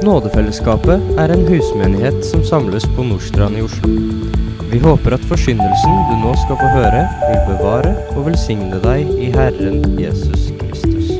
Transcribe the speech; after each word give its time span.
Nådefellesskapet 0.00 1.02
er 1.20 1.28
en 1.28 1.42
husmenighet 1.44 2.22
som 2.24 2.40
samles 2.44 2.86
på 2.96 3.02
Nordstrand 3.04 3.58
i 3.58 3.60
Oslo. 3.60 3.90
Vi 4.70 4.78
håper 4.80 5.12
at 5.12 5.26
forsyndelsen 5.28 5.98
du 6.08 6.14
nå 6.22 6.30
skal 6.40 6.56
få 6.56 6.68
høre, 6.72 7.02
vil 7.26 7.42
bevare 7.50 7.90
og 8.14 8.22
velsigne 8.30 8.78
deg 8.80 9.10
i 9.20 9.28
Herren 9.34 9.98
Jesus 10.00 10.46
Kristus. 10.56 11.10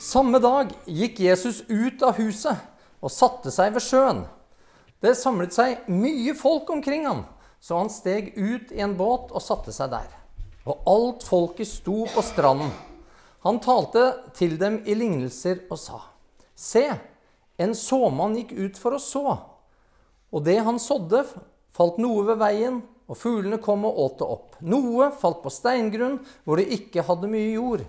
Samme 0.00 0.40
dag 0.40 0.72
gikk 0.88 1.20
Jesus 1.26 1.60
ut 1.68 2.00
av 2.00 2.16
huset 2.22 2.56
og 3.04 3.12
satte 3.12 3.52
seg 3.52 3.76
ved 3.76 3.84
sjøen. 3.84 4.24
Det 5.04 5.12
samlet 5.20 5.52
seg 5.52 5.92
mye 5.92 6.32
folk 6.40 6.72
omkring 6.72 7.04
ham, 7.10 7.26
så 7.60 7.84
han 7.84 7.92
steg 7.92 8.32
ut 8.40 8.72
i 8.72 8.80
en 8.80 8.96
båt 8.96 9.28
og 9.28 9.44
satte 9.44 9.76
seg 9.76 9.92
der. 9.92 10.21
Og 10.62 10.84
alt 10.86 11.24
folket 11.26 11.66
sto 11.66 12.04
på 12.06 12.22
stranden. 12.22 12.70
Han 13.42 13.58
talte 13.58 14.04
til 14.38 14.54
dem 14.60 14.80
i 14.86 14.94
lignelser 14.94 15.64
og 15.66 15.78
sa.: 15.80 15.98
Se, 16.54 16.84
en 17.58 17.74
såmann 17.74 18.36
gikk 18.38 18.52
ut 18.54 18.78
for 18.78 18.94
å 18.94 19.00
så. 19.02 19.38
Og 20.30 20.44
det 20.46 20.60
han 20.62 20.78
sådde, 20.78 21.24
falt 21.74 21.98
noe 21.98 22.22
ved 22.28 22.38
veien, 22.38 22.78
og 23.10 23.18
fuglene 23.18 23.58
kom 23.60 23.84
og 23.88 23.98
åt 24.04 24.20
det 24.20 24.28
opp. 24.36 24.54
Noe 24.62 25.10
falt 25.18 25.42
på 25.42 25.50
steingrunn 25.50 26.20
hvor 26.44 26.60
det 26.60 26.70
ikke 26.78 27.04
hadde 27.08 27.30
mye 27.32 27.50
jord. 27.56 27.82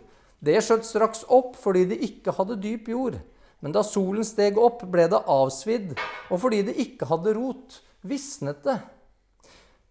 Det 0.43 0.57
skjøt 0.65 0.87
straks 0.87 1.23
opp 1.31 1.53
fordi 1.59 1.85
det 1.93 2.01
ikke 2.03 2.33
hadde 2.35 2.59
dyp 2.59 2.89
jord. 2.91 3.19
Men 3.63 3.71
da 3.71 3.85
solen 3.87 4.25
steg 4.27 4.57
opp, 4.59 4.81
ble 4.91 5.05
det 5.07 5.21
avsvidd, 5.31 5.93
og 6.27 6.41
fordi 6.41 6.65
det 6.67 6.73
ikke 6.83 7.07
hadde 7.07 7.31
rot, 7.37 7.77
visnet 8.03 8.59
det. 8.65 8.75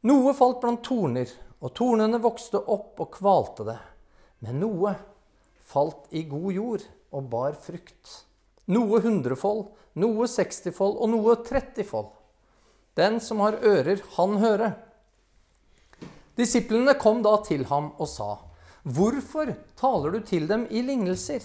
Noe 0.05 0.35
falt 0.37 0.61
blant 0.61 0.83
torner, 0.85 1.31
og 1.63 1.71
tornene 1.79 2.19
vokste 2.23 2.59
opp 2.59 3.01
og 3.01 3.13
kvalte 3.15 3.67
det. 3.69 3.79
Men 4.43 4.59
noe 4.63 4.97
falt 5.73 6.11
i 6.11 6.25
god 6.29 6.51
jord 6.53 6.87
og 7.15 7.29
bar 7.31 7.55
frukt. 7.59 8.25
Noe 8.73 9.01
hundrefold, 9.05 9.69
noe 10.03 10.29
sekstifold 10.31 10.99
og 10.99 11.13
noe 11.13 11.37
trettifold. 11.47 12.11
Den 12.99 13.21
som 13.25 13.41
har 13.45 13.61
ører, 13.65 14.03
han 14.17 14.37
høre. 14.43 14.73
Disiplene 16.37 16.95
kom 17.01 17.23
da 17.25 17.37
til 17.47 17.67
ham 17.71 17.93
og 17.99 18.09
sa, 18.11 18.33
Hvorfor 18.83 19.53
taler 19.79 20.17
du 20.17 20.25
til 20.27 20.49
dem 20.51 20.67
i 20.71 20.83
lignelser? 20.83 21.45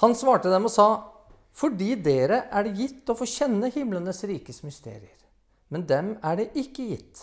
Han 0.00 0.16
svarte 0.16 0.50
dem 0.52 0.68
og 0.68 0.72
sa, 0.72 0.88
Fordi 1.52 1.94
dere 2.00 2.46
er 2.52 2.66
det 2.66 2.76
gitt 2.76 3.10
å 3.12 3.16
få 3.16 3.28
kjenne 3.28 3.70
himlenes 3.72 4.22
rikes 4.28 4.62
mysterier. 4.64 5.16
Men 5.68 5.86
dem 5.88 6.14
er 6.24 6.36
det 6.40 6.50
ikke 6.56 6.90
gitt. 6.90 7.22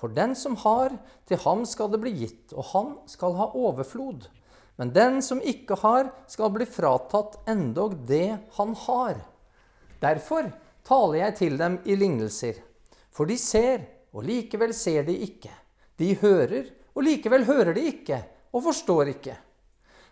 For 0.00 0.08
den 0.16 0.32
som 0.38 0.56
har, 0.62 0.94
til 1.28 1.40
ham 1.44 1.66
skal 1.68 1.90
det 1.92 2.00
bli 2.00 2.14
gitt, 2.22 2.54
og 2.56 2.64
han 2.72 2.92
skal 3.10 3.36
ha 3.36 3.50
overflod. 3.52 4.30
Men 4.80 4.94
den 4.96 5.20
som 5.20 5.42
ikke 5.44 5.76
har, 5.82 6.08
skal 6.30 6.48
bli 6.54 6.64
fratatt 6.64 7.36
endog 7.52 7.98
det 8.08 8.38
han 8.56 8.72
har. 8.86 9.20
Derfor 10.00 10.48
taler 10.88 11.18
jeg 11.20 11.36
til 11.42 11.58
dem 11.60 11.76
i 11.84 11.98
lignelser. 12.00 12.62
For 13.12 13.28
de 13.28 13.36
ser, 13.36 13.84
og 14.16 14.24
likevel 14.24 14.72
ser 14.72 15.04
de 15.04 15.18
ikke. 15.26 15.52
De 16.00 16.14
hører, 16.22 16.72
og 16.96 17.04
likevel 17.04 17.44
hører 17.44 17.74
de 17.76 17.84
ikke, 17.92 18.22
og 18.56 18.64
forstår 18.70 19.12
ikke. 19.12 19.36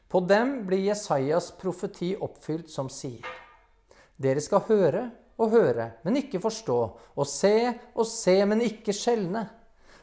På 0.09 0.21
dem 0.21 0.67
blir 0.69 0.85
Jesajas 0.91 1.49
profeti 1.57 2.13
oppfylt 2.13 2.69
som 2.69 2.93
sier. 2.93 3.25
Dere 4.21 4.45
skal 4.45 4.67
høre 4.69 5.09
og 5.39 5.53
høre, 5.57 5.95
men 6.05 6.21
ikke 6.21 6.43
forstå, 6.43 6.79
og 7.17 7.27
se 7.29 7.73
og 7.95 8.05
se, 8.09 8.37
men 8.45 8.65
ikke 8.69 8.93
skjelne. 8.97 9.47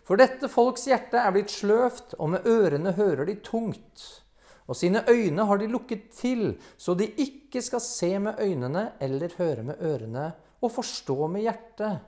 For 0.06 0.22
dette 0.22 0.48
folks 0.52 0.86
hjerte 0.86 1.18
er 1.18 1.34
blitt 1.34 1.50
sløvt, 1.50 2.14
og 2.22 2.36
med 2.36 2.46
ørene 2.46 2.94
hører 2.94 3.26
de 3.26 3.40
tungt. 3.42 4.04
Og 4.70 4.78
sine 4.78 5.02
øyne 5.10 5.46
har 5.50 5.58
de 5.62 5.70
lukket 5.70 6.12
til, 6.14 6.56
så 6.78 6.94
de 6.98 7.08
ikke 7.22 7.62
skal 7.62 7.82
se 7.82 8.12
med 8.22 8.40
øynene 8.42 8.92
eller 9.02 9.34
høre 9.38 9.66
med 9.66 9.82
ørene 9.82 10.32
og 10.62 10.74
forstå 10.74 11.28
med 11.34 11.46
hjertet 11.46 12.06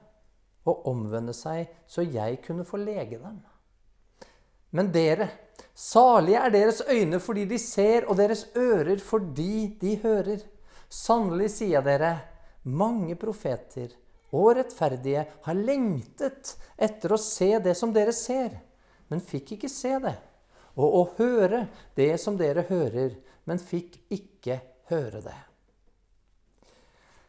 og 0.67 0.87
omvende 0.89 1.33
seg, 1.33 1.69
så 1.87 2.05
jeg 2.05 2.41
kunne 2.45 2.65
få 2.67 2.79
lege 2.81 3.17
dem. 3.21 3.37
Men 4.77 4.89
dere, 4.93 5.29
salige 5.73 6.41
er 6.41 6.53
deres 6.53 6.81
øyne 6.89 7.21
fordi 7.23 7.45
de 7.49 7.59
ser, 7.61 8.05
og 8.09 8.17
deres 8.17 8.47
ører 8.57 8.97
fordi 9.01 9.77
de 9.81 9.97
hører. 10.03 10.43
Sannelig 10.89 11.49
sier 11.55 11.85
dere, 11.85 12.17
mange 12.63 13.15
profeter 13.15 13.93
og 14.35 14.53
rettferdige 14.57 15.25
har 15.45 15.59
lengtet 15.59 16.55
etter 16.75 17.13
å 17.13 17.21
se 17.21 17.53
det 17.63 17.75
som 17.79 17.93
dere 17.95 18.15
ser, 18.15 18.57
men 19.07 19.23
fikk 19.23 19.55
ikke 19.55 19.71
se 19.71 19.93
det. 20.03 20.17
Og 20.77 20.95
å 20.99 21.03
høre 21.17 21.65
det 21.97 22.13
som 22.21 22.37
dere 22.37 22.67
hører, 22.69 23.15
men 23.47 23.61
fikk 23.61 23.97
ikke 24.13 24.59
høre 24.91 25.23
det. 25.25 25.37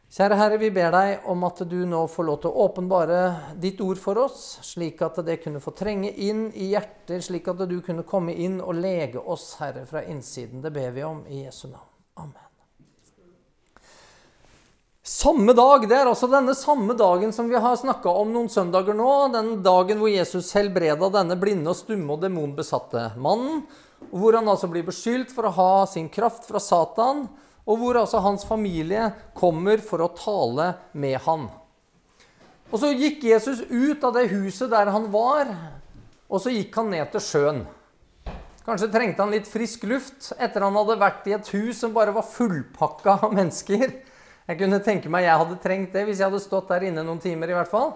Kjære 0.09 0.37
Herre, 0.39 0.57
vi 0.57 0.71
ber 0.73 0.89
deg 0.89 1.27
om 1.29 1.43
at 1.45 1.59
du 1.69 1.83
nå 1.85 1.99
får 2.09 2.25
lov 2.25 2.37
til 2.41 2.49
å 2.49 2.63
åpenbare 2.65 3.19
ditt 3.61 3.81
ord 3.85 4.01
for 4.01 4.17
oss, 4.23 4.57
slik 4.65 5.03
at 5.05 5.21
det 5.25 5.37
kunne 5.43 5.61
få 5.61 5.75
trenge 5.77 6.09
inn 6.25 6.47
i 6.57 6.71
hjertet, 6.71 7.21
slik 7.29 7.51
at 7.53 7.61
du 7.69 7.77
kunne 7.85 8.07
komme 8.09 8.33
inn 8.33 8.57
og 8.57 8.81
lege 8.81 9.21
oss, 9.21 9.51
Herre, 9.61 9.85
fra 9.85 10.01
innsiden. 10.09 10.65
Det 10.65 10.73
ber 10.73 10.97
vi 10.97 11.05
om 11.05 11.21
i 11.29 11.45
Jesu 11.45 11.67
navn. 11.69 11.85
Amen. 12.25 12.48
Samme 15.19 15.51
dag, 15.51 15.83
Det 15.89 15.97
er 15.97 16.07
altså 16.07 16.29
denne 16.31 16.53
samme 16.55 16.93
dagen 16.95 17.33
som 17.35 17.49
vi 17.51 17.59
har 17.59 17.75
snakka 17.75 18.07
om 18.21 18.29
noen 18.31 18.47
søndager 18.47 18.95
nå. 18.95 19.27
Den 19.33 19.49
dagen 19.65 19.99
hvor 19.99 20.07
Jesus 20.07 20.53
helbreda 20.55 21.09
denne 21.11 21.35
blinde 21.35 21.73
og 21.73 21.75
stumme 21.75 22.13
og 22.15 22.21
demonbesatte 22.23 23.01
mannen. 23.19 23.65
Hvor 24.13 24.37
han 24.37 24.47
altså 24.47 24.69
blir 24.71 24.85
beskyldt 24.87 25.33
for 25.35 25.49
å 25.49 25.51
ha 25.57 25.73
sin 25.91 26.07
kraft 26.07 26.47
fra 26.47 26.61
Satan. 26.63 27.25
Og 27.67 27.81
hvor 27.81 27.99
altså 27.99 28.21
hans 28.23 28.47
familie 28.47 29.09
kommer 29.35 29.83
for 29.83 30.05
å 30.05 30.13
tale 30.15 30.69
med 30.93 31.17
han. 31.25 31.49
Og 32.71 32.79
Så 32.79 32.93
gikk 32.95 33.25
Jesus 33.27 33.65
ut 33.67 33.99
av 34.07 34.15
det 34.15 34.29
huset 34.31 34.71
der 34.71 34.87
han 34.87 35.09
var, 35.11 35.51
og 36.29 36.39
så 36.39 36.53
gikk 36.53 36.79
han 36.79 36.93
ned 36.93 37.11
til 37.11 37.25
sjøen. 37.25 37.65
Kanskje 38.63 38.87
trengte 38.93 39.25
han 39.25 39.35
litt 39.35 39.51
frisk 39.51 39.83
luft 39.83 40.31
etter 40.37 40.63
han 40.63 40.79
hadde 40.79 40.95
vært 41.01 41.27
i 41.27 41.35
et 41.35 41.51
hus 41.57 41.83
som 41.83 41.91
bare 41.91 42.15
var 42.15 42.23
fullpakka 42.23 43.17
av 43.25 43.35
mennesker. 43.35 43.99
Jeg 44.49 44.57
kunne 44.57 44.79
tenke 44.81 45.11
meg 45.13 45.27
jeg 45.27 45.41
hadde 45.43 45.59
trengt 45.61 45.93
det 45.93 46.07
hvis 46.07 46.17
jeg 46.23 46.25
hadde 46.25 46.41
stått 46.41 46.71
der 46.71 46.87
inne 46.87 47.03
noen 47.05 47.21
timer. 47.21 47.51
i 47.51 47.57
hvert 47.59 47.69
fall. 47.69 47.91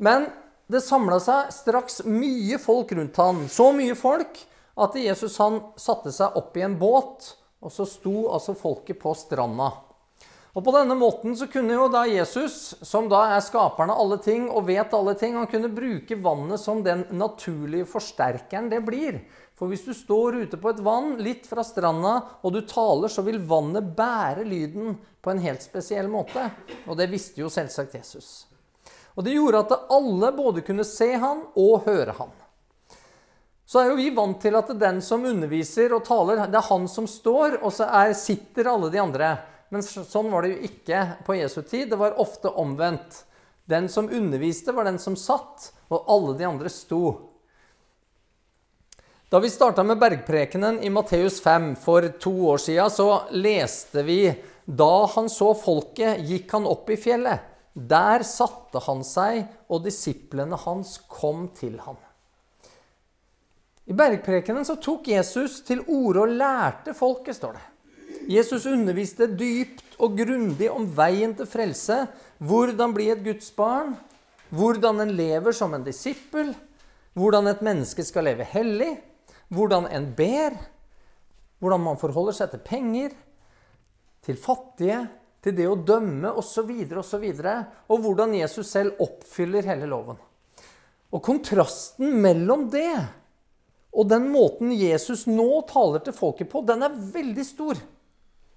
Men 0.00 0.30
det 0.72 0.80
samla 0.80 1.18
seg 1.20 1.52
straks 1.52 2.00
mye 2.08 2.56
folk 2.58 2.94
rundt 2.96 3.20
han. 3.20 3.44
Så 3.52 3.68
mye 3.76 3.96
folk 3.98 4.40
at 4.80 4.96
Jesus 4.96 5.36
han 5.38 5.60
satte 5.76 6.12
seg 6.16 6.38
opp 6.40 6.56
i 6.56 6.64
en 6.64 6.78
båt, 6.80 7.34
og 7.60 7.72
så 7.72 7.84
sto 7.88 8.30
altså 8.32 8.56
folket 8.56 8.98
på 9.02 9.12
stranda. 9.16 9.68
Og 10.54 10.62
På 10.62 10.72
denne 10.72 10.94
måten 10.94 11.34
så 11.36 11.48
kunne 11.50 11.74
jo 11.74 11.88
da 11.90 12.04
Jesus, 12.06 12.76
som 12.86 13.08
da 13.10 13.24
er 13.34 13.42
skaperen 13.42 13.90
av 13.90 14.00
alle 14.00 14.20
ting 14.22 14.46
og 14.46 14.68
vet 14.68 14.92
alle 14.94 15.16
ting, 15.18 15.34
han 15.34 15.50
kunne 15.50 15.72
bruke 15.74 16.16
vannet 16.22 16.62
som 16.62 16.82
den 16.86 17.04
naturlige 17.10 17.88
forsterkeren 17.90 18.70
det 18.70 18.80
blir. 18.86 19.18
For 19.54 19.70
hvis 19.70 19.84
du 19.86 19.92
står 19.94 20.40
ute 20.42 20.58
på 20.58 20.72
et 20.72 20.82
vann 20.82 21.14
litt 21.22 21.46
fra 21.46 21.62
stranda, 21.62 22.14
og 22.42 22.54
du 22.56 22.60
taler, 22.66 23.12
så 23.12 23.22
vil 23.22 23.38
vannet 23.46 23.92
bære 23.94 24.46
lyden 24.48 24.96
på 25.22 25.30
en 25.30 25.42
helt 25.44 25.62
spesiell 25.62 26.10
måte. 26.10 26.48
Og 26.88 26.98
det 26.98 27.06
visste 27.12 27.44
jo 27.44 27.50
selvsagt 27.52 27.94
Jesus. 27.94 28.48
Og 29.14 29.22
det 29.22 29.36
gjorde 29.36 29.62
at 29.62 29.92
alle 29.94 30.32
både 30.34 30.64
kunne 30.66 30.86
se 30.86 31.12
han 31.14 31.44
og 31.54 31.86
høre 31.86 32.16
han. 32.18 32.32
Så 33.64 33.80
er 33.80 33.92
jo 33.92 33.98
vi 33.98 34.10
vant 34.14 34.40
til 34.42 34.58
at 34.58 34.72
den 34.78 34.98
som 35.02 35.24
underviser 35.24 35.94
og 35.96 36.04
taler, 36.04 36.42
det 36.50 36.58
er 36.58 36.68
han 36.68 36.88
som 36.90 37.06
står, 37.08 37.60
og 37.62 37.72
så 37.72 37.86
er, 37.88 38.12
sitter 38.18 38.68
alle 38.70 38.90
de 38.92 39.00
andre. 39.00 39.30
Men 39.72 39.86
sånn 39.86 40.28
var 40.30 40.44
det 40.44 40.52
jo 40.52 40.68
ikke 40.68 41.00
på 41.26 41.38
Jesu 41.38 41.62
tid. 41.62 41.88
Det 41.90 41.98
var 41.98 42.18
ofte 42.20 42.50
omvendt. 42.50 43.22
Den 43.64 43.88
som 43.88 44.10
underviste, 44.12 44.74
var 44.76 44.84
den 44.90 45.00
som 45.00 45.16
satt, 45.16 45.70
og 45.88 46.10
alle 46.10 46.34
de 46.38 46.46
andre 46.46 46.70
sto. 46.70 47.33
Da 49.34 49.40
vi 49.40 49.50
starta 49.50 49.82
med 49.82 49.98
bergprekenen 49.98 50.76
i 50.82 50.90
Matteus 50.90 51.40
5 51.42 51.72
for 51.82 52.04
to 52.22 52.30
år 52.52 52.60
sia, 52.62 52.84
så 52.86 53.24
leste 53.34 54.04
vi 54.06 54.28
da 54.64 55.06
han 55.10 55.26
så 55.26 55.48
folket, 55.58 56.20
gikk 56.22 56.52
han 56.54 56.68
opp 56.70 56.92
i 56.94 56.96
fjellet. 57.02 57.40
Der 57.74 58.22
satte 58.22 58.78
han 58.84 59.00
seg, 59.02 59.40
og 59.66 59.80
disiplene 59.88 60.54
hans 60.62 61.00
kom 61.10 61.48
til 61.58 61.80
ham. 61.82 61.96
I 63.90 63.96
bergprekenen 63.98 64.62
så 64.68 64.76
tok 64.78 65.10
Jesus 65.10 65.56
til 65.66 65.82
orde 65.82 66.22
og 66.28 66.36
lærte 66.38 66.94
folket, 66.94 67.34
står 67.34 67.56
det. 67.58 67.64
Jesus 68.36 68.68
underviste 68.70 69.26
dypt 69.26 69.96
og 69.98 70.14
grundig 70.20 70.68
om 70.70 70.86
veien 70.94 71.34
til 71.34 71.48
frelse, 71.50 71.96
hvordan 72.38 72.94
bli 72.94 73.08
et 73.16 73.26
Guds 73.26 73.50
barn, 73.58 73.96
hvordan 74.54 75.02
en 75.02 75.12
lever 75.18 75.58
som 75.58 75.74
en 75.74 75.88
disippel, 75.90 76.54
hvordan 77.18 77.50
et 77.50 77.66
menneske 77.66 78.06
skal 78.06 78.30
leve 78.30 78.46
hellig, 78.54 78.92
hvordan 79.54 79.88
en 79.92 80.10
ber, 80.16 80.56
hvordan 81.62 81.82
man 81.84 82.00
forholder 82.00 82.36
seg 82.36 82.52
til 82.52 82.62
penger, 82.66 83.14
til 84.24 84.38
fattige, 84.40 85.00
til 85.44 85.56
det 85.56 85.66
å 85.68 85.76
dømme 85.76 86.30
osv., 86.40 86.70
osv., 87.00 87.24
og, 87.44 87.74
og 87.92 88.04
hvordan 88.04 88.36
Jesus 88.38 88.70
selv 88.72 89.00
oppfyller 89.04 89.66
hele 89.68 89.88
loven. 89.90 90.16
Og 91.14 91.22
kontrasten 91.22 92.16
mellom 92.22 92.66
det 92.72 92.88
Og 93.94 94.08
den 94.10 94.24
måten 94.26 94.72
Jesus 94.74 95.28
nå 95.30 95.60
taler 95.70 96.02
til 96.02 96.16
folket 96.16 96.48
på, 96.50 96.64
den 96.66 96.82
er 96.82 96.96
veldig 97.14 97.44
stor. 97.46 97.78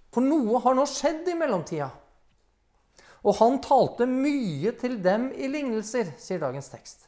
For 0.09 0.25
noe 0.25 0.57
har 0.63 0.73
nå 0.73 0.85
skjedd 0.89 1.27
i 1.29 1.35
mellomtida. 1.38 1.91
Og 3.21 3.35
han 3.38 3.59
talte 3.61 4.07
mye 4.09 4.73
til 4.81 4.95
dem 5.03 5.27
i 5.38 5.45
lignelser, 5.51 6.09
sier 6.17 6.41
dagens 6.41 6.71
tekst. 6.73 7.05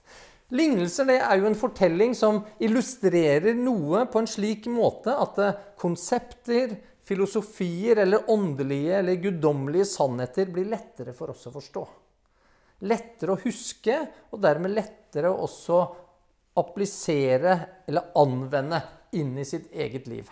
Lignelser 0.50 1.06
det 1.06 1.20
er 1.22 1.38
jo 1.38 1.46
en 1.46 1.58
fortelling 1.58 2.16
som 2.18 2.42
illustrerer 2.58 3.54
noe 3.58 4.08
på 4.10 4.22
en 4.22 4.30
slik 4.30 4.66
måte 4.72 5.14
at 5.14 5.38
konsepter, 5.78 6.74
filosofier 7.06 8.02
eller 8.02 8.30
åndelige 8.30 8.98
eller 8.98 9.22
guddommelige 9.22 9.86
sannheter 9.92 10.50
blir 10.50 10.70
lettere 10.72 11.14
for 11.18 11.34
oss 11.34 11.46
å 11.50 11.54
forstå. 11.54 11.84
Lettere 12.90 13.36
å 13.36 13.42
huske, 13.44 13.96
og 14.34 14.42
dermed 14.42 14.74
lettere 14.74 15.30
å 15.30 15.44
også 15.46 15.80
applisere 16.60 17.56
eller 17.88 18.10
anvende 18.18 18.82
inn 19.18 19.36
i 19.38 19.46
sitt 19.46 19.70
eget 19.74 20.10
liv. 20.10 20.30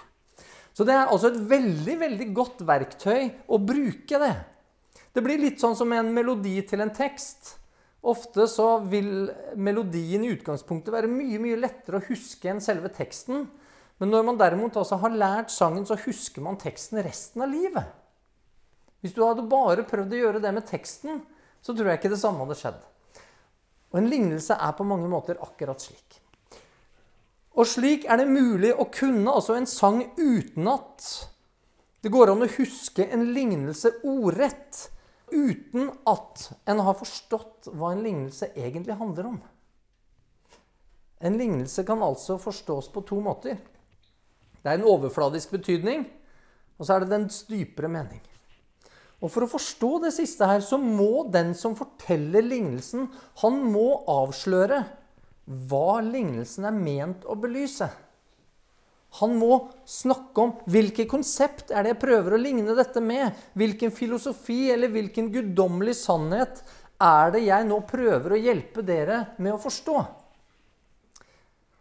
Så 0.73 0.85
det 0.85 0.93
er 0.93 1.09
altså 1.09 1.31
et 1.31 1.39
veldig, 1.49 1.95
veldig 2.01 2.27
godt 2.37 2.65
verktøy 2.65 3.29
å 3.53 3.57
bruke 3.61 4.21
det. 4.21 4.33
Det 5.13 5.23
blir 5.25 5.41
litt 5.41 5.61
sånn 5.61 5.77
som 5.77 5.93
en 5.93 6.11
melodi 6.13 6.59
til 6.69 6.83
en 6.83 6.93
tekst. 6.93 7.55
Ofte 8.07 8.45
så 8.47 8.77
vil 8.87 9.27
melodien 9.59 10.23
i 10.23 10.31
utgangspunktet 10.31 10.93
være 10.93 11.11
mye 11.11 11.39
mye 11.43 11.59
lettere 11.59 11.99
å 11.99 12.07
huske 12.07 12.47
enn 12.47 12.63
selve 12.63 12.91
teksten. 12.95 13.47
Men 13.99 14.13
når 14.13 14.27
man 14.27 14.37
derimot 14.39 14.77
altså 14.79 14.99
har 15.01 15.15
lært 15.15 15.51
sangen, 15.51 15.83
så 15.87 15.97
husker 16.05 16.45
man 16.45 16.59
teksten 16.61 17.01
resten 17.03 17.43
av 17.43 17.51
livet. 17.51 17.89
Hvis 19.01 19.15
du 19.15 19.23
hadde 19.25 19.45
bare 19.49 19.85
prøvd 19.87 20.13
å 20.13 20.21
gjøre 20.21 20.43
det 20.43 20.53
med 20.55 20.67
teksten, 20.69 21.19
så 21.61 21.73
tror 21.73 21.91
jeg 21.91 21.99
ikke 21.99 22.13
det 22.13 22.21
samme 22.21 22.45
hadde 22.45 22.59
skjedd. 22.59 22.79
Og 23.91 23.99
en 23.99 24.09
lignelse 24.11 24.55
er 24.55 24.73
på 24.77 24.87
mange 24.87 25.09
måter 25.11 25.39
akkurat 25.43 25.81
slik. 25.81 26.21
Og 27.57 27.65
slik 27.67 28.05
er 28.05 28.21
det 28.21 28.29
mulig 28.29 28.71
å 28.71 28.85
kunne 28.93 29.33
altså 29.33 29.57
en 29.57 29.67
sang 29.69 30.03
utenat. 30.19 31.07
Det 32.03 32.11
går 32.13 32.31
an 32.31 32.45
å 32.45 32.51
huske 32.59 33.07
en 33.09 33.25
lignelse 33.33 33.97
ordrett 34.05 34.85
uten 35.31 35.91
at 36.07 36.47
en 36.69 36.81
har 36.85 36.97
forstått 36.99 37.69
hva 37.73 37.91
en 37.93 38.03
lignelse 38.05 38.51
egentlig 38.55 38.97
handler 38.99 39.31
om. 39.33 39.39
En 41.19 41.37
lignelse 41.37 41.83
kan 41.83 42.03
altså 42.05 42.37
forstås 42.39 42.91
på 42.93 43.03
to 43.09 43.19
måter. 43.23 43.57
Det 44.61 44.69
er 44.69 44.79
en 44.79 44.87
overfladisk 44.87 45.55
betydning, 45.55 46.05
og 46.77 46.85
så 46.85 46.95
er 46.95 47.03
det 47.03 47.13
dens 47.15 47.41
dypere 47.49 47.89
mening. 47.91 48.21
Og 49.17 49.31
For 49.33 49.45
å 49.45 49.49
forstå 49.49 49.91
det 50.03 50.13
siste 50.13 50.45
her, 50.45 50.61
så 50.61 50.77
må 50.77 51.25
den 51.33 51.55
som 51.57 51.73
forteller 51.77 52.45
lignelsen, 52.45 53.07
han 53.41 53.63
må 53.73 54.03
avsløre 54.11 54.83
hva 55.47 56.01
lignelsen 56.05 56.67
er 56.69 56.75
ment 56.75 57.25
å 57.25 57.37
belyse. 57.39 57.87
Han 59.17 59.37
må 59.39 59.59
snakke 59.87 60.43
om 60.43 60.51
hvilket 60.69 61.09
konsept 61.09 61.71
er 61.71 61.85
det 61.85 61.95
jeg 61.95 62.01
prøver 62.03 62.35
å 62.35 62.41
ligne 62.41 62.75
dette 62.77 63.01
med. 63.01 63.33
Hvilken 63.57 63.93
filosofi 63.95 64.67
eller 64.73 64.93
hvilken 64.93 65.31
guddommelig 65.33 65.97
sannhet 66.01 66.61
er 67.01 67.33
det 67.33 67.43
jeg 67.45 67.67
nå 67.69 67.81
prøver 67.89 68.33
å 68.33 68.41
hjelpe 68.41 68.85
dere 68.85 69.23
med 69.37 69.55
å 69.55 69.61
forstå. 69.61 69.97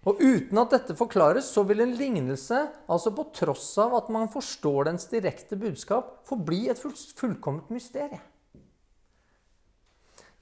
Og 0.06 0.20
Uten 0.22 0.60
at 0.62 0.70
dette 0.70 0.94
forklares, 0.94 1.48
så 1.50 1.64
vil 1.66 1.82
en 1.82 1.96
lignelse, 1.98 2.60
altså 2.86 3.10
på 3.14 3.26
tross 3.34 3.72
av 3.82 3.96
at 3.98 4.10
man 4.14 4.30
forstår 4.30 4.86
dens 4.86 5.08
direkte 5.10 5.58
budskap, 5.58 6.20
forbli 6.28 6.68
et 6.70 6.78
fullkomment 6.78 7.72
mysterium. 7.74 8.22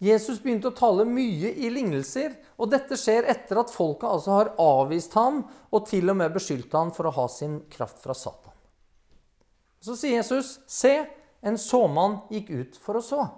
Jesus 0.05 0.41
begynte 0.43 0.69
å 0.69 0.77
tale 0.77 1.07
mye 1.09 1.55
i 1.55 1.71
lignelser, 1.73 2.35
og 2.61 2.69
dette 2.75 2.97
skjer 3.01 3.25
etter 3.31 3.61
at 3.63 3.73
folket 3.73 4.11
altså 4.11 4.35
har 4.35 4.51
avvist 4.61 5.15
ham 5.17 5.45
og 5.73 5.87
til 5.89 6.13
og 6.13 6.19
med 6.21 6.35
beskyldt 6.35 6.75
ham 6.77 6.91
for 6.93 7.09
å 7.09 7.15
ha 7.17 7.25
sin 7.33 7.63
kraft 7.73 8.03
fra 8.03 8.17
Satan. 8.17 8.53
Så 9.81 9.97
sier 9.97 10.19
Jesus, 10.19 10.61
'Se, 10.67 11.07
en 11.43 11.57
såmann 11.57 12.21
gikk 12.31 12.51
ut 12.51 12.77
for 12.77 12.97
å 12.97 13.03
så'. 13.05 13.31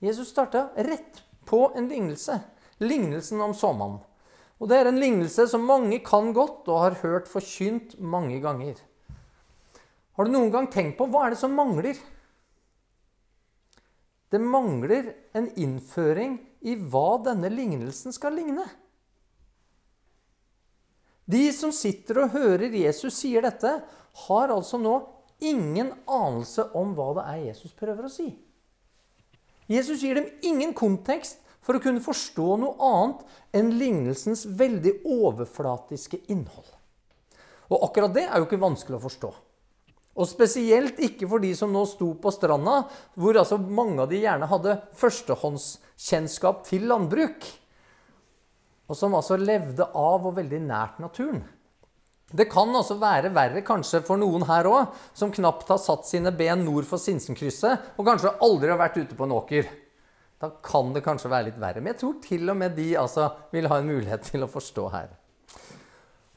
Jesus 0.00 0.28
starta 0.28 0.70
rett 0.76 1.22
på 1.46 1.72
en 1.76 1.88
lignelse. 1.88 2.40
Lignelsen 2.78 3.40
om 3.40 3.54
såmannen. 3.54 4.00
Og 4.60 4.68
Det 4.68 4.76
er 4.76 4.86
en 4.86 5.00
lignelse 5.00 5.48
som 5.50 5.66
mange 5.66 5.98
kan 6.04 6.32
godt 6.32 6.68
og 6.68 6.80
har 6.80 6.94
hørt 7.02 7.28
forkynt 7.28 7.98
mange 8.00 8.40
ganger. 8.40 8.74
Har 10.16 10.24
du 10.24 10.30
noen 10.30 10.50
gang 10.50 10.68
tenkt 10.70 10.98
på 10.98 11.08
hva 11.10 11.26
er 11.26 11.34
det 11.34 11.38
som 11.38 11.56
mangler? 11.56 11.98
Det 14.34 14.40
mangler 14.42 15.12
en 15.38 15.46
innføring 15.54 16.40
i 16.66 16.74
hva 16.74 17.20
denne 17.22 17.46
lignelsen 17.52 18.14
skal 18.14 18.34
ligne. 18.34 18.64
De 21.30 21.44
som 21.54 21.70
sitter 21.72 22.24
og 22.24 22.34
hører 22.34 22.74
Jesus 22.74 23.14
sier 23.20 23.46
dette, 23.46 23.70
har 24.26 24.50
altså 24.50 24.80
nå 24.82 24.96
ingen 25.44 25.92
anelse 26.10 26.66
om 26.74 26.96
hva 26.98 27.12
det 27.20 27.24
er 27.30 27.44
Jesus 27.52 27.76
prøver 27.78 28.08
å 28.08 28.12
si. 28.12 28.26
Jesus 29.70 30.02
gir 30.02 30.18
dem 30.18 30.26
ingen 30.42 30.74
kontekst 30.76 31.38
for 31.64 31.78
å 31.78 31.84
kunne 31.84 32.02
forstå 32.04 32.48
noe 32.60 32.74
annet 32.90 33.22
enn 33.56 33.72
lignelsens 33.78 34.44
veldig 34.58 34.98
overflatiske 35.06 36.24
innhold. 36.26 36.68
Og 37.70 37.86
akkurat 37.86 38.12
det 38.18 38.26
er 38.26 38.42
jo 38.42 38.48
ikke 38.50 38.60
vanskelig 38.66 38.98
å 38.98 39.06
forstå. 39.06 39.30
Og 40.14 40.28
spesielt 40.30 41.00
ikke 41.02 41.26
for 41.30 41.42
de 41.42 41.50
som 41.58 41.72
nå 41.74 41.82
sto 41.90 42.12
på 42.20 42.30
stranda, 42.34 42.84
hvor 43.18 43.40
altså 43.40 43.58
mange 43.58 44.04
av 44.04 44.10
de 44.12 44.20
gjerne 44.22 44.48
hadde 44.50 44.76
førstehåndskjennskap 45.00 46.62
til 46.68 46.86
landbruk. 46.90 47.48
Og 48.86 48.98
som 48.98 49.16
altså 49.18 49.38
levde 49.40 49.88
av 49.90 50.28
og 50.28 50.36
veldig 50.38 50.60
nært 50.68 51.00
naturen. 51.02 51.42
Det 52.34 52.46
kan 52.50 52.70
altså 52.74 52.96
være 52.98 53.30
verre 53.34 53.62
kanskje 53.66 54.00
for 54.06 54.18
noen 54.18 54.46
her 54.48 54.66
òg, 54.66 54.94
som 55.14 55.32
knapt 55.34 55.68
har 55.70 55.80
satt 55.82 56.06
sine 56.08 56.32
ben 56.34 56.64
nord 56.66 56.86
for 56.88 56.98
Sinsenkrysset, 56.98 57.94
og 57.94 58.06
kanskje 58.08 58.32
aldri 58.42 58.72
har 58.72 58.80
vært 58.80 58.98
ute 59.02 59.18
på 59.18 59.26
en 59.26 59.36
åker. 59.36 59.68
Da 60.42 60.50
kan 60.64 60.90
det 60.94 61.04
kanskje 61.04 61.30
være 61.30 61.48
litt 61.50 61.60
verre. 61.60 61.82
Men 61.82 61.94
jeg 61.94 62.00
tror 62.02 62.16
til 62.24 62.50
og 62.50 62.58
med 62.58 62.74
de 62.78 62.88
altså 63.00 63.28
vil 63.54 63.68
ha 63.70 63.78
en 63.80 63.90
mulighet 63.90 64.26
til 64.30 64.46
å 64.46 64.50
forstå 64.50 64.88
her. 64.94 65.12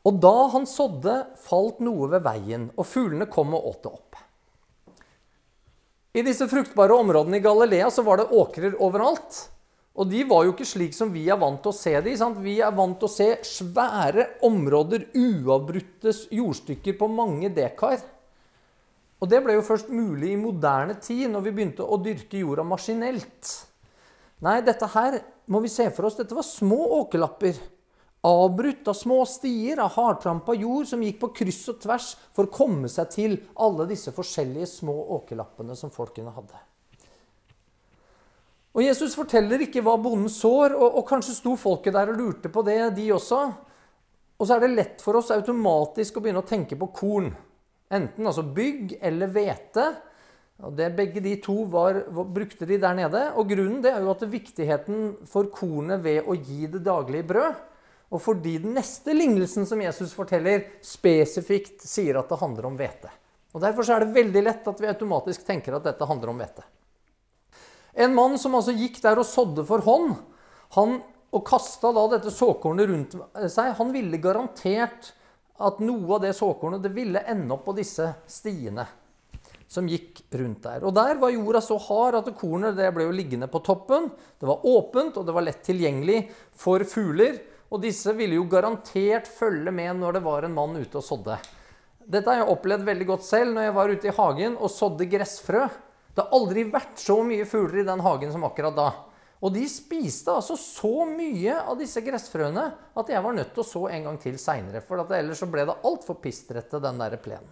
Og 0.06 0.22
da 0.24 0.36
han 0.54 0.68
sådde, 0.70 1.16
falt 1.42 1.82
noe 1.84 2.10
ved 2.12 2.24
veien, 2.26 2.70
og 2.78 2.88
fuglene 2.88 3.28
kom 3.32 3.56
og 3.58 3.72
åt 3.72 3.84
det 3.84 3.92
opp. 3.92 4.24
I 6.18 6.24
disse 6.26 6.48
fruktbare 6.50 6.96
områdene 6.98 7.38
i 7.38 7.44
Galilea 7.44 7.90
så 7.94 8.02
var 8.06 8.22
det 8.22 8.32
åkrer 8.34 8.78
overalt. 8.82 9.44
Og 9.98 10.10
de 10.10 10.24
var 10.30 10.46
jo 10.46 10.54
ikke 10.54 10.66
slik 10.66 10.94
som 10.94 11.10
vi 11.14 11.26
er 11.30 11.40
vant 11.42 11.60
til 11.62 11.74
å 11.74 11.78
se 11.78 11.94
de. 12.06 12.14
Sant? 12.18 12.38
Vi 12.42 12.60
er 12.62 12.74
vant 12.74 12.98
til 13.02 13.10
å 13.10 13.12
se 13.12 13.28
svære 13.46 14.28
områder, 14.46 15.08
uavbrutte 15.18 16.14
jordstykker 16.38 16.98
på 17.00 17.10
mange 17.10 17.50
dekar. 17.54 18.02
Og 19.18 19.30
det 19.30 19.42
ble 19.42 19.56
jo 19.58 19.66
først 19.66 19.90
mulig 19.90 20.36
i 20.36 20.42
moderne 20.42 21.00
tid, 21.02 21.26
når 21.34 21.48
vi 21.48 21.56
begynte 21.58 21.86
å 21.86 21.98
dyrke 22.02 22.44
jorda 22.44 22.66
maskinelt. 22.66 23.54
Nei, 24.46 24.60
dette 24.62 24.90
her 24.94 25.18
må 25.50 25.64
vi 25.64 25.72
se 25.74 25.88
for 25.94 26.06
oss. 26.06 26.20
Dette 26.20 26.38
var 26.38 26.46
små 26.46 26.78
åkerlapper 27.00 27.58
avbrutt 28.26 28.88
av 28.88 28.96
små 28.98 29.20
stier 29.30 29.80
av 29.84 29.94
hardtrampa 29.94 30.56
jord 30.58 30.88
som 30.90 31.04
gikk 31.04 31.20
på 31.22 31.34
kryss 31.42 31.62
og 31.74 31.82
tvers 31.84 32.08
for 32.36 32.48
å 32.48 32.54
komme 32.54 32.90
seg 32.92 33.12
til 33.14 33.38
alle 33.62 33.86
disse 33.90 34.14
forskjellige 34.16 34.70
små 34.80 34.96
åkerlappene 35.20 35.78
som 35.78 35.94
folkene 35.94 36.34
hadde. 36.34 36.64
Og 38.78 38.84
Jesus 38.86 39.16
forteller 39.18 39.64
ikke 39.66 39.82
hva 39.86 39.96
bonden 39.98 40.30
sår, 40.30 40.76
og, 40.78 41.00
og 41.00 41.08
kanskje 41.10 41.38
sto 41.38 41.56
folket 41.58 41.96
der 41.98 42.12
og 42.12 42.20
lurte 42.20 42.52
på 42.54 42.62
det, 42.66 42.78
de 42.98 43.08
også. 43.16 43.40
Og 44.38 44.46
så 44.46 44.58
er 44.58 44.66
det 44.66 44.76
lett 44.76 45.02
for 45.02 45.18
oss 45.18 45.32
automatisk 45.34 46.20
å 46.20 46.22
begynne 46.22 46.44
å 46.44 46.48
tenke 46.48 46.78
på 46.78 46.92
korn. 46.94 47.32
Enten 47.90 48.28
altså 48.28 48.44
bygg 48.46 49.00
eller 49.02 49.32
hvete. 49.34 49.88
Og 50.68 50.76
det, 50.78 50.92
begge 50.98 51.22
de 51.26 51.36
to 51.42 51.64
var, 51.70 52.04
brukte 52.10 52.68
de 52.70 52.78
der 52.82 52.98
nede. 52.98 53.24
Og 53.38 53.50
grunnen 53.50 53.82
det 53.82 53.96
er 53.96 54.06
jo 54.06 54.14
at 54.14 54.26
viktigheten 54.30 55.10
for 55.30 55.50
kornet 55.54 56.04
ved 56.06 56.30
å 56.30 56.38
gi 56.38 56.70
det 56.70 56.84
daglige 56.86 57.30
brød 57.34 57.58
og 58.08 58.22
fordi 58.24 58.56
den 58.64 58.78
neste 58.78 59.16
lignelsen 59.16 59.68
som 59.68 59.82
Jesus 59.84 60.14
forteller, 60.16 60.64
spesifikt 60.86 61.84
sier 61.84 62.20
at 62.20 62.30
det 62.32 62.40
handler 62.40 62.70
om 62.70 62.78
hvete. 62.80 63.12
Og 63.56 63.64
Derfor 63.64 63.90
er 63.92 64.04
det 64.04 64.16
veldig 64.16 64.44
lett 64.46 64.68
at 64.70 64.82
vi 64.82 64.90
automatisk 64.92 65.46
tenker 65.48 65.76
at 65.76 65.86
dette 65.88 66.08
handler 66.08 66.32
om 66.32 66.40
hvete. 66.40 66.64
En 67.98 68.14
mann 68.14 68.38
som 68.38 68.56
altså 68.56 68.76
gikk 68.78 69.00
der 69.02 69.20
og 69.20 69.26
sådde 69.26 69.66
for 69.68 69.84
hånd, 69.84 70.14
han, 70.78 71.00
og 71.34 71.44
kasta 71.48 71.92
da 71.96 72.04
dette 72.14 72.32
såkornet 72.32 72.90
rundt 72.92 73.16
seg, 73.50 73.74
han 73.80 73.92
ville 73.96 74.20
garantert 74.22 75.12
at 75.58 75.82
noe 75.82 76.16
av 76.16 76.24
det 76.24 76.36
såkornet 76.38 76.84
det 76.84 76.94
ville 76.94 77.24
ende 77.28 77.56
opp 77.56 77.66
på 77.66 77.76
disse 77.80 78.12
stiene 78.30 78.86
som 79.68 79.88
gikk 79.90 80.22
rundt 80.40 80.64
der. 80.64 80.86
Og 80.88 80.94
Der 80.96 81.18
var 81.20 81.34
jorda 81.34 81.62
så 81.62 81.76
hard 81.82 82.22
at 82.22 82.30
kornet 82.40 82.78
det 82.78 82.88
ble 82.96 83.08
jo 83.10 83.16
liggende 83.16 83.50
på 83.52 83.60
toppen. 83.66 84.10
Det 84.40 84.48
var 84.48 84.64
åpent, 84.64 85.18
og 85.18 85.26
det 85.28 85.36
var 85.36 85.44
lett 85.44 85.64
tilgjengelig 85.66 86.22
for 86.56 86.86
fugler. 86.88 87.42
Og 87.68 87.82
disse 87.84 88.14
ville 88.16 88.38
jo 88.38 88.48
garantert 88.48 89.28
følge 89.28 89.74
med 89.76 90.00
når 90.00 90.18
det 90.18 90.24
var 90.28 90.48
en 90.48 90.56
mann 90.56 90.78
ute 90.80 91.00
og 91.00 91.04
sådde. 91.04 91.36
Dette 92.08 92.32
har 92.32 92.40
jeg 92.40 92.54
opplevd 92.54 92.88
veldig 92.88 93.10
godt 93.10 93.28
selv 93.28 93.52
når 93.56 93.68
jeg 93.68 93.76
var 93.76 93.92
ute 93.92 94.08
i 94.08 94.16
hagen 94.16 94.56
og 94.56 94.72
sådde 94.72 95.10
gressfrø. 95.12 95.66
Det 96.16 96.24
har 96.24 96.34
aldri 96.34 96.64
vært 96.72 97.02
så 97.04 97.20
mye 97.28 97.46
fugler 97.46 97.84
i 97.84 97.88
den 97.90 98.02
hagen 98.06 98.32
som 98.34 98.48
akkurat 98.48 98.78
da. 98.78 98.88
Og 99.44 99.54
de 99.54 99.68
spiste 99.70 100.34
altså 100.34 100.56
så 100.58 101.06
mye 101.06 101.60
av 101.60 101.76
disse 101.78 102.02
gressfrøene 102.02 102.64
at 102.98 103.12
jeg 103.12 103.22
var 103.22 103.36
nødt 103.38 103.52
til 103.54 103.62
å 103.62 103.68
så 103.68 103.84
en 103.92 104.08
gang 104.08 104.18
til 104.22 104.40
seinere. 104.42 104.82
For 104.82 105.04
ellers 105.14 105.44
så 105.44 105.50
ble 105.52 105.68
det 105.68 105.78
altfor 105.86 106.18
pistrete, 106.24 106.80
den 106.82 107.04
der 107.04 107.20
plenen. 107.22 107.52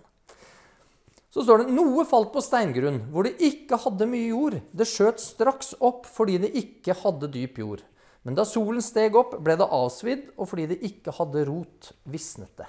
Så 1.30 1.44
står 1.44 1.66
det 1.66 1.76
noe 1.76 2.06
falt 2.08 2.32
på 2.32 2.40
steingrunn, 2.40 3.02
hvor 3.12 3.28
det 3.28 3.36
ikke 3.44 3.78
hadde 3.84 4.08
mye 4.08 4.30
jord. 4.32 4.56
Det 4.72 4.88
skjøt 4.88 5.20
straks 5.20 5.74
opp 5.84 6.08
fordi 6.08 6.40
det 6.46 6.54
ikke 6.56 6.96
hadde 7.04 7.28
dyp 7.34 7.60
jord. 7.60 7.84
Men 8.26 8.38
da 8.38 8.46
solen 8.50 8.82
steg 8.82 9.16
opp, 9.18 9.36
ble 9.46 9.54
det 9.60 9.68
avsvidd, 9.70 10.32
og 10.42 10.50
fordi 10.50 10.72
det 10.72 10.80
ikke 10.88 11.14
hadde 11.14 11.46
rot, 11.46 11.92
visnet 12.10 12.50
det. 12.58 12.66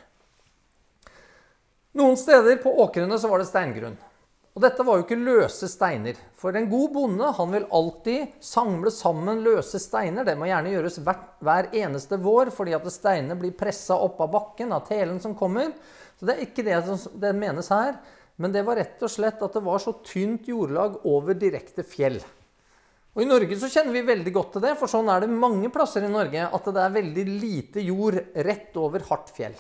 Noen 1.97 2.19
steder 2.21 2.59
på 2.61 2.75
åkrene 2.85 3.17
så 3.17 3.31
var 3.33 3.41
det 3.41 3.49
steingrunn. 3.49 3.97
Og 4.57 4.63
dette 4.65 4.85
var 4.89 4.97
jo 4.97 5.05
ikke 5.05 5.17
løse 5.21 5.69
steiner. 5.69 6.17
For 6.37 6.57
en 6.57 6.69
god 6.69 6.93
bonde 6.93 7.31
han 7.39 7.51
vil 7.53 7.67
alltid 7.77 8.37
samle 8.45 8.93
sammen 8.93 9.43
løse 9.45 9.81
steiner. 9.81 10.25
Det 10.25 10.37
må 10.37 10.49
gjerne 10.49 10.73
gjøres 10.73 10.97
hver, 11.05 11.19
hver 11.45 11.69
eneste 11.77 12.17
vår, 12.21 12.53
fordi 12.57 12.77
at 12.77 12.89
steinene 12.93 13.37
blir 13.41 13.57
pressa 13.57 13.97
opp 14.01 14.21
av 14.25 14.33
bakken 14.33 14.73
av 14.77 14.85
telen 14.89 15.21
som 15.25 15.37
kommer. 15.37 15.75
Så 16.17 16.29
det 16.29 16.37
er 16.37 16.47
ikke 16.47 16.65
det 16.69 16.79
som 16.89 17.21
det 17.21 17.35
menes 17.37 17.69
her. 17.73 17.97
Men 18.41 18.53
det 18.53 18.65
var 18.65 18.81
rett 18.81 19.01
og 19.05 19.13
slett 19.13 19.45
at 19.45 19.57
det 19.57 19.65
var 19.65 19.81
så 19.81 19.93
tynt 20.05 20.49
jordlag 20.49 21.01
over 21.09 21.37
direkte 21.37 21.85
fjell. 21.85 22.21
Og 23.17 23.23
I 23.25 23.29
Norge 23.31 23.57
så 23.57 23.71
kjenner 23.73 23.95
vi 23.97 24.03
veldig 24.05 24.33
godt 24.35 24.51
til 24.59 24.65
det, 24.67 24.75
for 24.77 24.93
sånn 24.93 25.09
er 25.09 25.23
det 25.25 25.33
mange 25.33 25.71
plasser 25.73 26.05
i 26.05 26.13
Norge 26.13 26.51
at 26.53 26.67
det 26.69 26.83
er 26.83 26.99
veldig 26.99 27.23
lite 27.41 27.81
jord 27.81 28.19
rett 28.45 28.77
over 28.77 29.07
hardt 29.09 29.33
fjell. 29.33 29.57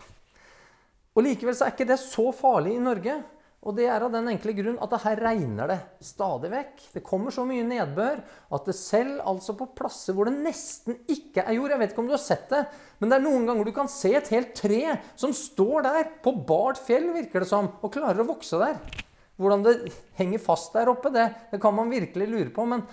Og 1.16 1.24
Likevel 1.24 1.56
så 1.56 1.64
er 1.64 1.72
ikke 1.72 1.88
det 1.88 1.96
så 2.02 2.28
farlig 2.36 2.74
i 2.76 2.82
Norge. 2.84 3.14
Og 3.66 3.74
det 3.74 3.86
er 3.88 4.04
av 4.04 4.12
den 4.12 4.28
enkle 4.30 4.52
grunn 4.54 4.76
at 4.84 4.92
det 4.92 5.00
her 5.02 5.22
regner 5.24 5.70
det 5.72 5.78
stadig 6.04 6.50
vekk. 6.52 6.84
Det 6.98 7.02
kommer 7.06 7.34
så 7.34 7.46
mye 7.48 7.64
nedbør 7.66 8.20
at 8.54 8.68
det 8.68 8.76
selv 8.78 9.24
altså 9.26 9.56
på 9.58 9.70
plasser 9.74 10.14
hvor 10.14 10.28
det 10.28 10.36
nesten 10.44 11.00
ikke 11.10 11.42
er 11.42 11.56
jord 11.56 11.72
Jeg 11.72 11.80
vet 11.80 11.94
ikke 11.94 12.04
om 12.04 12.12
du 12.12 12.14
har 12.14 12.22
sett 12.22 12.46
det, 12.52 12.60
men 13.00 13.10
det 13.10 13.16
er 13.16 13.24
noen 13.24 13.48
ganger 13.48 13.66
du 13.66 13.72
kan 13.74 13.90
se 13.90 14.12
et 14.20 14.30
helt 14.36 14.52
tre 14.60 14.82
som 15.16 15.32
står 15.34 15.88
der 15.88 16.12
på 16.22 16.36
bart 16.46 16.78
fjell, 16.84 17.08
virker 17.16 17.42
det 17.42 17.50
som, 17.50 17.72
og 17.80 17.96
klarer 17.96 18.22
å 18.22 18.28
vokse 18.28 18.60
der. 18.60 18.78
Hvordan 19.40 19.64
det 19.66 19.74
henger 20.20 20.40
fast 20.44 20.76
der 20.76 20.92
oppe, 20.92 21.10
det, 21.12 21.26
det 21.50 21.60
kan 21.60 21.74
man 21.76 21.90
virkelig 21.92 22.28
lure 22.30 22.52
på. 22.54 22.68
Men 22.68 22.84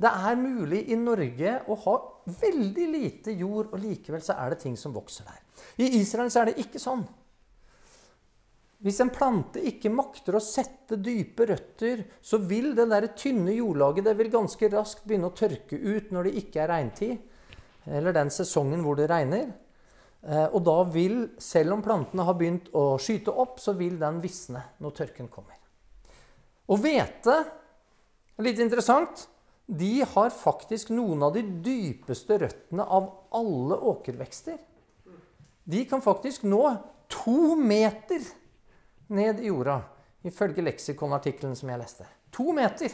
det 0.00 0.10
er 0.10 0.38
mulig 0.38 0.80
i 0.90 0.96
Norge 0.98 1.58
å 1.70 1.76
ha 1.84 1.98
veldig 2.26 2.86
lite 2.90 3.34
jord, 3.36 3.70
og 3.70 3.82
likevel 3.82 4.22
så 4.24 4.36
er 4.42 4.54
det 4.54 4.62
ting 4.64 4.78
som 4.78 4.94
vokser 4.94 5.28
der. 5.28 5.42
I 5.84 6.00
Israel 6.00 6.32
så 6.32 6.42
er 6.42 6.50
det 6.50 6.64
ikke 6.64 6.82
sånn. 6.82 7.04
Hvis 8.84 8.98
en 9.00 9.12
plante 9.14 9.62
ikke 9.64 9.92
makter 9.94 10.36
å 10.36 10.42
sette 10.44 10.98
dype 11.00 11.46
røtter, 11.48 12.02
så 12.20 12.40
vil 12.42 12.74
det 12.76 12.88
der 12.90 13.06
tynne 13.16 13.54
jordlaget 13.54 14.10
det 14.10 14.16
vil 14.18 14.32
ganske 14.34 14.68
raskt 14.74 15.06
begynne 15.06 15.30
å 15.30 15.36
tørke 15.36 15.78
ut 15.78 16.10
når 16.12 16.28
det 16.28 16.34
ikke 16.42 16.64
er 16.64 16.72
regntid, 16.74 17.14
eller 17.86 18.16
den 18.16 18.32
sesongen 18.34 18.82
hvor 18.84 18.98
det 18.98 19.08
regner. 19.08 19.52
Eh, 20.24 20.46
og 20.50 20.60
da 20.66 20.78
vil, 20.90 21.18
selv 21.40 21.78
om 21.78 21.84
plantene 21.84 22.26
har 22.26 22.36
begynt 22.36 22.70
å 22.76 22.94
skyte 23.00 23.32
opp, 23.32 23.60
så 23.62 23.76
vil 23.78 23.96
den 24.00 24.20
visne 24.24 24.66
når 24.82 24.96
tørken 25.00 25.30
kommer. 25.32 25.60
Og 26.68 26.80
hvete 26.82 27.44
Litt 28.42 28.58
interessant. 28.58 29.28
De 29.66 30.04
har 30.04 30.30
faktisk 30.30 30.90
noen 30.92 31.22
av 31.24 31.32
de 31.36 31.42
dypeste 31.64 32.36
røttene 32.42 32.84
av 32.84 33.08
alle 33.32 33.78
åkervekster. 33.92 34.58
De 35.64 35.84
kan 35.88 36.02
faktisk 36.04 36.44
nå 36.44 36.62
to 37.08 37.54
meter 37.56 38.20
ned 39.08 39.40
i 39.40 39.48
jorda, 39.48 39.78
ifølge 40.24 40.64
leksikonartikkelen 40.66 41.56
som 41.56 41.70
jeg 41.72 41.80
leste. 41.80 42.08
To 42.34 42.52
meter. 42.56 42.92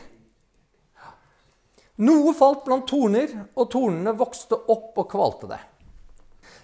Noe 2.00 2.32
falt 2.36 2.62
blant 2.64 2.86
torner, 2.88 3.32
og 3.58 3.66
tornene 3.72 4.14
vokste 4.16 4.56
opp 4.72 4.96
og 5.02 5.10
kvalte 5.10 5.50
det. 5.50 5.58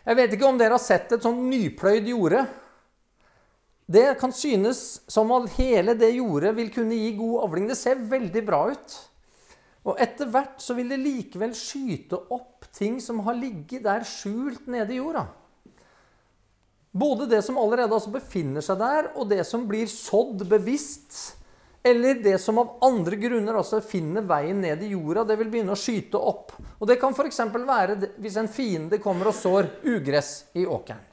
Jeg 0.07 0.19
vet 0.21 0.37
ikke 0.37 0.47
om 0.49 0.61
dere 0.61 0.79
har 0.79 0.83
sett 0.83 1.11
et 1.13 1.27
sånn 1.27 1.43
nypløyd 1.51 2.07
jorde. 2.09 2.45
Det 3.87 4.07
kan 4.21 4.33
synes 4.35 5.03
som 5.11 5.31
at 5.35 5.51
hele 5.59 5.95
det 5.99 6.13
jordet 6.15 6.55
vil 6.57 6.71
kunne 6.75 6.95
gi 6.95 7.13
god 7.19 7.45
avling. 7.47 7.69
Det 7.71 7.79
ser 7.79 8.07
veldig 8.07 8.43
bra 8.47 8.63
ut. 8.71 8.97
Og 9.87 10.01
etter 10.03 10.29
hvert 10.31 10.59
så 10.63 10.75
vil 10.75 10.91
det 10.91 10.99
likevel 10.99 11.55
skyte 11.55 12.19
opp 12.35 12.67
ting 12.75 12.99
som 13.03 13.23
har 13.27 13.39
ligget 13.39 13.85
der 13.87 14.07
skjult 14.07 14.67
nede 14.71 14.97
i 14.97 14.99
jorda. 14.99 15.29
Både 16.97 17.27
det 17.31 17.43
som 17.45 17.59
allerede 17.61 17.93
altså 17.93 18.11
befinner 18.11 18.65
seg 18.65 18.81
der, 18.81 19.11
og 19.15 19.29
det 19.29 19.43
som 19.47 19.67
blir 19.69 19.87
sådd 19.91 20.47
bevisst. 20.49 21.37
Eller 21.87 22.19
det 22.19 22.39
som 22.43 22.59
av 22.59 22.79
andre 22.83 23.19
grunner 23.21 23.61
altså 23.61 23.83
finner 23.85 24.25
veien 24.27 24.59
ned 24.65 24.81
i 24.83 24.89
jorda. 24.95 25.27
Det 25.29 25.37
vil 25.39 25.53
begynne 25.53 25.77
å 25.77 25.79
skyte 25.79 26.19
opp. 26.19 26.57
Og 26.81 26.89
Det 26.89 26.97
kan 26.99 27.15
f.eks. 27.15 27.39
være 27.53 27.99
hvis 28.17 28.41
en 28.41 28.51
fiende 28.51 28.99
kommer 29.03 29.31
og 29.31 29.37
sår 29.39 29.71
ugress 29.85 30.33
i 30.59 30.65
åkeren 30.67 31.05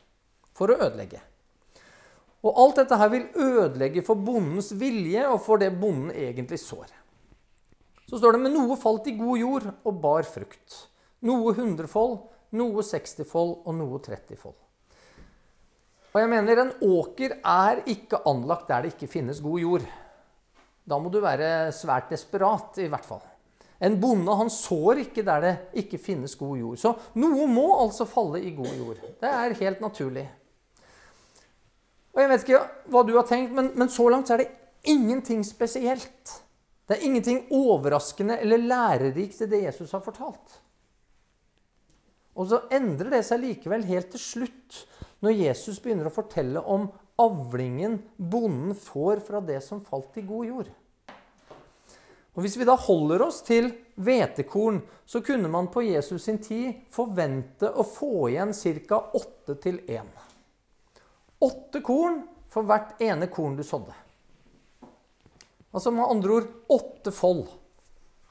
for 0.56 0.72
å 0.72 0.80
ødelegge. 0.80 1.22
Og 2.44 2.58
alt 2.64 2.82
dette 2.82 2.98
her 3.00 3.12
vil 3.12 3.30
ødelegge 3.36 4.04
for 4.08 4.20
bondens 4.20 4.72
vilje 4.76 5.28
og 5.30 5.40
for 5.46 5.62
det 5.62 5.72
bonden 5.78 6.12
egentlig 6.16 6.60
sår. 6.64 7.03
Så 8.14 8.20
står 8.20 8.36
det 8.36 8.44
med 8.44 8.54
noe 8.54 8.76
falt 8.78 9.08
i 9.10 9.16
god 9.18 9.40
jord 9.42 9.64
og 9.90 9.96
bar 9.98 10.28
frukt. 10.30 10.76
Noe 11.26 11.50
hundrefold, 11.58 12.20
noe 12.54 12.84
sekstifold 12.86 13.64
og 13.66 13.74
noe 13.74 13.98
trettifold. 14.06 14.54
Og 16.12 16.20
jeg 16.22 16.30
mener 16.30 16.62
En 16.62 16.74
åker 16.86 17.40
er 17.42 17.82
ikke 17.90 18.20
anlagt 18.30 18.70
der 18.70 18.86
det 18.86 18.92
ikke 18.94 19.10
finnes 19.10 19.42
god 19.42 19.64
jord. 19.64 19.88
Da 20.86 21.02
må 21.02 21.10
du 21.10 21.18
være 21.26 21.72
svært 21.74 22.14
desperat, 22.14 22.78
i 22.86 22.86
hvert 22.86 23.10
fall. 23.10 23.26
En 23.82 23.98
bonde 23.98 24.38
han 24.44 24.54
sår 24.54 25.02
ikke 25.08 25.26
der 25.26 25.42
det 25.42 25.56
ikke 25.82 25.98
finnes 25.98 26.38
god 26.38 26.62
jord. 26.62 26.78
Så 26.78 26.94
noe 27.18 27.50
må 27.50 27.66
altså 27.80 28.06
falle 28.06 28.44
i 28.46 28.54
god 28.54 28.78
jord. 28.78 29.02
Det 29.26 29.34
er 29.42 29.58
helt 29.64 29.82
naturlig. 29.82 30.30
Og 32.14 32.22
Jeg 32.22 32.30
vet 32.30 32.46
ikke 32.46 32.64
hva 32.94 33.06
du 33.10 33.18
har 33.18 33.26
tenkt, 33.26 33.58
men, 33.58 33.74
men 33.74 33.90
så 33.90 34.06
langt 34.14 34.30
så 34.30 34.38
er 34.38 34.46
det 34.46 34.52
ingenting 34.86 35.42
spesielt. 35.42 36.43
Det 36.88 36.98
er 36.98 37.06
ingenting 37.08 37.46
overraskende 37.56 38.38
eller 38.44 38.60
lærerikt 38.60 39.42
i 39.46 39.50
det 39.50 39.64
Jesus 39.64 39.94
har 39.96 40.04
fortalt. 40.04 40.60
Og 42.34 42.50
så 42.50 42.64
endrer 42.74 43.14
det 43.14 43.24
seg 43.28 43.44
likevel 43.44 43.86
helt 43.88 44.10
til 44.14 44.22
slutt 44.22 44.80
når 45.24 45.38
Jesus 45.38 45.80
begynner 45.80 46.10
å 46.10 46.16
fortelle 46.16 46.60
om 46.60 46.90
avlingen 47.22 48.00
bonden 48.18 48.74
får 48.76 49.22
fra 49.28 49.42
det 49.46 49.60
som 49.64 49.84
falt 49.86 50.18
i 50.18 50.26
god 50.28 50.50
jord. 50.50 50.72
Og 52.34 52.42
Hvis 52.42 52.58
vi 52.58 52.66
da 52.66 52.74
holder 52.74 53.22
oss 53.22 53.44
til 53.46 53.70
hvetekorn, 54.02 54.80
så 55.06 55.22
kunne 55.22 55.52
man 55.54 55.70
på 55.70 55.84
Jesus 55.86 56.26
sin 56.26 56.40
tid 56.42 56.88
forvente 56.92 57.70
å 57.70 57.86
få 57.86 58.30
igjen 58.32 58.54
ca. 58.90 58.98
åtte 59.14 59.56
til 59.62 59.78
én. 59.86 60.10
Åtte 61.40 61.82
korn 61.86 62.24
for 62.50 62.66
hvert 62.66 63.02
ene 63.02 63.28
korn 63.30 63.56
du 63.56 63.64
sådde. 63.64 63.94
Altså 65.74 65.92
med 65.92 66.06
andre 66.06 66.38
ord 66.38 66.50
åtte 66.70 67.12
fold. 67.12 67.48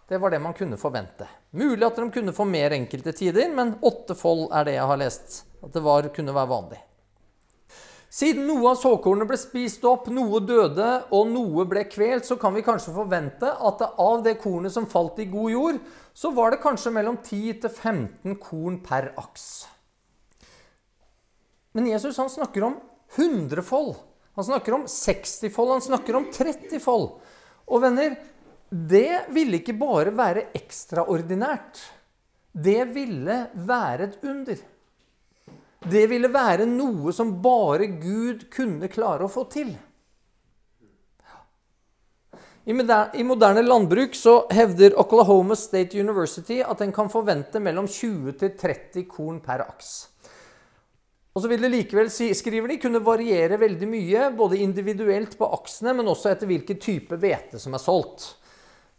Det 0.09 0.19
var 0.21 0.31
det 0.31 0.39
man 0.43 0.55
kunne 0.55 0.79
forvente. 0.79 1.27
Mulig 1.51 1.87
at 1.87 1.99
de 1.99 2.07
kunne 2.15 2.35
få 2.37 2.47
mer 2.47 2.75
enkelte 2.77 3.15
tider, 3.17 3.51
men 3.55 3.77
åtte 3.83 4.15
fold 4.19 4.49
er 4.55 4.69
det 4.69 4.79
jeg 4.79 4.89
har 4.91 5.01
lest 5.01 5.43
at 5.63 5.75
det 5.75 5.83
var, 5.83 6.09
kunne 6.15 6.35
være 6.35 6.51
vanlig. 6.51 6.81
Siden 8.13 8.45
noe 8.45 8.75
av 8.75 8.77
såkornet 8.77 9.25
ble 9.25 9.39
spist 9.41 9.85
opp, 9.89 10.11
noe 10.13 10.43
døde 10.45 10.89
og 11.17 11.31
noe 11.33 11.65
ble 11.65 11.87
kvelt, 11.89 12.27
så 12.29 12.37
kan 12.37 12.53
vi 12.53 12.65
kanskje 12.67 12.93
forvente 12.93 13.49
at 13.49 13.85
av 13.89 14.21
det 14.27 14.35
kornet 14.43 14.75
som 14.75 14.85
falt 14.91 15.23
i 15.25 15.31
god 15.33 15.55
jord, 15.55 15.79
så 16.13 16.29
var 16.37 16.53
det 16.53 16.61
kanskje 16.61 16.93
mellom 16.93 17.17
10 17.23 17.63
til 17.63 17.73
15 17.73 18.37
korn 18.43 18.83
per 18.85 19.15
aks. 19.17 19.47
Men 21.73 21.89
Jesus 21.89 22.21
han 22.21 22.29
snakker 22.29 22.69
om 22.69 22.77
hundrefold. 23.17 23.95
Han 24.37 24.45
snakker 24.45 24.77
om 24.77 24.85
60 24.89 25.49
fold, 25.53 25.73
han 25.79 25.89
snakker 25.89 26.21
om 26.21 26.29
30 26.37 26.85
fold. 26.85 27.15
Og 27.73 27.81
venner, 27.83 28.17
det 28.69 29.25
ville 29.33 29.61
ikke 29.61 29.77
bare 29.77 30.13
være 30.17 30.51
ekstraordinært. 30.57 31.81
Det 32.53 32.83
ville 32.93 33.39
være 33.55 34.09
et 34.11 34.19
under. 34.29 34.61
Det 35.83 36.03
ville 36.11 36.29
være 36.33 36.69
noe 36.69 37.13
som 37.17 37.33
bare 37.43 37.89
Gud 37.97 38.47
kunne 38.53 38.91
klare 38.93 39.27
å 39.27 39.33
få 39.33 39.47
til. 39.51 39.73
I 42.65 43.25
moderne 43.27 43.65
landbruk 43.65 44.15
så 44.15 44.45
hevder 44.55 44.95
Oklahoma 45.01 45.57
State 45.59 45.99
University 45.99 46.61
at 46.63 46.85
en 46.85 46.93
kan 46.95 47.11
forvente 47.11 47.59
mellom 47.59 47.89
20 47.91 48.37
til 48.39 48.53
30 48.55 49.09
korn 49.11 49.41
per 49.43 49.65
aks. 49.65 50.12
Og 51.33 51.41
så 51.41 51.49
vil 51.49 51.65
det 51.65 51.71
likevel, 51.73 52.11
skriver 52.13 52.69
de, 52.69 52.79
kunne 52.81 53.01
variere 53.05 53.57
veldig 53.61 53.89
mye, 53.89 54.29
både 54.37 54.61
individuelt 54.61 55.39
på 55.41 55.49
aksene, 55.57 55.95
men 55.97 56.11
også 56.13 56.29
etter 56.33 56.51
hvilken 56.51 56.81
type 56.81 57.17
hvete 57.17 57.61
som 57.61 57.73
er 57.73 57.81
solgt. 57.81 58.27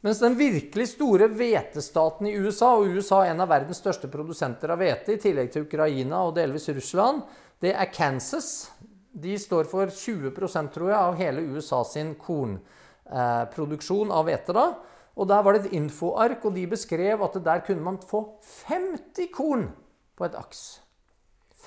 Mens 0.04 0.20
den 0.20 0.34
virkelig 0.36 0.90
store 0.96 1.30
hvetestaten 1.32 2.28
i 2.28 2.34
USA, 2.36 2.74
og 2.76 2.90
USA 2.92 3.22
er 3.24 3.32
en 3.32 3.44
av 3.46 3.52
verdens 3.54 3.80
største 3.80 4.10
produsenter 4.12 4.74
av 4.74 4.82
hvete, 4.82 5.14
i 5.14 5.22
tillegg 5.22 5.54
til 5.54 5.64
Ukraina 5.68 6.26
og 6.26 6.34
delvis 6.36 6.68
Russland, 6.74 7.22
det 7.64 7.72
er 7.72 7.94
Kansas. 7.94 8.68
De 9.14 9.38
står 9.40 9.70
for 9.72 9.94
20% 9.94 10.74
tror 10.74 10.90
jeg, 10.90 11.00
av 11.00 11.16
hele 11.22 11.46
USA 11.54 11.84
sin 11.88 12.18
kornproduksjon 12.20 14.12
av 14.12 14.28
hvete. 14.28 14.58
da. 14.58 14.74
Og 15.16 15.30
Der 15.30 15.44
var 15.46 15.54
det 15.54 15.68
et 15.68 15.78
infoark, 15.78 16.44
og 16.44 16.58
de 16.58 16.66
beskrev 16.68 17.24
at 17.24 17.40
der 17.46 17.64
kunne 17.64 17.86
man 17.86 18.02
få 18.02 18.26
50 18.68 19.32
korn 19.32 19.70
på 20.18 20.26
et 20.26 20.36
aks. 20.36 20.83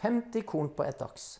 50 0.02 0.46
korn 0.48 0.72
på 0.76 0.84
ett 0.86 1.02
aks. 1.02 1.38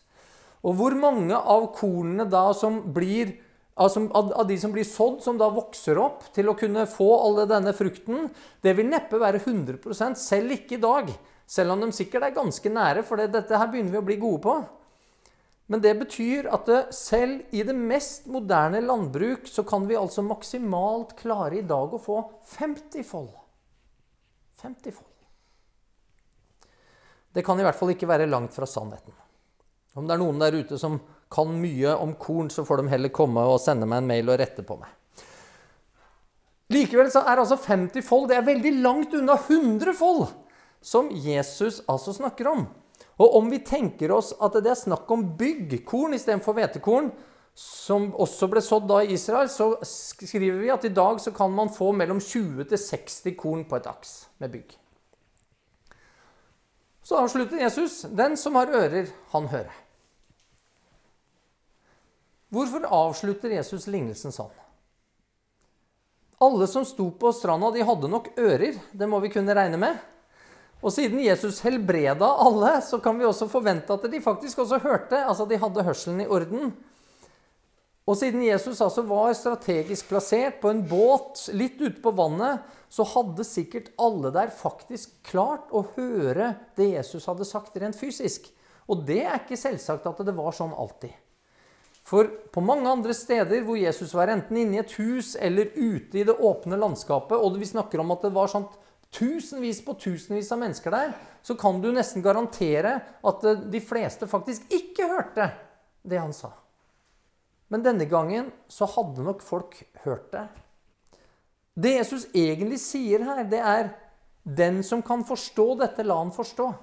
Og 0.65 0.77
hvor 0.79 0.95
mange 0.97 1.37
av 1.37 1.69
kornene 1.77 2.25
da 2.29 2.49
som 2.57 2.81
blir 2.93 3.35
av 3.77 4.47
de 4.47 4.55
som 4.57 4.71
blir 4.73 4.85
sådd, 4.89 5.19
som 5.21 5.37
da 5.37 5.51
vokser 5.53 5.99
opp 6.01 6.23
til 6.33 6.49
å 6.49 6.55
kunne 6.57 6.87
få 6.89 7.11
alle 7.21 7.45
denne 7.49 7.75
frukten, 7.77 8.25
det 8.65 8.73
vil 8.73 8.89
neppe 8.89 9.19
være 9.21 9.43
100 9.43 10.15
selv 10.17 10.55
ikke 10.55 10.79
i 10.79 10.81
dag. 10.81 11.11
Selv 11.47 11.75
om 11.75 11.85
de 11.85 11.91
sikkert 11.93 12.25
er 12.25 12.35
ganske 12.35 12.69
nære, 12.73 13.05
for 13.05 13.21
dette 13.21 13.59
her 13.59 13.69
begynner 13.69 13.93
vi 13.93 14.01
å 14.01 14.07
bli 14.07 14.17
gode 14.19 14.41
på. 14.43 14.55
Men 15.67 15.83
det 15.83 15.93
betyr 15.99 16.47
at 16.55 16.69
selv 16.95 17.53
i 17.55 17.63
det 17.67 17.75
mest 17.75 18.25
moderne 18.31 18.81
landbruk 18.81 19.47
så 19.51 19.65
kan 19.67 19.85
vi 19.87 19.99
altså 19.99 20.23
maksimalt 20.25 21.13
klare 21.19 21.59
i 21.59 21.67
dag 21.67 21.93
å 21.93 22.01
få 22.01 22.21
50 22.57 23.05
fold. 23.07 23.35
50 24.63 24.95
fold. 24.95 25.06
Det 27.37 27.43
kan 27.45 27.59
i 27.61 27.65
hvert 27.65 27.77
fall 27.77 27.93
ikke 27.93 28.09
være 28.09 28.25
langt 28.25 28.55
fra 28.55 28.65
sannheten. 28.65 29.13
Om 29.93 30.07
det 30.09 30.15
er 30.15 30.21
noen 30.23 30.39
der 30.41 30.55
ute 30.57 30.77
som 30.81 30.95
kan 31.29 31.51
mye 31.61 31.91
om 31.93 32.15
korn, 32.17 32.49
så 32.49 32.63
får 32.65 32.81
de 32.81 32.93
heller 32.95 33.13
komme 33.13 33.43
og 33.45 33.59
sende 33.61 33.85
meg 33.85 34.01
en 34.01 34.09
mail 34.09 34.31
og 34.33 34.39
rette 34.41 34.65
på 34.65 34.77
meg. 34.79 34.89
Likevel 36.73 37.11
så 37.13 37.21
er 37.29 37.43
altså 37.43 37.59
50 37.61 38.01
fold 38.07 38.25
det 38.31 38.39
er 38.39 38.47
veldig 38.47 38.71
langt 38.81 39.13
unna 39.15 39.37
100 39.37 39.93
fold, 39.99 40.25
som 40.81 41.11
Jesus 41.13 41.83
altså 41.85 42.15
snakker 42.17 42.49
om. 42.49 42.65
Og 43.21 43.37
om 43.37 43.53
vi 43.53 43.61
tenker 43.65 44.15
oss 44.17 44.33
at 44.41 44.57
det 44.57 44.73
er 44.73 44.81
snakk 44.81 45.13
om 45.13 45.29
byggkorn 45.37 46.17
istedenfor 46.17 46.57
hvetekorn, 46.57 47.13
som 47.57 48.09
også 48.17 48.49
ble 48.49 48.65
sådd 48.65 48.89
da 48.89 49.03
i 49.05 49.13
Israel, 49.13 49.49
så 49.49 49.75
skriver 49.85 50.57
vi 50.57 50.73
at 50.73 50.89
i 50.89 50.93
dag 50.93 51.21
så 51.21 51.33
kan 51.37 51.53
man 51.53 51.69
få 51.73 51.93
mellom 51.93 52.17
20 52.17 52.65
til 52.73 52.81
60 52.81 53.37
korn 53.37 53.63
på 53.69 53.77
et 53.77 53.93
aks 53.93 54.23
med 54.41 54.57
bygg. 54.57 54.75
Så 57.07 57.15
avslutter 57.15 57.57
Jesus. 57.57 58.01
Den 58.01 58.33
som 58.37 58.55
har 58.59 58.67
ører, 58.67 59.07
han 59.31 59.45
hører. 59.47 59.75
Hvorfor 62.51 62.83
avslutter 62.83 63.53
Jesus 63.55 63.85
lignelsen 63.87 64.33
sånn? 64.35 64.51
Alle 66.43 66.67
som 66.67 66.83
sto 66.85 67.05
på 67.15 67.31
stranda, 67.31 67.71
de 67.71 67.85
hadde 67.87 68.09
nok 68.11 68.27
ører. 68.35 68.75
Det 68.91 69.07
må 69.07 69.21
vi 69.23 69.31
kunne 69.31 69.55
regne 69.55 69.79
med. 69.79 70.01
Og 70.83 70.91
siden 70.93 71.23
Jesus 71.23 71.61
helbreda 71.63 72.27
alle, 72.43 72.75
så 72.83 72.99
kan 72.99 73.15
vi 73.15 73.25
også 73.25 73.47
forvente 73.55 73.95
at 73.95 74.11
de 74.11 74.21
faktisk 74.21 74.65
også 74.65 74.81
hørte. 74.83 75.23
Altså 75.23 75.47
de 75.47 75.63
hadde 75.63 75.87
hørselen 75.87 76.25
i 76.25 76.27
orden. 76.27 76.75
Og 78.07 78.15
siden 78.15 78.45
Jesus 78.45 78.79
altså 78.83 79.03
var 79.03 79.33
strategisk 79.35 80.07
plassert 80.07 80.61
på 80.61 80.71
en 80.71 80.85
båt 80.87 81.49
litt 81.51 81.75
ute 81.81 81.99
på 82.03 82.13
vannet, 82.15 82.63
så 82.87 83.03
hadde 83.03 83.43
sikkert 83.43 83.91
alle 83.99 84.31
der 84.31 84.53
faktisk 84.55 85.11
klart 85.27 85.73
å 85.75 85.83
høre 85.97 86.53
det 86.79 86.93
Jesus 86.93 87.27
hadde 87.27 87.47
sagt 87.47 87.75
rent 87.75 87.99
fysisk. 87.99 88.47
Og 88.87 89.03
det 89.07 89.25
er 89.25 89.41
ikke 89.41 89.59
selvsagt 89.59 90.07
at 90.07 90.21
det 90.23 90.35
var 90.37 90.55
sånn 90.55 90.71
alltid. 90.71 91.11
For 92.07 92.29
på 92.55 92.63
mange 92.63 92.87
andre 92.87 93.11
steder 93.11 93.65
hvor 93.67 93.75
Jesus 93.75 94.13
var 94.15 94.31
enten 94.31 94.55
inne 94.61 94.77
i 94.77 94.79
et 94.79 94.93
hus 94.95 95.33
eller 95.35 95.73
ute 95.75 96.21
i 96.21 96.23
det 96.23 96.37
åpne 96.39 96.79
landskapet, 96.79 97.35
og 97.35 97.57
vi 97.59 97.67
snakker 97.67 97.99
om 97.99 98.13
at 98.15 98.23
det 98.23 98.31
var 98.37 98.47
sånt 98.47 98.77
tusenvis 99.11 99.81
på 99.83 99.97
tusenvis 99.99 100.53
av 100.55 100.61
mennesker 100.61 100.95
der, 100.95 101.11
så 101.43 101.57
kan 101.59 101.83
du 101.83 101.89
nesten 101.91 102.23
garantere 102.23 103.01
at 103.27 103.43
de 103.67 103.83
fleste 103.83 104.31
faktisk 104.31 104.71
ikke 104.71 105.09
hørte 105.11 105.49
det 106.07 106.23
han 106.23 106.31
sa. 106.35 106.53
Men 107.67 107.83
denne 107.83 108.07
gangen 108.07 108.51
så 108.71 108.87
hadde 108.89 109.25
nok 109.25 109.43
folk 109.43 109.75
hørt 110.05 110.31
det. 110.31 110.47
Det 111.77 111.93
Jesus 111.97 112.25
egentlig 112.33 112.79
sier 112.81 113.25
her, 113.27 113.43
det 113.43 113.59
er 113.59 113.95
'Den 114.47 114.83
som 114.83 115.01
kan 115.03 115.25
forstå 115.25 115.75
dette, 115.79 116.03
la 116.03 116.17
han 116.17 116.31
forstå'. 116.31 116.73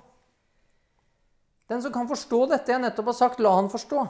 Den 1.69 1.83
som 1.83 1.93
kan 1.93 2.09
forstå 2.09 2.47
dette 2.50 2.73
jeg 2.73 2.81
nettopp 2.81 3.07
har 3.07 3.12
sagt, 3.12 3.41
la 3.41 3.55
han 3.57 3.71
forstå. 3.71 4.09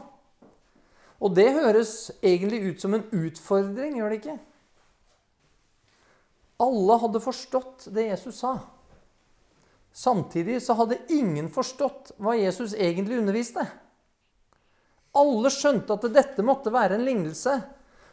Og 1.21 1.35
det 1.35 1.53
høres 1.53 2.11
egentlig 2.23 2.63
ut 2.63 2.81
som 2.81 2.95
en 2.95 3.05
utfordring, 3.13 3.97
gjør 3.97 4.11
det 4.11 4.19
ikke? 4.21 4.39
Alle 6.65 6.99
hadde 6.99 7.21
forstått 7.21 7.89
det 7.95 8.09
Jesus 8.09 8.43
sa. 8.43 8.59
Samtidig 9.95 10.59
så 10.63 10.75
hadde 10.75 10.99
ingen 11.09 11.49
forstått 11.49 12.13
hva 12.19 12.35
Jesus 12.35 12.75
egentlig 12.75 13.21
underviste. 13.23 13.63
Alle 15.15 15.51
skjønte 15.53 15.95
at 15.95 16.07
dette 16.15 16.45
måtte 16.47 16.73
være 16.75 16.99
en 16.99 17.07
lignelse. 17.07 17.55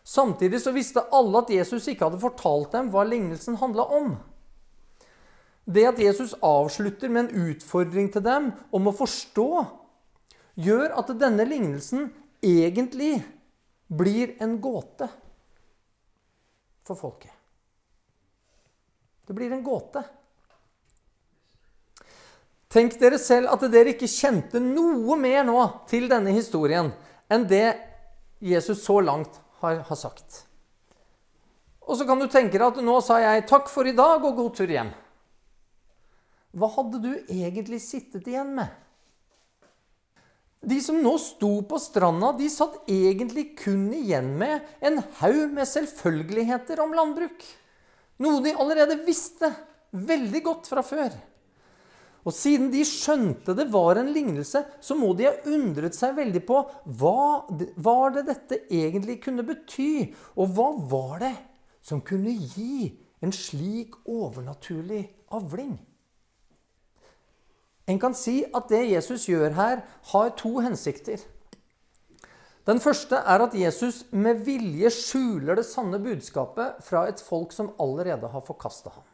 Samtidig 0.03 0.61
så 0.61 0.73
visste 0.73 1.03
alle 1.13 1.41
at 1.41 1.53
Jesus 1.53 1.87
ikke 1.89 2.07
hadde 2.07 2.21
fortalt 2.21 2.73
dem 2.73 2.89
hva 2.93 3.05
lignelsen 3.05 3.57
handla 3.61 3.85
om. 3.97 4.15
Det 5.65 5.85
at 5.87 5.99
Jesus 6.01 6.33
avslutter 6.41 7.09
med 7.09 7.27
en 7.27 7.51
utfordring 7.51 8.09
til 8.13 8.23
dem 8.25 8.49
om 8.73 8.89
å 8.89 8.95
forstå, 8.97 9.49
gjør 10.61 10.97
at 10.99 11.13
denne 11.21 11.45
lignelsen 11.47 12.09
egentlig 12.43 13.21
blir 13.91 14.35
en 14.41 14.57
gåte 14.61 15.07
for 16.87 16.97
folket. 16.97 17.31
Det 19.27 19.37
blir 19.37 19.53
en 19.53 19.63
gåte. 19.63 20.01
Tenk 22.71 22.95
dere 23.01 23.19
selv 23.19 23.51
at 23.51 23.65
dere 23.71 23.91
ikke 23.91 24.07
kjente 24.07 24.62
noe 24.63 25.17
mer 25.19 25.43
nå 25.43 25.60
til 25.91 26.07
denne 26.12 26.31
historien 26.31 26.93
enn 27.31 27.43
det 27.49 27.65
Jesus 28.39 28.86
så 28.86 29.01
langt 29.03 29.36
har, 29.60 29.84
har 29.88 29.99
sagt. 29.99 30.45
Og 31.84 31.97
så 31.99 32.07
kan 32.07 32.21
du 32.21 32.29
tenke 32.31 32.55
deg 32.55 32.67
at 32.69 32.84
nå 32.84 32.99
sa 33.03 33.19
jeg 33.19 33.47
'takk 33.49 33.67
for 33.69 33.88
i 33.88 33.95
dag 33.95 34.23
og 34.23 34.38
god 34.38 34.55
tur 34.55 34.71
hjem'. 34.71 34.93
Hva 36.55 36.67
hadde 36.75 37.01
du 37.03 37.12
egentlig 37.27 37.81
sittet 37.84 38.27
igjen 38.27 38.55
med? 38.55 38.67
De 40.62 40.77
som 40.84 40.99
nå 41.01 41.15
sto 41.17 41.62
på 41.65 41.79
stranda, 41.81 42.31
de 42.38 42.47
satt 42.51 42.84
egentlig 42.91 43.57
kun 43.57 43.89
igjen 43.97 44.38
med 44.38 44.62
en 44.79 45.01
haug 45.19 45.55
med 45.55 45.65
selvfølgeligheter 45.65 46.79
om 46.84 46.93
landbruk. 46.93 47.43
Noe 48.21 48.43
de 48.45 48.53
allerede 48.53 48.99
visste 49.07 49.49
veldig 49.91 50.43
godt 50.45 50.69
fra 50.69 50.84
før. 50.86 51.15
Og 52.21 52.34
siden 52.36 52.69
de 52.73 52.84
skjønte 52.86 53.55
det 53.57 53.65
var 53.73 53.97
en 53.97 54.12
lignelse, 54.13 54.62
så 54.79 54.97
må 54.97 55.13
de 55.17 55.25
ha 55.25 55.34
undret 55.49 55.97
seg 55.97 56.13
veldig 56.19 56.43
på 56.45 56.60
hva 56.99 57.47
var 57.81 58.17
det 58.17 58.27
dette 58.29 58.60
egentlig 58.69 59.17
kunne 59.23 59.45
bety, 59.47 60.12
og 60.38 60.53
hva 60.57 60.67
var 60.91 61.23
det 61.23 61.36
som 61.81 62.03
kunne 62.05 62.34
gi 62.53 62.91
en 63.25 63.34
slik 63.34 63.97
overnaturlig 64.05 65.03
avling? 65.34 65.79
En 67.89 67.99
kan 67.99 68.13
si 68.15 68.43
at 68.45 68.69
det 68.69 68.86
Jesus 68.91 69.25
gjør 69.27 69.57
her, 69.57 69.81
har 70.13 70.36
to 70.39 70.60
hensikter. 70.62 71.19
Den 72.69 72.79
første 72.79 73.17
er 73.17 73.41
at 73.41 73.55
Jesus 73.57 74.03
med 74.13 74.43
vilje 74.45 74.91
skjuler 74.93 75.57
det 75.57 75.65
sanne 75.65 75.97
budskapet 75.99 76.84
fra 76.86 77.07
et 77.10 77.21
folk 77.25 77.55
som 77.55 77.73
allerede 77.81 78.29
har 78.29 78.45
forkasta 78.45 78.93
ham. 78.93 79.07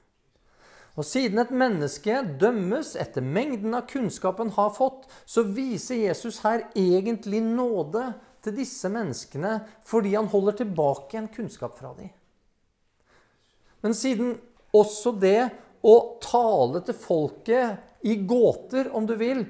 Og 0.97 1.05
Siden 1.05 1.37
et 1.37 1.53
menneske 1.53 2.23
dømmes 2.41 2.95
etter 2.97 3.21
mengden 3.21 3.75
av 3.77 3.85
kunnskapen 3.89 4.49
har 4.55 4.71
fått, 4.73 5.05
så 5.29 5.43
viser 5.45 6.01
Jesus 6.07 6.41
her 6.41 6.65
egentlig 6.73 7.43
nåde 7.45 8.09
til 8.41 8.55
disse 8.57 8.89
menneskene 8.89 9.59
fordi 9.85 10.15
han 10.17 10.29
holder 10.31 10.63
tilbake 10.63 11.19
en 11.19 11.29
kunnskap 11.29 11.77
fra 11.77 11.93
dem. 11.99 12.09
Men 13.85 13.93
siden 13.93 14.33
også 14.73 15.13
det 15.21 15.51
å 15.85 15.95
tale 16.23 16.81
til 16.85 16.97
folket 16.97 18.01
i 18.07 18.17
gåter, 18.25 18.89
om 18.89 19.05
du 19.05 19.13
vil, 19.19 19.45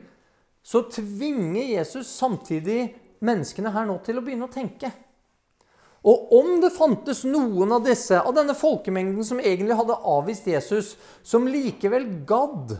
så 0.67 0.83
tvinger 0.91 1.71
Jesus 1.77 2.09
samtidig 2.11 2.89
menneskene 3.23 3.71
her 3.71 3.87
nå 3.87 4.01
til 4.03 4.19
å 4.19 4.23
begynne 4.25 4.49
å 4.49 4.53
tenke. 4.53 4.91
Og 6.05 6.33
om 6.37 6.59
det 6.61 6.73
fantes 6.75 7.23
noen 7.25 7.71
av 7.73 7.85
disse, 7.87 8.19
av 8.21 8.35
denne 8.37 8.55
folkemengden 8.57 9.25
som 9.25 9.41
egentlig 9.41 9.77
hadde 9.79 9.97
avvist 10.07 10.47
Jesus, 10.47 10.93
som 11.25 11.49
likevel 11.49 12.05
gadd 12.29 12.77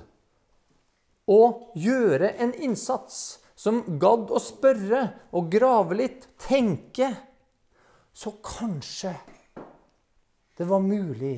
å 1.28 1.42
gjøre 1.76 2.36
en 2.44 2.54
innsats, 2.54 3.40
som 3.58 3.82
gadd 4.00 4.30
å 4.32 4.40
spørre 4.42 5.02
og 5.36 5.50
grave 5.52 5.98
litt, 5.98 6.28
tenke, 6.40 7.10
så 8.14 8.36
kanskje 8.46 9.16
det 10.58 10.66
var 10.66 10.82
mulig 10.82 11.38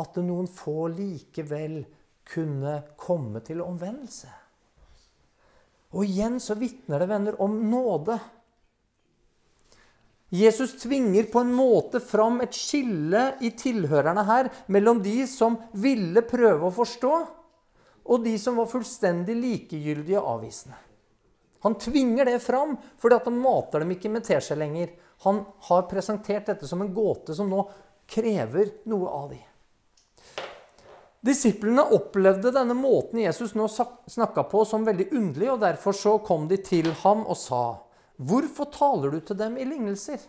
at 0.00 0.16
noen 0.20 0.48
få 0.48 0.86
likevel 0.92 1.82
kunne 2.26 2.80
komme 3.00 3.42
til 3.44 3.62
omvendelse. 3.64 4.30
Og 5.96 6.04
igjen 6.04 6.40
så 6.42 6.56
vitner 6.58 7.00
det, 7.00 7.08
venner, 7.10 7.36
om 7.40 7.54
nåde. 7.70 8.18
Jesus 10.28 10.74
tvinger 10.82 11.22
på 11.30 11.38
en 11.38 11.52
måte 11.54 12.00
fram 12.02 12.40
et 12.42 12.54
skille 12.54 13.28
i 13.46 13.52
tilhørerne 13.54 14.24
her 14.26 14.50
mellom 14.74 14.98
de 15.02 15.20
som 15.30 15.58
ville 15.78 16.24
prøve 16.26 16.66
å 16.66 16.74
forstå, 16.74 17.12
og 18.06 18.24
de 18.24 18.34
som 18.38 18.58
var 18.58 18.70
fullstendig 18.70 19.36
likegyldige 19.38 20.18
og 20.18 20.36
avvisende. 20.36 20.78
Han 21.62 21.74
tvinger 21.78 22.28
det 22.28 22.38
fram 22.42 22.76
fordi 23.00 23.18
han 23.24 23.38
mater 23.42 23.82
dem 23.82 23.94
ikke 23.94 24.10
med 24.12 24.26
teskje 24.26 24.58
lenger. 24.58 24.92
Han 25.26 25.42
har 25.68 25.88
presentert 25.90 26.46
dette 26.50 26.68
som 26.68 26.82
en 26.82 26.92
gåte 26.94 27.34
som 27.34 27.48
nå 27.50 27.64
krever 28.06 28.70
noe 28.90 29.10
av 29.10 29.30
dem. 29.32 29.42
Disiplene 31.26 31.82
opplevde 31.96 32.52
denne 32.54 32.74
måten 32.78 33.18
Jesus 33.18 33.56
nå 33.58 33.66
snakka 33.66 34.44
på, 34.46 34.62
som 34.62 34.84
veldig 34.86 35.08
underlig, 35.10 35.48
og 35.50 35.62
derfor 35.64 35.96
så 35.96 36.18
kom 36.22 36.46
de 36.46 36.60
til 36.62 36.92
ham 37.02 37.24
og 37.26 37.34
sa, 37.40 37.64
'Hvorfor 38.16 38.70
taler 38.72 39.10
du 39.10 39.20
til 39.20 39.36
dem 39.36 39.56
i 39.56 39.64
lignelser?' 39.64 40.24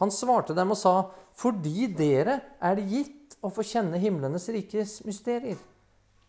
Han 0.00 0.10
svarte 0.10 0.54
dem 0.54 0.70
og 0.70 0.76
sa, 0.76 1.10
'Fordi 1.34 1.86
dere 1.94 2.40
er 2.60 2.74
det 2.74 2.88
gitt 2.90 3.36
å 3.42 3.50
få 3.50 3.62
kjenne 3.62 3.98
himlenes 3.98 4.48
rikes 4.48 5.04
mysterier.' 5.06 5.62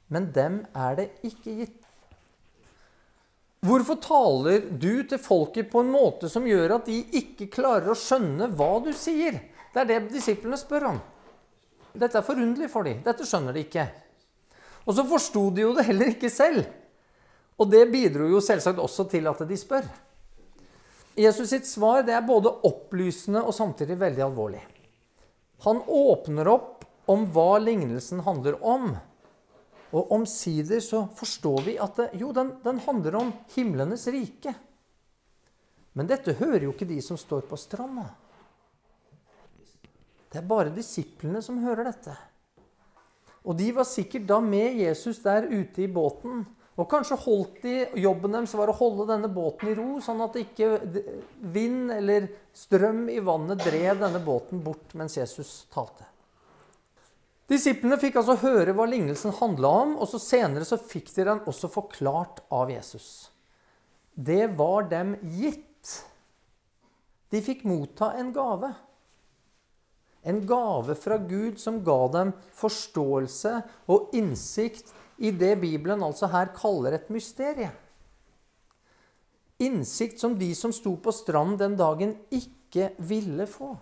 Men 0.10 0.32
dem 0.32 0.66
er 0.76 0.96
det 0.96 1.10
ikke 1.24 1.56
gitt. 1.58 1.80
Hvorfor 3.64 3.96
taler 3.96 4.66
du 4.78 5.04
til 5.08 5.18
folket 5.18 5.72
på 5.72 5.80
en 5.80 5.92
måte 5.92 6.30
som 6.30 6.46
gjør 6.46 6.76
at 6.76 6.86
de 6.86 7.00
ikke 7.16 7.48
klarer 7.48 7.94
å 7.94 7.98
skjønne 7.98 8.50
hva 8.52 8.84
du 8.84 8.92
sier? 8.92 9.40
Det 9.74 9.82
er 9.82 9.88
det 9.90 10.12
disiplene 10.12 10.60
spør 10.60 10.90
om. 10.92 11.02
Dette 11.94 12.20
er 12.20 12.26
forunderlig 12.28 12.70
for 12.70 12.84
dem. 12.84 13.00
Dette 13.06 13.26
skjønner 13.26 13.56
de 13.56 13.64
ikke. 13.64 13.88
Og 14.84 14.98
så 14.98 15.06
forsto 15.08 15.46
de 15.56 15.64
jo 15.64 15.72
det 15.78 15.88
heller 15.88 16.12
ikke 16.12 16.30
selv. 16.30 16.66
Og 17.58 17.70
det 17.72 17.86
bidro 17.94 18.28
jo 18.28 18.42
selvsagt 18.44 18.82
også 18.84 19.08
til 19.10 19.30
at 19.32 19.46
de 19.48 19.58
spør. 19.58 19.88
Jesus 21.16 21.50
sitt 21.50 21.68
svar 21.70 22.04
det 22.04 22.16
er 22.18 22.26
både 22.26 22.52
opplysende 22.66 23.44
og 23.46 23.54
samtidig 23.54 24.00
veldig 24.02 24.24
alvorlig. 24.26 24.62
Han 25.64 25.82
åpner 25.88 26.50
opp 26.50 26.86
om 27.06 27.28
hva 27.32 27.60
lignelsen 27.62 28.24
handler 28.26 28.58
om. 28.66 28.94
Og 29.94 30.12
omsider 30.16 30.82
så 30.82 31.06
forstår 31.16 31.62
vi 31.68 31.78
at 31.78 32.00
det, 32.00 32.10
jo, 32.18 32.32
den, 32.34 32.56
den 32.64 32.82
handler 32.82 33.20
om 33.20 33.34
himlenes 33.54 34.08
rike. 34.10 34.56
Men 35.94 36.10
dette 36.10 36.34
hører 36.40 36.66
jo 36.66 36.74
ikke 36.74 36.90
de 36.90 36.98
som 37.06 37.20
står 37.20 37.46
på 37.46 37.60
stranda. 37.62 38.08
Det 40.34 40.42
er 40.42 40.50
bare 40.50 40.74
disiplene 40.74 41.44
som 41.46 41.62
hører 41.62 41.92
dette. 41.92 42.16
Og 43.46 43.54
de 43.60 43.70
var 43.76 43.86
sikkert 43.86 44.26
da 44.26 44.40
med 44.42 44.80
Jesus 44.82 45.20
der 45.22 45.46
ute 45.52 45.84
i 45.86 45.92
båten. 45.92 46.42
Og 46.74 46.88
kanskje 46.90 47.20
holdt 47.22 47.60
de, 47.62 47.74
jobben 48.02 48.34
deres 48.34 48.56
var 48.58 48.72
å 48.72 48.78
holde 48.80 49.06
denne 49.12 49.30
båten 49.30 49.70
i 49.70 49.76
ro, 49.78 50.00
sånn 50.02 50.24
at 50.26 50.40
ikke 50.42 50.72
vind 51.54 51.94
eller 51.94 52.32
strøm 52.58 53.06
i 53.14 53.20
vannet 53.22 53.62
drev 53.62 54.02
denne 54.02 54.22
båten 54.24 54.64
bort 54.66 54.96
mens 54.98 55.20
Jesus 55.20 55.68
talte. 55.74 56.08
Disiplene 57.50 58.00
fikk 58.02 58.18
altså 58.22 58.40
høre 58.42 58.74
hva 58.74 58.88
lignelsen 58.90 59.36
handla 59.38 59.70
om, 59.84 59.94
og 60.02 60.10
så 60.10 60.22
senere 60.22 60.66
så 60.66 60.80
fikk 60.82 61.12
de 61.14 61.28
den 61.28 61.44
også 61.50 61.70
forklart 61.70 62.42
av 62.56 62.72
Jesus. 62.74 63.30
Det 64.14 64.48
var 64.58 64.88
dem 64.90 65.14
gitt. 65.36 65.92
De 67.34 67.42
fikk 67.44 67.66
motta 67.70 68.14
en 68.18 68.32
gave. 68.34 68.72
En 70.24 70.40
gave 70.48 70.96
fra 70.96 71.20
Gud 71.20 71.60
som 71.60 71.82
ga 71.84 72.00
dem 72.14 72.32
forståelse 72.56 73.58
og 73.92 74.14
innsikt 74.16 74.94
i 75.18 75.32
det 75.32 75.56
Bibelen 75.62 76.04
altså 76.04 76.30
her 76.32 76.52
kaller 76.56 76.98
et 76.98 77.10
mysterie. 77.14 77.72
Innsikt 79.64 80.20
som 80.20 80.36
de 80.40 80.50
som 80.58 80.74
sto 80.74 80.96
på 80.98 81.14
stranden 81.14 81.60
den 81.60 81.76
dagen, 81.80 82.16
ikke 82.32 82.92
ville 82.98 83.48
få. 83.48 83.76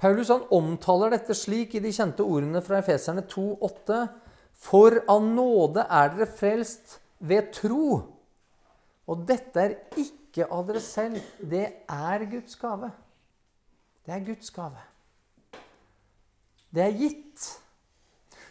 Paulus 0.00 0.30
han 0.32 0.46
omtaler 0.56 1.12
dette 1.12 1.36
slik 1.36 1.74
i 1.76 1.82
de 1.84 1.92
kjente 1.92 2.24
ordene 2.24 2.62
fra 2.64 2.78
Efeserne 2.80 3.26
2,8.: 3.28 4.00
For 4.56 4.96
av 5.12 5.20
nåde 5.26 5.84
er 5.84 6.14
dere 6.14 6.28
frelst 6.38 6.98
ved 7.18 7.52
tro. 7.52 8.00
Og 9.10 9.26
dette 9.28 9.60
er 9.60 9.76
ikke 10.00 10.46
av 10.48 10.64
dere 10.68 10.80
selv. 10.80 11.20
Det 11.36 11.66
er 11.84 12.24
Guds 12.30 12.56
gave. 12.56 12.90
Det 14.06 14.14
er 14.16 14.24
Guds 14.24 14.50
gave. 14.56 14.86
Det 16.70 16.86
er 16.86 16.96
gitt. 16.96 17.50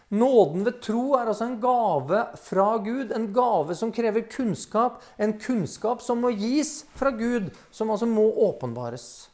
Nåden 0.10 0.64
ved 0.66 0.80
tro 0.82 1.14
er 1.20 1.28
altså 1.30 1.46
en 1.46 1.60
gave 1.62 2.24
fra 2.42 2.70
Gud, 2.82 3.12
en 3.14 3.28
gave 3.34 3.76
som 3.78 3.92
krever 3.94 4.26
kunnskap. 4.26 5.04
En 5.22 5.36
kunnskap 5.38 6.02
som 6.02 6.24
må 6.24 6.32
gis 6.34 6.82
fra 6.98 7.12
Gud, 7.14 7.52
som 7.70 7.92
altså 7.94 8.10
må 8.10 8.26
åpenbares. 8.50 9.30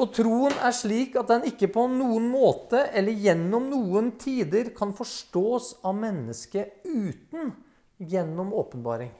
Og 0.00 0.14
troen 0.16 0.54
er 0.64 0.72
slik 0.72 1.18
at 1.20 1.28
den 1.28 1.44
ikke 1.50 1.68
på 1.74 1.84
noen 1.92 2.30
måte 2.32 2.86
eller 2.96 3.12
gjennom 3.12 3.66
noen 3.68 4.14
tider 4.20 4.70
kan 4.76 4.94
forstås 4.96 5.74
av 5.84 5.98
mennesket 5.98 6.86
uten 6.86 7.52
gjennom 7.98 8.54
åpenbaring. 8.56 9.12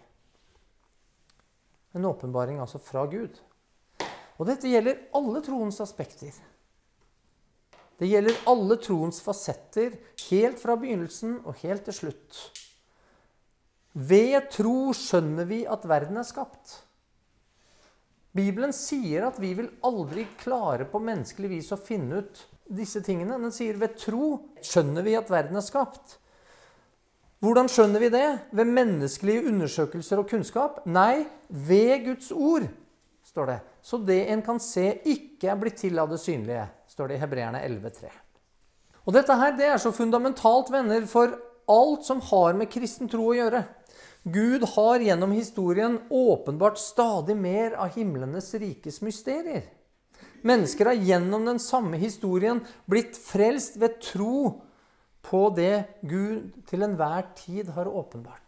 En 1.93 2.09
åpenbaring 2.09 2.63
altså 2.63 2.81
fra 2.81 3.05
Gud. 3.11 3.37
Og 4.41 4.49
dette 4.49 4.71
gjelder 4.71 5.05
alle 5.13 5.45
troens 5.45 5.83
aspekter. 5.85 6.33
Det 8.03 8.09
gjelder 8.11 8.39
alle 8.51 8.75
troens 8.83 9.21
fasetter, 9.23 9.93
helt 10.27 10.59
fra 10.59 10.75
begynnelsen 10.75 11.37
og 11.47 11.61
helt 11.63 11.85
til 11.87 11.95
slutt. 11.95 12.39
Ved 13.95 14.49
tro 14.51 14.91
skjønner 14.97 15.47
vi 15.47 15.61
at 15.71 15.85
verden 15.87 16.19
er 16.19 16.27
skapt. 16.27 16.81
Bibelen 18.35 18.73
sier 18.75 19.29
at 19.29 19.39
vi 19.39 19.53
vil 19.55 19.69
aldri 19.87 20.25
klare 20.41 20.89
på 20.91 20.99
menneskelig 21.05 21.53
vis 21.53 21.71
å 21.71 21.79
finne 21.79 22.25
ut 22.25 22.43
disse 22.67 23.05
tingene. 23.07 23.39
Den 23.39 23.55
sier 23.55 23.79
ved 23.79 23.95
tro 24.01 24.35
skjønner 24.65 25.07
vi 25.07 25.15
at 25.21 25.31
verden 25.31 25.61
er 25.61 25.67
skapt. 25.67 26.17
Hvordan 27.43 27.71
skjønner 27.71 28.03
vi 28.03 28.11
det? 28.11 28.27
Ved 28.51 28.75
menneskelige 28.83 29.47
undersøkelser 29.53 30.25
og 30.25 30.31
kunnskap? 30.33 30.83
Nei, 30.91 31.29
ved 31.47 32.09
Guds 32.09 32.35
ord, 32.35 32.67
står 33.31 33.55
det. 33.55 33.61
Så 33.79 34.03
det 34.03 34.25
en 34.35 34.43
kan 34.43 34.59
se, 34.63 34.89
ikke 35.07 35.55
er 35.55 35.63
blitt 35.63 35.79
til 35.85 36.03
av 36.03 36.11
det 36.11 36.19
synlige, 36.23 36.67
står 36.93 37.09
det 37.09 37.17
i 37.17 37.23
Hebreerne 37.23 37.63
11,3. 37.65 38.11
Og 39.03 39.17
dette 39.17 39.35
her, 39.39 39.55
det 39.59 39.69
er 39.73 39.81
så 39.83 39.91
fundamentalt, 39.95 40.71
venner, 40.71 41.07
for 41.11 41.35
alt 41.73 42.05
som 42.07 42.21
har 42.29 42.55
med 42.59 42.71
kristen 42.71 43.11
tro 43.11 43.31
å 43.31 43.37
gjøre. 43.39 43.65
Gud 44.23 44.67
har 44.77 45.03
gjennom 45.03 45.33
historien 45.35 45.97
åpenbart 46.15 46.79
stadig 46.79 47.35
mer 47.39 47.75
av 47.81 47.97
himlenes 47.97 48.53
rikes 48.55 49.01
mysterier. 49.03 49.65
Mennesker 50.47 50.91
har 50.91 50.99
gjennom 50.99 51.47
den 51.47 51.59
samme 51.63 51.99
historien 51.99 52.61
blitt 52.91 53.19
frelst 53.19 53.79
ved 53.83 53.99
tro 54.03 54.63
på 55.23 55.43
det 55.55 56.03
Gud 56.07 56.53
til 56.71 56.87
enhver 56.87 57.29
tid 57.39 57.71
har 57.75 57.91
åpenbart. 57.91 58.39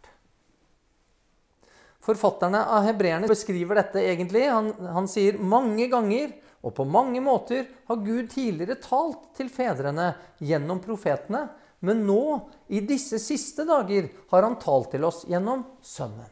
Forfatterne 2.05 2.61
av 2.69 2.85
hebreerne 2.85 3.27
beskriver 3.31 3.79
dette 3.79 4.03
egentlig. 4.03 4.45
Han, 4.51 4.69
han 4.93 5.07
sier 5.09 5.39
mange 5.41 5.87
ganger 5.91 6.35
og 6.65 6.73
på 6.73 6.87
mange 6.89 7.21
måter 7.21 7.67
har 7.87 8.01
Gud 8.01 8.31
tidligere 8.33 8.79
talt 8.81 9.29
til 9.37 9.51
fedrene 9.53 10.13
gjennom 10.41 10.81
profetene 10.81 11.45
men 11.85 12.05
nå, 12.07 12.21
i 12.67 12.81
disse 12.81 13.19
siste 13.21 13.65
dager, 13.67 14.07
har 14.31 14.45
han 14.47 14.57
talt 14.61 14.93
til 14.95 15.05
oss 15.05 15.23
gjennom 15.29 15.65
Sønnen. 15.85 16.31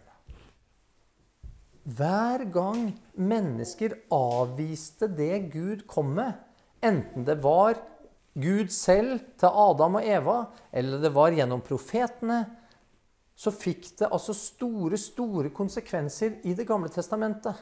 Hver 1.84 2.46
gang 2.48 2.94
mennesker 3.20 3.98
avviste 4.16 5.10
det 5.12 5.50
Gud 5.52 5.84
kom 5.90 6.14
med, 6.16 6.38
enten 6.80 7.26
det 7.28 7.36
var 7.44 7.76
Gud 8.40 8.72
selv 8.72 9.20
til 9.38 9.52
Adam 9.52 10.00
og 10.00 10.08
Eva, 10.08 10.38
eller 10.72 11.04
det 11.04 11.12
var 11.14 11.36
gjennom 11.36 11.62
profetene, 11.62 12.40
så 13.36 13.52
fikk 13.52 13.92
det 14.00 14.10
altså 14.14 14.34
store, 14.38 14.98
store 14.98 15.52
konsekvenser 15.54 16.40
i 16.48 16.56
Det 16.56 16.66
gamle 16.70 16.88
testamentet. 16.94 17.60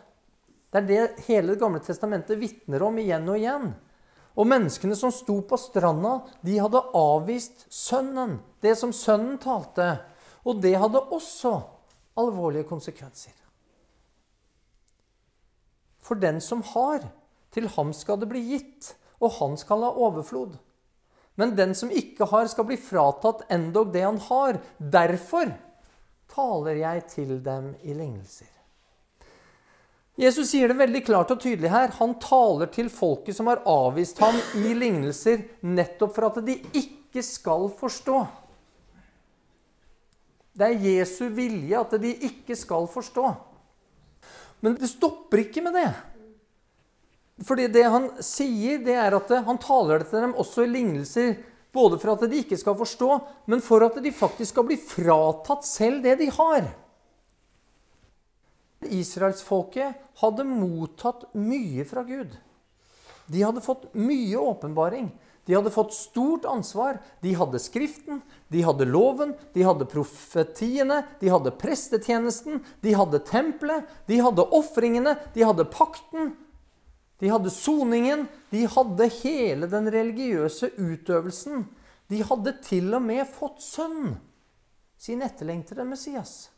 Det 0.72 0.80
er 0.80 0.88
det 0.88 1.26
hele 1.28 1.54
Det 1.54 1.60
gamle 1.60 1.82
testamentet 1.84 2.40
vitner 2.40 2.84
om 2.84 2.98
igjen 2.98 3.28
og 3.30 3.38
igjen. 3.38 3.72
Og 4.40 4.48
menneskene 4.48 4.96
som 4.96 5.12
sto 5.12 5.42
på 5.44 5.60
stranda, 5.60 6.22
de 6.42 6.56
hadde 6.64 6.84
avvist 6.96 7.66
Sønnen, 7.68 8.40
det 8.64 8.78
som 8.80 8.94
Sønnen 8.96 9.36
talte. 9.44 9.98
Og 10.48 10.62
det 10.64 10.78
hadde 10.80 11.04
også 11.12 11.58
alvorlige 12.18 12.70
konsekvenser. 12.70 13.36
For 16.02 16.16
den 16.16 16.40
som 16.42 16.64
har, 16.72 17.04
til 17.52 17.68
ham 17.76 17.92
skal 17.94 18.22
det 18.22 18.30
bli 18.32 18.42
gitt, 18.54 18.94
og 19.20 19.36
han 19.42 19.60
skal 19.60 19.84
ha 19.86 19.92
overflod. 19.92 20.56
Men 21.36 21.56
den 21.56 21.76
som 21.76 21.92
ikke 21.92 22.26
har, 22.32 22.48
skal 22.48 22.68
bli 22.68 22.80
fratatt 22.80 23.46
endog 23.52 23.92
det 23.94 24.06
han 24.08 24.20
har. 24.30 24.60
Derfor 24.80 25.52
taler 26.32 26.80
jeg 26.80 27.06
til 27.12 27.38
dem 27.44 27.74
i 27.84 27.94
lignelser. 27.94 28.61
Jesus 30.20 30.50
sier 30.52 30.68
det 30.68 30.80
veldig 30.80 31.02
klart 31.08 31.32
og 31.32 31.40
tydelig 31.40 31.72
her. 31.72 31.94
Han 32.02 32.18
taler 32.20 32.70
til 32.74 32.92
folket 32.92 33.38
som 33.38 33.48
har 33.48 33.64
avvist 33.70 34.20
ham 34.20 34.36
i 34.60 34.74
lignelser, 34.76 35.46
nettopp 35.64 36.16
for 36.18 36.28
at 36.28 36.42
de 36.46 36.58
ikke 36.76 37.24
skal 37.24 37.70
forstå. 37.80 38.20
Det 40.52 40.68
er 40.68 40.84
Jesu 40.84 41.30
vilje 41.32 41.80
at 41.80 41.96
de 42.04 42.12
ikke 42.28 42.58
skal 42.60 42.90
forstå. 42.92 43.30
Men 44.62 44.76
det 44.78 44.92
stopper 44.92 45.46
ikke 45.46 45.64
med 45.66 45.80
det. 45.80 45.90
Fordi 47.48 47.70
det 47.74 47.88
han 47.90 48.10
sier, 48.22 48.82
det 48.84 48.98
er 49.00 49.16
at 49.18 49.32
han 49.48 49.60
taler 49.62 50.04
det 50.04 50.12
til 50.12 50.28
dem 50.28 50.36
også 50.38 50.68
i 50.68 50.74
lignelser. 50.76 51.34
Både 51.72 51.98
for 52.02 52.14
at 52.14 52.28
de 52.28 52.42
ikke 52.44 52.60
skal 52.60 52.76
forstå, 52.76 53.10
men 53.48 53.64
for 53.64 53.86
at 53.86 53.96
de 54.04 54.12
faktisk 54.12 54.52
skal 54.52 54.68
bli 54.68 54.76
fratatt 54.76 55.64
selv 55.66 56.04
det 56.04 56.18
de 56.20 56.28
har. 56.36 56.68
Israelsfolket 58.90 60.00
hadde 60.22 60.46
mottatt 60.48 61.28
mye 61.38 61.86
fra 61.86 62.04
Gud. 62.04 62.34
De 63.32 63.44
hadde 63.44 63.62
fått 63.62 63.94
mye 63.94 64.38
åpenbaring. 64.38 65.12
De 65.46 65.56
hadde 65.56 65.72
fått 65.72 65.94
stort 65.94 66.46
ansvar. 66.46 67.00
De 67.22 67.34
hadde 67.34 67.60
Skriften, 67.60 68.22
de 68.48 68.62
hadde 68.62 68.86
loven, 68.86 69.34
de 69.54 69.64
hadde 69.66 69.88
profetiene, 69.90 71.02
de 71.20 71.32
hadde 71.32 71.54
prestetjenesten, 71.62 72.62
de 72.82 72.94
hadde 72.94 73.22
tempelet, 73.26 73.88
de 74.08 74.22
hadde 74.22 74.46
ofringene, 74.54 75.16
de 75.34 75.46
hadde 75.46 75.66
pakten. 75.66 76.34
De 77.22 77.30
hadde 77.30 77.54
soningen, 77.54 78.26
de 78.50 78.66
hadde 78.66 79.10
hele 79.22 79.70
den 79.70 79.92
religiøse 79.94 80.72
utøvelsen. 80.78 81.68
De 82.10 82.24
hadde 82.26 82.56
til 82.66 82.90
og 82.98 83.06
med 83.06 83.28
fått 83.30 83.62
sønn, 83.64 84.16
sin 85.00 85.22
etterlengtede 85.26 85.86
Messias. 85.88 86.50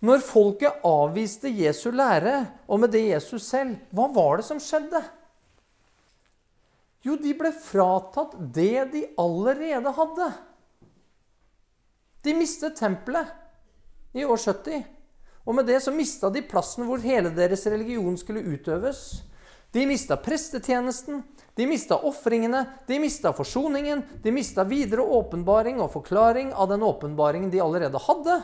Når 0.00 0.22
folket 0.24 0.84
avviste 0.86 1.50
Jesu 1.52 1.90
lære, 1.92 2.46
og 2.68 2.80
med 2.80 2.94
det 2.94 3.02
Jesus 3.10 3.44
selv, 3.50 3.76
hva 3.92 4.06
var 4.14 4.40
det 4.40 4.46
som 4.48 4.60
skjedde? 4.62 5.02
Jo, 7.04 7.16
de 7.20 7.32
ble 7.36 7.52
fratatt 7.56 8.36
det 8.52 8.86
de 8.92 9.04
allerede 9.20 9.92
hadde. 9.96 10.30
De 12.24 12.34
mistet 12.36 12.76
tempelet 12.76 13.28
i 14.16 14.24
år 14.24 14.40
70. 14.40 14.84
Og 15.48 15.56
med 15.56 15.68
det 15.68 15.80
så 15.84 15.92
mista 15.92 16.28
de 16.32 16.42
plassen 16.44 16.84
hvor 16.88 17.00
hele 17.00 17.32
deres 17.32 17.64
religion 17.68 18.16
skulle 18.20 18.44
utøves. 18.44 19.22
De 19.72 19.84
mista 19.86 20.16
prestetjenesten, 20.20 21.22
de 21.56 21.66
mista 21.66 21.96
ofringene, 22.08 22.64
de 22.88 22.98
mista 23.00 23.32
forsoningen, 23.32 24.02
de 24.22 24.32
mista 24.34 24.64
videre 24.66 25.04
åpenbaring 25.04 25.80
og 25.80 25.92
forklaring 25.94 26.52
av 26.52 26.72
den 26.72 26.84
åpenbaringen 26.84 27.52
de 27.52 27.62
allerede 27.62 28.00
hadde. 28.08 28.40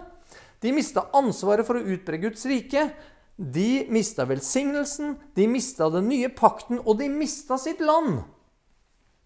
De 0.60 0.72
mista 0.72 1.06
ansvaret 1.16 1.66
for 1.66 1.78
å 1.78 1.84
utbre 1.94 2.20
Guds 2.22 2.46
rike. 2.48 2.88
De 3.36 3.84
mista 3.92 4.24
velsignelsen, 4.24 5.16
de 5.36 5.46
mista 5.50 5.90
den 5.92 6.08
nye 6.08 6.30
pakten, 6.32 6.80
og 6.80 6.98
de 7.02 7.10
mista 7.12 7.58
sitt 7.60 7.82
land. 7.84 8.22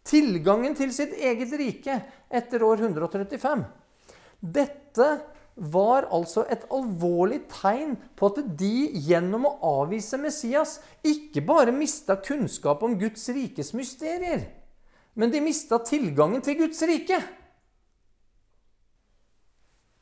Tilgangen 0.07 0.75
til 0.75 0.91
sitt 0.95 1.13
eget 1.15 1.53
rike 1.61 2.01
etter 2.33 2.65
år 2.67 2.83
135. 2.89 3.63
Dette 4.41 5.11
var 5.61 6.07
altså 6.15 6.47
et 6.49 6.63
alvorlig 6.73 7.43
tegn 7.53 7.97
på 8.17 8.31
at 8.31 8.39
de 8.59 8.89
gjennom 9.05 9.45
å 9.47 9.57
avvise 9.83 10.19
Messias 10.21 10.79
ikke 11.07 11.43
bare 11.45 11.75
mista 11.75 12.17
kunnskap 12.17 12.83
om 12.87 12.97
Guds 12.99 13.29
rikes 13.35 13.75
mysterier, 13.77 14.47
men 15.15 15.33
de 15.33 15.43
mista 15.45 15.81
tilgangen 15.85 16.43
til 16.47 16.63
Guds 16.63 16.81
rike 16.89 17.21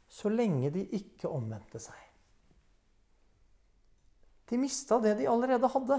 så 0.08 0.30
lenge 0.32 0.70
de 0.72 0.84
ikke 0.96 1.28
omvendte 1.30 1.80
seg. 1.82 2.08
De 4.48 4.56
mista 4.56 4.96
det 5.04 5.18
de 5.18 5.28
allerede 5.28 5.68
hadde. 5.68 5.98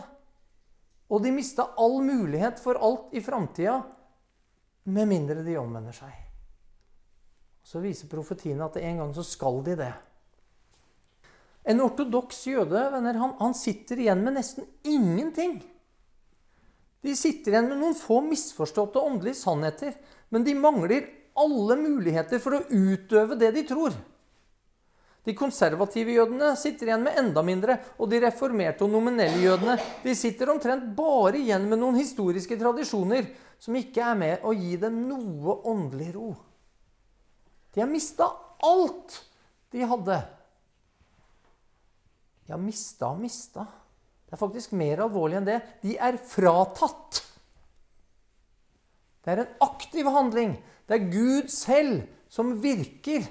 Og 1.10 1.22
de 1.24 1.32
mista 1.34 1.68
all 1.78 2.00
mulighet 2.06 2.62
for 2.62 2.78
alt 2.82 3.14
i 3.18 3.22
framtida 3.22 3.80
med 4.90 5.10
mindre 5.10 5.44
de 5.46 5.58
omvender 5.62 5.94
seg. 5.94 6.14
Så 7.66 7.82
viser 7.84 8.10
profetiene 8.10 8.66
at 8.66 8.78
en 8.82 9.04
gang 9.04 9.12
så 9.14 9.26
skal 9.26 9.62
de 9.66 9.76
det. 9.78 9.92
En 11.70 11.82
ortodoks 11.84 12.40
jøde 12.50 12.82
venner, 12.94 13.20
han, 13.22 13.36
han 13.38 13.54
sitter 13.58 14.00
igjen 14.02 14.24
med 14.26 14.40
nesten 14.40 14.66
ingenting. 14.88 15.60
De 17.06 17.14
sitter 17.16 17.54
igjen 17.54 17.70
med 17.70 17.82
noen 17.82 17.98
få 17.98 18.22
misforståtte 18.26 19.02
åndelige 19.02 19.38
sannheter, 19.44 19.94
men 20.34 20.46
de 20.48 20.56
mangler 20.58 21.06
alle 21.40 21.78
muligheter 21.80 22.42
for 22.44 22.58
å 22.58 22.66
utøve 22.70 23.38
det 23.40 23.52
de 23.56 23.66
tror. 23.68 23.96
De 25.28 25.36
konservative 25.38 26.16
jødene 26.16 26.54
sitter 26.58 26.90
igjen 26.90 27.04
med 27.06 27.18
enda 27.20 27.44
mindre, 27.46 27.76
og 28.00 28.10
de 28.12 28.22
reformerte 28.24 28.86
og 28.86 28.94
nominelle 28.94 29.42
jødene 29.44 29.76
de 30.04 30.16
sitter 30.18 30.50
omtrent 30.54 30.88
bare 30.98 31.38
igjen 31.42 31.68
med 31.70 31.82
noen 31.82 32.00
historiske 32.00 32.58
tradisjoner 32.60 33.28
som 33.60 33.76
ikke 33.76 34.06
er 34.06 34.18
med 34.18 34.46
å 34.48 34.56
gi 34.56 34.78
dem 34.80 35.04
noe 35.10 35.60
åndelig 35.70 36.14
ro. 36.16 36.32
De 37.76 37.84
har 37.84 37.92
mista 37.92 38.30
alt 38.66 39.20
de 39.70 39.84
hadde. 39.86 40.18
De 42.48 42.56
har 42.56 42.62
mista 42.64 43.12
og 43.12 43.22
mista. 43.22 43.68
Det 44.26 44.34
er 44.34 44.42
faktisk 44.42 44.74
mer 44.78 45.04
alvorlig 45.06 45.38
enn 45.38 45.48
det. 45.52 45.60
De 45.84 45.94
er 46.00 46.18
fratatt. 46.32 47.20
Det 49.22 49.36
er 49.36 49.44
en 49.44 49.56
aktiv 49.68 50.10
handling. 50.10 50.56
Det 50.90 50.98
er 50.98 51.12
Gud 51.14 51.52
selv 51.54 52.02
som 52.34 52.56
virker. 52.64 53.28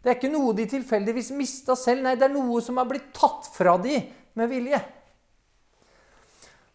Det 0.00 0.08
er 0.08 0.16
ikke 0.16 0.32
noe 0.32 0.54
de 0.56 0.64
tilfeldigvis 0.70 1.34
mista 1.36 1.76
selv. 1.76 2.06
Nei, 2.06 2.14
det 2.16 2.30
er 2.30 2.32
noe 2.32 2.62
som 2.64 2.80
har 2.80 2.88
blitt 2.88 3.10
tatt 3.16 3.50
fra 3.52 3.76
de 3.82 3.98
med 4.38 4.48
vilje. 4.48 4.80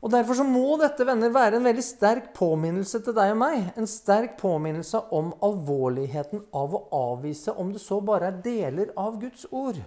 Og 0.01 0.09
Derfor 0.13 0.37
så 0.37 0.45
må 0.45 0.77
dette 0.81 1.05
venner, 1.05 1.33
være 1.33 1.57
en 1.57 1.65
veldig 1.65 1.85
sterk 1.85 2.29
påminnelse 2.37 3.03
til 3.05 3.17
deg 3.17 3.33
og 3.33 3.41
meg. 3.41 3.67
En 3.77 3.89
sterk 3.89 4.37
påminnelse 4.41 5.03
om 5.17 5.33
alvorligheten 5.45 6.45
av 6.57 6.77
å 6.77 6.85
avvise 6.97 7.53
om 7.53 7.73
det 7.73 7.81
så 7.81 8.01
bare 8.05 8.31
er 8.31 8.41
deler 8.45 8.93
av 8.97 9.19
Guds 9.21 9.45
ord. 9.49 9.81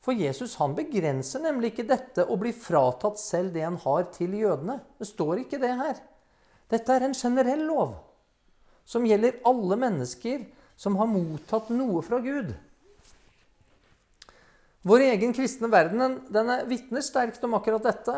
For 0.00 0.16
Jesus 0.16 0.56
han 0.60 0.76
begrenser 0.76 1.44
nemlig 1.44 1.74
ikke 1.74 1.88
dette 1.88 2.24
å 2.24 2.36
bli 2.40 2.52
fratatt 2.56 3.20
selv 3.20 3.52
det 3.56 3.64
han 3.66 3.80
har, 3.84 4.06
til 4.12 4.36
jødene. 4.36 4.80
Det 4.96 5.08
står 5.08 5.42
ikke 5.44 5.60
det 5.60 5.74
her. 5.80 6.00
Dette 6.72 6.94
er 6.94 7.04
en 7.04 7.16
generell 7.16 7.66
lov 7.68 7.98
som 8.90 9.06
gjelder 9.06 9.38
alle 9.46 9.78
mennesker 9.78 10.42
som 10.80 10.96
har 10.98 11.06
mottatt 11.06 11.70
noe 11.70 12.02
fra 12.02 12.18
Gud. 12.24 12.50
Vår 14.82 15.04
egen 15.10 15.34
kristne 15.36 15.68
verden 15.70 16.22
den 16.32 16.52
vitner 16.70 17.04
sterkt 17.04 17.42
om 17.44 17.54
akkurat 17.58 17.84
dette. 17.84 18.14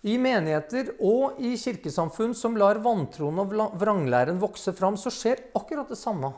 I 0.00 0.16
menigheter 0.16 0.94
og 1.04 1.36
i 1.44 1.52
kirkesamfunn 1.60 2.32
som 2.34 2.56
lar 2.56 2.80
vantroen 2.80 3.42
og 3.42 3.52
vranglæren 3.76 4.40
vokse 4.40 4.72
fram, 4.72 4.96
så 4.96 5.12
skjer 5.12 5.42
akkurat 5.54 5.92
det 5.92 5.98
samme. 6.00 6.32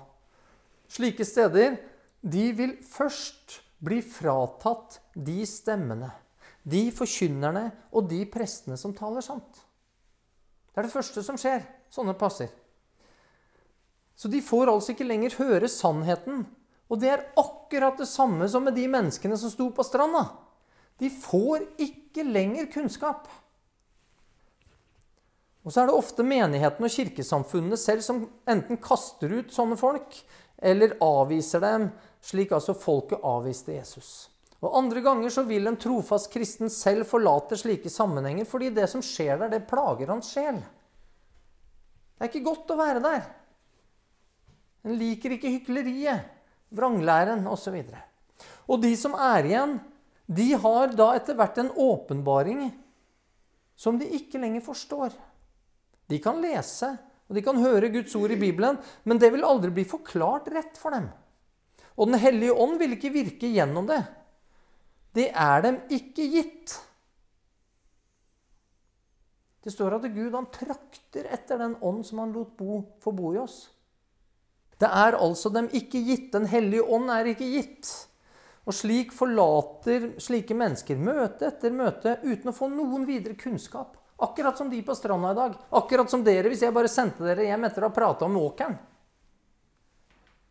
Slike 0.91 1.25
steder 1.25 1.79
de 2.21 2.49
vil 2.59 2.75
først 2.83 3.61
bli 3.83 4.01
fratatt 4.03 4.99
de 5.15 5.47
stemmene, 5.47 6.11
de 6.67 6.89
forkynnerne 6.95 7.69
og 7.95 8.11
de 8.11 8.25
prestene 8.31 8.77
som 8.79 8.95
taler 8.99 9.23
sant. 9.25 9.63
Det 10.73 10.83
er 10.83 10.89
det 10.89 10.95
første 10.95 11.23
som 11.23 11.39
skjer. 11.39 11.65
Sånne 11.93 12.17
passer. 12.19 12.51
Så 14.17 14.29
de 14.29 14.43
får 14.45 14.71
altså 14.71 14.93
ikke 14.95 15.09
lenger 15.09 15.39
høre 15.41 15.71
sannheten. 15.71 16.45
Og 16.93 17.01
det 17.01 17.11
er 17.13 17.27
akkurat 17.41 17.99
det 17.99 18.09
samme 18.11 18.49
som 18.51 18.67
med 18.67 18.77
de 18.77 18.87
menneskene 18.91 19.39
som 19.41 19.53
sto 19.53 19.71
på 19.75 19.87
stranda. 19.87 20.27
De 21.01 21.09
får 21.11 21.65
ikke 21.81 22.27
lenger 22.29 22.69
kunnskap. 22.73 23.31
Og 25.63 25.73
så 25.73 25.83
er 25.83 25.89
det 25.89 25.97
ofte 25.97 26.27
menigheten 26.27 26.85
og 26.85 26.93
kirkesamfunnene 26.93 27.79
selv 27.79 28.03
som 28.05 28.25
enten 28.51 28.81
kaster 28.83 29.33
ut 29.33 29.55
sånne 29.55 29.79
folk, 29.79 30.17
eller 30.63 30.97
avviser 31.03 31.63
dem, 31.63 31.89
slik 32.23 32.53
altså 32.55 32.75
folket 32.79 33.23
avviste 33.27 33.75
Jesus. 33.75 34.13
Og 34.63 34.77
Andre 34.79 35.03
ganger 35.03 35.33
så 35.35 35.43
vil 35.47 35.67
en 35.67 35.79
trofast 35.81 36.31
kristen 36.31 36.71
selv 36.71 37.07
forlate 37.11 37.59
slike 37.59 37.91
sammenhenger 37.91 38.47
fordi 38.47 38.71
det 38.75 38.87
som 38.91 39.03
skjer 39.03 39.41
der, 39.41 39.51
det 39.51 39.67
plager 39.71 40.13
hans 40.13 40.31
sjel. 40.31 40.61
Det 42.15 42.29
er 42.29 42.31
ikke 42.31 42.47
godt 42.47 42.71
å 42.71 42.79
være 42.79 43.03
der. 43.03 43.25
En 44.83 44.97
liker 44.99 45.37
ikke 45.37 45.53
hykleriet, 45.59 46.27
vranglæren 46.75 47.47
osv. 47.47 47.79
Og, 47.79 48.47
og 48.75 48.83
de 48.83 48.93
som 48.99 49.15
er 49.15 49.47
igjen, 49.47 49.77
de 50.27 50.49
har 50.59 50.95
da 50.97 51.13
etter 51.19 51.37
hvert 51.39 51.61
en 51.61 51.71
åpenbaring 51.77 52.65
som 53.79 53.99
de 53.99 54.09
ikke 54.19 54.41
lenger 54.43 54.65
forstår. 54.65 55.15
De 56.11 56.19
kan 56.23 56.41
lese, 56.43 56.93
og 57.29 57.37
de 57.37 57.43
kan 57.45 57.59
høre 57.63 57.91
Guds 57.93 58.15
ord 58.19 58.35
i 58.35 58.41
Bibelen, 58.41 58.79
men 59.05 59.21
det 59.21 59.33
vil 59.35 59.47
aldri 59.47 59.73
bli 59.75 59.85
forklart 59.89 60.51
rett 60.53 60.79
for 60.79 60.95
dem. 60.95 61.09
Og 61.97 62.09
Den 62.09 62.21
hellige 62.21 62.55
ånd 62.55 62.79
vil 62.81 62.97
ikke 62.97 63.13
virke 63.13 63.51
gjennom 63.53 63.87
det. 63.91 64.01
Det 65.13 65.29
er 65.29 65.63
dem 65.65 65.79
ikke 65.93 66.27
gitt. 66.33 66.75
Det 69.63 69.71
står 69.71 69.99
at 69.99 70.09
Gud 70.15 70.35
han 70.35 70.49
trakter 70.51 71.29
etter 71.31 71.61
den 71.61 71.77
ånd 71.85 72.03
som 72.07 72.23
han 72.25 72.33
lot 72.35 72.57
bo, 72.59 72.81
få 73.03 73.13
bo 73.15 73.35
i 73.35 73.41
oss. 73.43 73.67
Det 74.83 74.91
er 74.91 75.15
altså 75.15 75.53
dem 75.55 75.69
ikke 75.71 76.01
gitt. 76.03 76.33
Den 76.35 76.49
hellige 76.51 76.83
ånd 76.83 77.11
er 77.15 77.31
ikke 77.31 77.47
gitt. 77.53 77.91
Og 78.67 78.75
slik 78.75 79.13
forlater 79.15 80.13
slike 80.23 80.55
mennesker 80.59 80.99
møte 80.99 81.49
etter 81.51 81.75
møte 81.75 82.17
uten 82.23 82.51
å 82.51 82.57
få 82.57 82.69
noen 82.71 83.07
videre 83.07 83.39
kunnskap. 83.39 83.97
Akkurat 84.23 84.59
som 84.59 84.71
de 84.71 84.79
på 84.87 84.95
stranda 84.95 85.33
i 85.33 85.39
dag. 85.39 85.55
Akkurat 85.79 86.11
som 86.11 86.23
dere 86.27 86.51
hvis 86.51 86.63
jeg 86.67 86.75
bare 86.75 86.91
sendte 86.91 87.27
dere 87.27 87.47
hjem 87.47 87.67
etter 87.67 87.83
å 87.83 87.91
ha 87.91 87.95
prata 87.95 88.27
om 88.27 88.39
åkeren. 88.39 88.77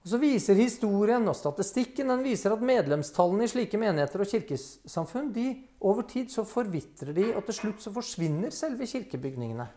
Og 0.01 0.09
Så 0.09 0.17
viser 0.17 0.57
historien 0.57 1.27
og 1.29 1.37
statistikken 1.37 2.09
den 2.09 2.23
viser 2.25 2.55
at 2.55 2.63
medlemstallene 2.65 3.45
i 3.45 3.51
slike 3.51 3.77
menigheter 3.77 4.23
og 4.23 4.31
kirkesamfunn 4.31 5.29
de 5.35 5.45
over 5.85 6.07
tid 6.09 6.31
så 6.33 6.41
forvitrer 6.47 7.13
de, 7.13 7.27
og 7.35 7.45
til 7.45 7.59
slutt 7.59 7.83
så 7.83 7.93
forsvinner 7.93 8.55
selve 8.55 8.87
kirkebygningene. 8.89 9.67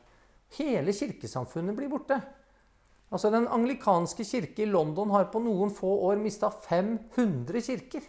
Hele 0.56 0.94
kirkesamfunnet 0.96 1.76
blir 1.76 1.92
borte. 1.92 2.22
Altså 3.14 3.30
Den 3.30 3.46
anglikanske 3.46 4.26
kirke 4.26 4.64
i 4.64 4.66
London 4.66 5.12
har 5.14 5.28
på 5.30 5.38
noen 5.42 5.70
få 5.70 5.92
år 6.08 6.18
mista 6.18 6.50
500 6.50 7.62
kirker. 7.62 8.02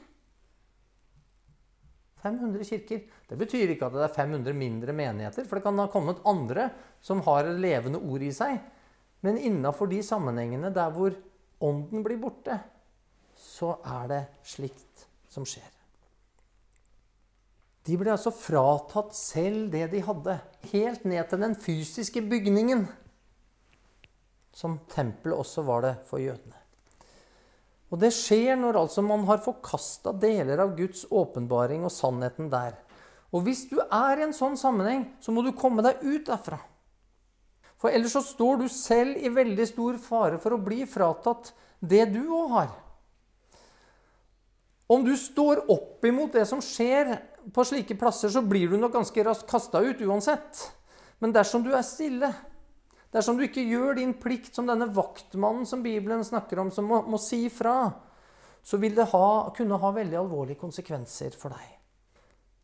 500 2.25 2.65
kirker. 2.65 3.03
Det 3.29 3.37
betyr 3.37 3.75
ikke 3.75 3.85
at 3.85 3.93
det 3.93 4.07
er 4.07 4.15
500 4.15 4.57
mindre 4.57 4.95
menigheter, 4.97 5.45
for 5.45 5.59
det 5.59 5.67
kan 5.67 5.77
ha 5.77 5.85
kommet 5.93 6.23
andre 6.25 6.71
som 7.05 7.21
har 7.27 7.45
et 7.45 7.61
levende 7.61 8.01
ord 8.01 8.25
i 8.25 8.31
seg. 8.33 8.57
Men 9.21 9.37
innafor 9.37 9.91
de 9.93 10.01
sammenhengene 10.05 10.73
der 10.73 10.89
hvor 10.95 11.13
ånden 11.61 12.01
blir 12.05 12.17
borte, 12.21 12.57
så 13.37 13.75
er 13.85 14.09
det 14.09 14.21
slikt 14.47 15.05
som 15.29 15.45
skjer. 15.45 15.69
De 17.85 17.97
ble 18.01 18.09
altså 18.09 18.33
fratatt 18.33 19.13
selv 19.13 19.69
det 19.73 19.91
de 19.91 20.01
hadde, 20.01 20.39
helt 20.71 21.03
ned 21.05 21.29
til 21.29 21.43
den 21.45 21.53
fysiske 21.61 22.23
bygningen, 22.25 22.87
som 24.55 24.77
tempelet 24.91 25.35
også 25.35 25.65
var 25.67 25.83
det 25.83 25.95
for 26.07 26.23
jødene. 26.23 26.61
Og 27.91 27.99
det 28.01 28.13
skjer 28.15 28.55
når 28.57 28.79
altså 28.79 29.03
man 29.05 29.25
har 29.27 29.43
forkasta 29.43 30.15
deler 30.19 30.63
av 30.63 30.73
Guds 30.77 31.03
åpenbaring 31.11 31.83
og 31.85 31.93
sannheten 31.93 32.47
der. 32.51 32.77
Og 33.35 33.43
hvis 33.45 33.65
du 33.69 33.77
er 33.83 34.21
i 34.21 34.25
en 34.25 34.33
sånn 34.35 34.55
sammenheng, 34.59 35.09
så 35.19 35.33
må 35.35 35.43
du 35.43 35.51
komme 35.55 35.83
deg 35.85 36.01
ut 36.03 36.25
derfra. 36.29 36.61
For 37.81 37.91
ellers 37.91 38.15
så 38.15 38.23
står 38.23 38.63
du 38.63 38.65
selv 38.71 39.19
i 39.19 39.29
veldig 39.29 39.67
stor 39.67 39.99
fare 40.01 40.39
for 40.41 40.55
å 40.55 40.63
bli 40.63 40.85
fratatt 40.89 41.51
det 41.83 42.07
du 42.15 42.23
òg 42.23 42.53
har. 42.55 42.73
Om 44.87 45.03
du 45.05 45.13
står 45.17 45.65
opp 45.73 46.05
imot 46.05 46.35
det 46.37 46.45
som 46.47 46.61
skjer 46.63 47.15
på 47.53 47.65
slike 47.65 47.97
plasser, 47.99 48.31
så 48.31 48.41
blir 48.45 48.71
du 48.71 48.77
nok 48.79 48.93
ganske 48.95 49.23
raskt 49.25 49.49
kasta 49.49 49.81
ut 49.81 50.01
uansett. 50.05 50.61
Men 51.19 51.33
dersom 51.35 51.63
du 51.65 51.71
er 51.73 51.85
stille, 51.85 52.31
dersom 53.15 53.39
du 53.39 53.45
ikke 53.45 53.63
gjør 53.63 53.95
din 53.99 54.11
plikt 54.19 54.57
som 54.57 54.67
denne 54.67 54.89
vaktmannen 54.91 55.63
som 55.69 55.83
Bibelen 55.83 56.23
snakker 56.27 56.59
om, 56.59 56.71
som 56.73 56.87
må, 56.89 57.01
må 57.07 57.19
si 57.21 57.45
fra, 57.53 57.87
så 58.65 58.79
vil 58.81 58.97
det 58.97 59.07
ha, 59.13 59.27
kunne 59.55 59.79
ha 59.79 59.91
veldig 59.95 60.19
alvorlige 60.19 60.59
konsekvenser 60.59 61.37
for 61.39 61.55
deg. 61.55 61.71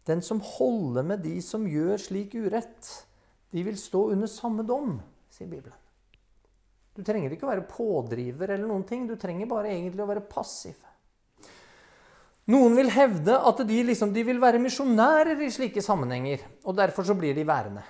Den 0.10 0.24
som 0.26 0.42
holder 0.44 1.06
med 1.06 1.22
de 1.24 1.38
som 1.46 1.68
gjør 1.70 2.02
slik 2.02 2.34
urett, 2.36 2.90
de 3.54 3.64
vil 3.64 3.78
stå 3.78 4.10
under 4.16 4.28
samme 4.32 4.66
dom, 4.68 4.98
sier 5.32 5.48
Bibelen. 5.48 5.78
Du 6.92 7.04
trenger 7.08 7.32
ikke 7.32 7.48
å 7.48 7.52
være 7.54 7.70
pådriver 7.70 8.52
eller 8.52 8.68
noen 8.68 8.84
ting. 8.88 9.06
Du 9.08 9.16
trenger 9.20 9.48
bare 9.48 9.72
egentlig 9.72 10.04
å 10.04 10.10
være 10.10 10.26
passiv. 10.28 10.76
Noen 12.52 12.76
vil 12.76 12.90
hevde 12.92 13.38
at 13.38 13.62
de, 13.68 13.78
liksom, 13.88 14.12
de 14.12 14.26
vil 14.28 14.42
være 14.42 14.60
misjonærer 14.60 15.40
i 15.46 15.52
slike 15.54 15.84
sammenhenger, 15.86 16.44
og 16.66 16.76
derfor 16.76 17.08
så 17.08 17.16
blir 17.16 17.38
de 17.38 17.46
værende. 17.48 17.86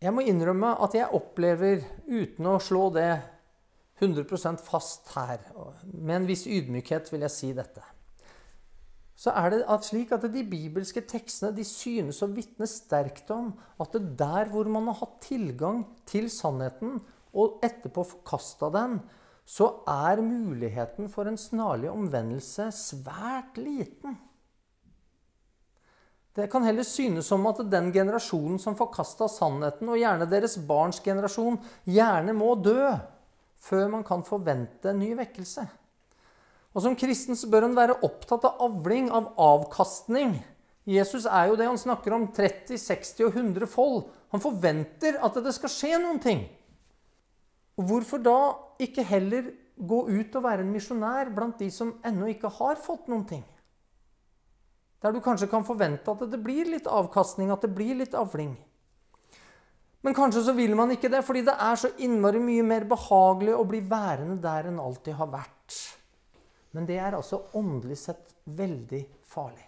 Jeg 0.00 0.14
må 0.16 0.22
innrømme 0.24 0.72
at 0.80 0.94
jeg 0.96 1.12
opplever, 1.12 1.82
uten 2.08 2.46
å 2.48 2.56
slå 2.62 2.86
det 2.94 3.10
100% 4.00 4.62
fast 4.64 5.10
her, 5.12 5.42
med 5.84 6.22
en 6.22 6.28
viss 6.30 6.46
ydmykhet 6.48 7.10
vil 7.12 7.26
jeg 7.26 7.34
si 7.34 7.50
dette, 7.56 7.84
så 9.20 9.34
er 9.36 9.52
det 9.52 9.58
at 9.68 9.84
slik 9.84 10.14
at 10.16 10.24
de 10.32 10.44
bibelske 10.48 11.02
tekstene 11.04 11.52
de 11.52 11.66
synes 11.68 12.22
å 12.24 12.30
vitne 12.32 12.64
sterkt 12.70 13.28
om 13.34 13.50
at 13.76 13.92
det 13.92 14.14
der 14.22 14.48
hvor 14.48 14.70
man 14.72 14.88
har 14.88 15.02
hatt 15.02 15.18
tilgang 15.26 15.82
til 16.08 16.30
sannheten, 16.32 17.02
og 17.36 17.60
etterpå 17.62 18.02
forkasta 18.08 18.72
den, 18.72 18.96
så 19.44 19.68
er 19.86 20.24
muligheten 20.24 21.12
for 21.12 21.28
en 21.28 21.38
snarlig 21.38 21.92
omvendelse 21.92 22.70
svært 22.74 23.60
liten. 23.60 24.16
Det 26.40 26.48
kan 26.48 26.64
heller 26.64 26.86
synes 26.86 27.28
som 27.28 27.44
at 27.50 27.60
den 27.68 27.90
generasjonen 27.92 28.60
som 28.62 28.76
forkasta 28.78 29.28
sannheten, 29.28 29.88
og 29.92 29.98
gjerne 30.00 30.28
deres 30.30 30.56
barns 30.64 31.00
generasjon, 31.04 31.58
gjerne 31.84 32.32
må 32.36 32.54
dø 32.56 32.94
før 33.60 33.90
man 33.92 34.04
kan 34.06 34.24
forvente 34.24 34.88
en 34.88 35.02
ny 35.02 35.12
vekkelse. 35.18 35.66
Og 36.72 36.84
Som 36.84 36.96
kristen 36.96 37.36
så 37.36 37.50
bør 37.50 37.66
en 37.66 37.76
være 37.76 37.98
opptatt 38.06 38.46
av 38.46 38.62
avling, 38.62 39.10
av 39.10 39.34
avkastning. 39.36 40.38
Jesus 40.88 41.26
er 41.26 41.50
jo 41.50 41.58
det 41.58 41.66
han 41.68 41.78
snakker 41.78 42.14
om 42.14 42.28
30, 42.32 42.78
60 42.78 43.26
og 43.26 43.36
100 43.36 43.68
fold. 43.68 44.04
Han 44.32 44.42
forventer 44.42 45.18
at 45.20 45.36
det 45.44 45.52
skal 45.56 45.74
skje 45.74 45.98
noen 46.00 46.22
ting. 46.22 46.46
Og 47.76 47.84
Hvorfor 47.90 48.22
da 48.22 48.38
ikke 48.80 49.04
heller 49.04 49.50
gå 49.76 50.00
ut 50.08 50.36
og 50.36 50.44
være 50.44 50.64
en 50.64 50.72
misjonær 50.72 51.32
blant 51.34 51.60
de 51.60 51.68
som 51.74 51.98
ennå 52.06 52.30
ikke 52.32 52.52
har 52.60 52.80
fått 52.80 53.10
noen 53.10 53.26
ting? 53.28 53.44
Der 55.00 55.14
du 55.14 55.20
kanskje 55.24 55.48
kan 55.48 55.64
forvente 55.64 56.12
at 56.12 56.26
det 56.28 56.40
blir 56.42 56.68
litt 56.68 56.88
avkastning, 56.90 57.52
at 57.52 57.64
det 57.64 57.72
blir 57.72 57.96
litt 57.96 58.16
avling. 58.18 58.52
Men 60.00 60.16
kanskje 60.16 60.42
så 60.46 60.52
vil 60.56 60.74
man 60.76 60.92
ikke 60.94 61.10
det, 61.12 61.22
fordi 61.24 61.42
det 61.44 61.56
er 61.60 61.80
så 61.80 61.90
innmari 62.00 62.40
mye 62.40 62.64
mer 62.64 62.86
behagelig 62.88 63.56
å 63.56 63.66
bli 63.68 63.82
værende 63.84 64.38
der 64.40 64.70
en 64.70 64.80
alltid 64.80 65.16
har 65.18 65.28
vært. 65.32 65.76
Men 66.76 66.86
det 66.88 67.00
er 67.02 67.16
altså 67.18 67.42
åndelig 67.58 67.98
sett 68.00 68.32
veldig 68.44 69.02
farlig. 69.28 69.66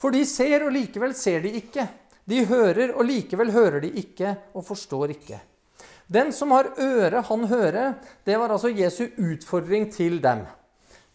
For 0.00 0.14
de 0.14 0.22
ser, 0.24 0.64
og 0.64 0.72
likevel 0.72 1.14
ser 1.16 1.42
de 1.44 1.52
ikke. 1.58 1.86
De 2.30 2.44
hører, 2.46 2.94
og 2.94 3.04
likevel 3.08 3.50
hører 3.52 3.82
de 3.84 3.90
ikke 4.00 4.36
og 4.54 4.64
forstår 4.68 5.16
ikke. 5.16 5.40
Den 6.10 6.32
som 6.34 6.54
har 6.54 6.72
øre, 6.78 7.22
han 7.26 7.44
hører. 7.50 7.92
Det 8.26 8.38
var 8.38 8.50
altså 8.50 8.70
Jesu 8.72 9.04
utfordring 9.18 9.90
til 9.92 10.18
dem. 10.22 10.46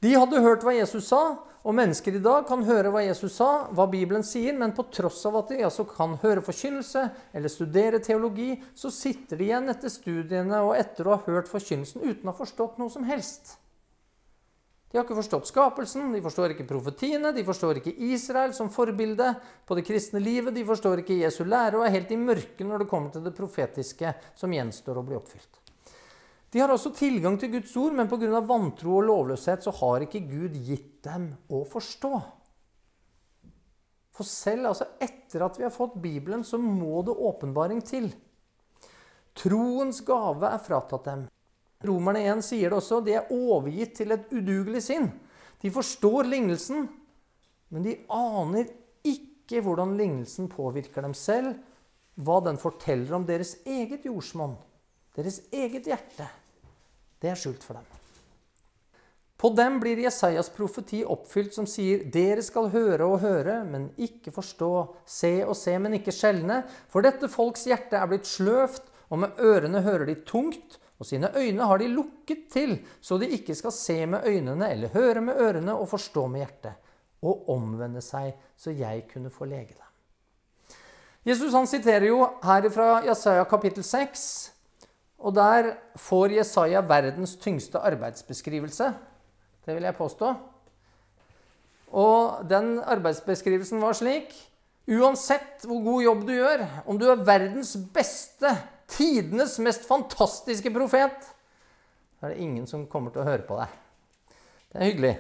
De 0.03 0.13
hadde 0.15 0.43
hørt 0.43 0.63
hva 0.63 0.75
Jesus 0.75 1.09
sa, 1.09 1.37
og 1.65 1.73
mennesker 1.73 2.13
i 2.13 2.21
dag 2.21 2.45
kan 2.45 2.61
høre 2.67 2.91
hva 2.93 3.01
Jesus 3.01 3.39
sa, 3.39 3.65
hva 3.73 3.87
Bibelen 3.89 4.23
sier, 4.25 4.53
men 4.53 4.75
på 4.77 4.85
tross 4.93 5.23
av 5.25 5.39
at 5.39 5.49
de 5.49 5.63
altså 5.65 5.87
kan 5.89 6.13
høre 6.21 6.43
forkynnelse 6.45 7.07
eller 7.33 7.49
studere 7.49 8.01
teologi, 8.05 8.51
så 8.77 8.91
sitter 8.93 9.41
de 9.41 9.47
igjen 9.47 9.73
etter 9.73 9.89
studiene 9.89 10.61
og 10.61 10.75
etter 10.77 11.09
å 11.09 11.15
ha 11.15 11.23
hørt 11.25 11.49
forkynnelsen 11.49 12.05
uten 12.05 12.29
å 12.29 12.35
ha 12.35 12.37
forstått 12.37 12.77
noe 12.77 12.93
som 12.93 13.07
helst. 13.09 13.55
De 14.91 14.99
har 14.99 15.07
ikke 15.07 15.17
forstått 15.17 15.49
skapelsen, 15.49 16.13
de 16.13 16.21
forstår 16.23 16.53
ikke 16.53 16.69
profetiene, 16.69 17.33
de 17.35 17.43
forstår 17.43 17.81
ikke 17.81 17.97
Israel 18.13 18.53
som 18.55 18.69
forbilde 18.71 19.33
på 19.65 19.75
det 19.75 19.87
kristne 19.89 20.21
livet, 20.21 20.53
de 20.55 20.63
forstår 20.69 21.01
ikke 21.01 21.17
Jesu 21.25 21.41
lære 21.49 21.81
og 21.81 21.89
er 21.89 21.97
helt 21.97 22.13
i 22.13 22.21
mørket 22.21 22.63
når 22.63 22.85
det 22.85 22.91
kommer 22.93 23.11
til 23.11 23.25
det 23.25 23.33
profetiske 23.35 24.13
som 24.37 24.53
gjenstår 24.53 25.01
å 25.01 25.03
bli 25.09 25.17
oppfylt. 25.17 25.64
De 26.55 26.61
har 26.63 26.71
også 26.71 26.93
tilgang 26.95 27.35
til 27.35 27.51
Guds 27.51 27.73
ord, 27.75 27.97
men 27.97 28.07
pga. 28.07 28.39
vantro 28.39 28.93
og 28.95 29.03
lovløshet 29.03 29.65
så 29.65 29.73
har 29.75 30.05
ikke 30.05 30.21
Gud 30.23 30.53
gitt 30.55 31.01
dem 31.03 31.33
å 31.51 31.65
forstå. 31.67 32.11
For 34.15 34.23
selv 34.23 34.69
altså 34.69 34.87
etter 35.03 35.43
at 35.43 35.59
vi 35.59 35.65
har 35.65 35.73
fått 35.75 35.97
Bibelen, 35.99 36.45
så 36.47 36.55
må 36.55 37.01
det 37.03 37.11
åpenbaring 37.11 37.81
til. 37.83 38.07
Troens 39.35 39.99
gave 40.07 40.47
er 40.47 40.63
fratatt 40.63 41.09
dem. 41.09 41.25
Romerne 41.83 42.21
1 42.23 42.45
sier 42.47 42.71
det 42.71 42.79
også. 42.79 43.01
De 43.03 43.17
er 43.19 43.35
overgitt 43.35 43.97
til 43.99 44.15
et 44.15 44.31
udugelig 44.31 44.85
sinn. 44.87 45.09
De 45.59 45.73
forstår 45.75 46.31
lignelsen, 46.31 46.87
men 47.67 47.83
de 47.83 47.97
aner 48.07 48.71
ikke 49.03 49.59
hvordan 49.59 49.97
lignelsen 49.99 50.47
påvirker 50.47 51.03
dem 51.03 51.19
selv, 51.19 51.59
hva 52.15 52.39
den 52.47 52.55
forteller 52.55 53.19
om 53.19 53.27
deres 53.27 53.57
eget 53.67 54.07
jordsmonn, 54.07 54.55
deres 55.19 55.43
eget 55.51 55.91
hjerte. 55.91 56.31
Det 57.25 57.31
er 57.33 57.39
skjult 57.41 57.63
for 57.65 57.79
dem. 57.79 57.85
På 59.41 59.49
dem 59.57 59.79
blir 59.81 59.97
Jesajas 59.97 60.51
profeti 60.53 61.01
oppfylt, 61.01 61.55
som 61.57 61.65
sier:" 61.65 62.05
Dere 62.13 62.43
skal 62.45 62.69
høre 62.69 63.05
og 63.05 63.19
høre, 63.23 63.63
men 63.65 63.89
ikke 63.97 64.31
forstå. 64.31 64.71
Se 65.05 65.33
og 65.43 65.57
se, 65.57 65.73
men 65.79 65.97
ikke 65.97 66.13
skjelne. 66.13 66.61
For 66.87 67.01
dette 67.01 67.27
folks 67.27 67.65
hjerte 67.65 67.97
er 67.97 68.07
blitt 68.07 68.29
sløvt, 68.29 68.85
og 69.09 69.23
med 69.25 69.41
ørene 69.41 69.81
hører 69.81 70.05
de 70.05 70.15
tungt, 70.21 70.77
og 70.99 71.09
sine 71.09 71.33
øyne 71.35 71.65
har 71.65 71.81
de 71.81 71.89
lukket 71.91 72.47
til, 72.53 72.77
så 73.01 73.17
de 73.17 73.27
ikke 73.27 73.55
skal 73.55 73.73
se 73.75 74.05
med 74.05 74.23
øynene 74.25 74.69
eller 74.71 74.93
høre 74.93 75.21
med 75.21 75.35
ørene 75.35 75.75
og 75.75 75.89
forstå 75.89 76.27
med 76.27 76.45
hjertet, 76.45 76.77
og 77.21 77.49
omvende 77.49 78.01
seg, 78.01 78.37
så 78.55 78.71
jeg 78.71 79.07
kunne 79.11 79.33
få 79.33 79.49
lege 79.49 79.73
dem. 79.73 79.81
Jesus 81.25 81.53
han 81.53 81.67
siterer 81.67 82.05
jo 82.05 82.21
her 82.43 82.69
fra 82.69 83.01
Jesaja 83.03 83.43
kapittel 83.49 83.83
6, 83.83 84.54
og 85.25 85.33
der 85.33 85.71
får 85.97 86.35
Jesaja 86.37 86.83
verdens 86.85 87.33
tyngste 87.41 87.81
arbeidsbeskrivelse. 87.81 88.91
Det 89.65 89.73
vil 89.73 89.87
jeg 89.87 89.97
påstå. 89.97 90.33
Og 91.95 92.43
den 92.49 92.77
arbeidsbeskrivelsen 92.83 93.81
var 93.81 93.97
slik 93.97 94.35
Uansett 94.85 95.63
hvor 95.65 95.79
god 95.81 96.03
jobb 96.03 96.19
du 96.27 96.33
gjør, 96.35 96.61
om 96.85 96.97
du 97.01 97.07
er 97.09 97.23
verdens 97.25 97.71
beste 97.93 98.51
tidenes 98.85 99.55
mest 99.57 99.87
fantastiske 99.89 100.69
profet, 100.69 101.31
så 102.19 102.27
er 102.27 102.35
det 102.35 102.43
ingen 102.45 102.67
som 102.69 102.83
kommer 102.85 103.09
til 103.09 103.23
å 103.23 103.25
høre 103.25 103.47
på 103.47 103.57
deg. 103.57 103.79
Det 104.69 104.77
er 104.77 104.85
hyggelig. 104.91 105.13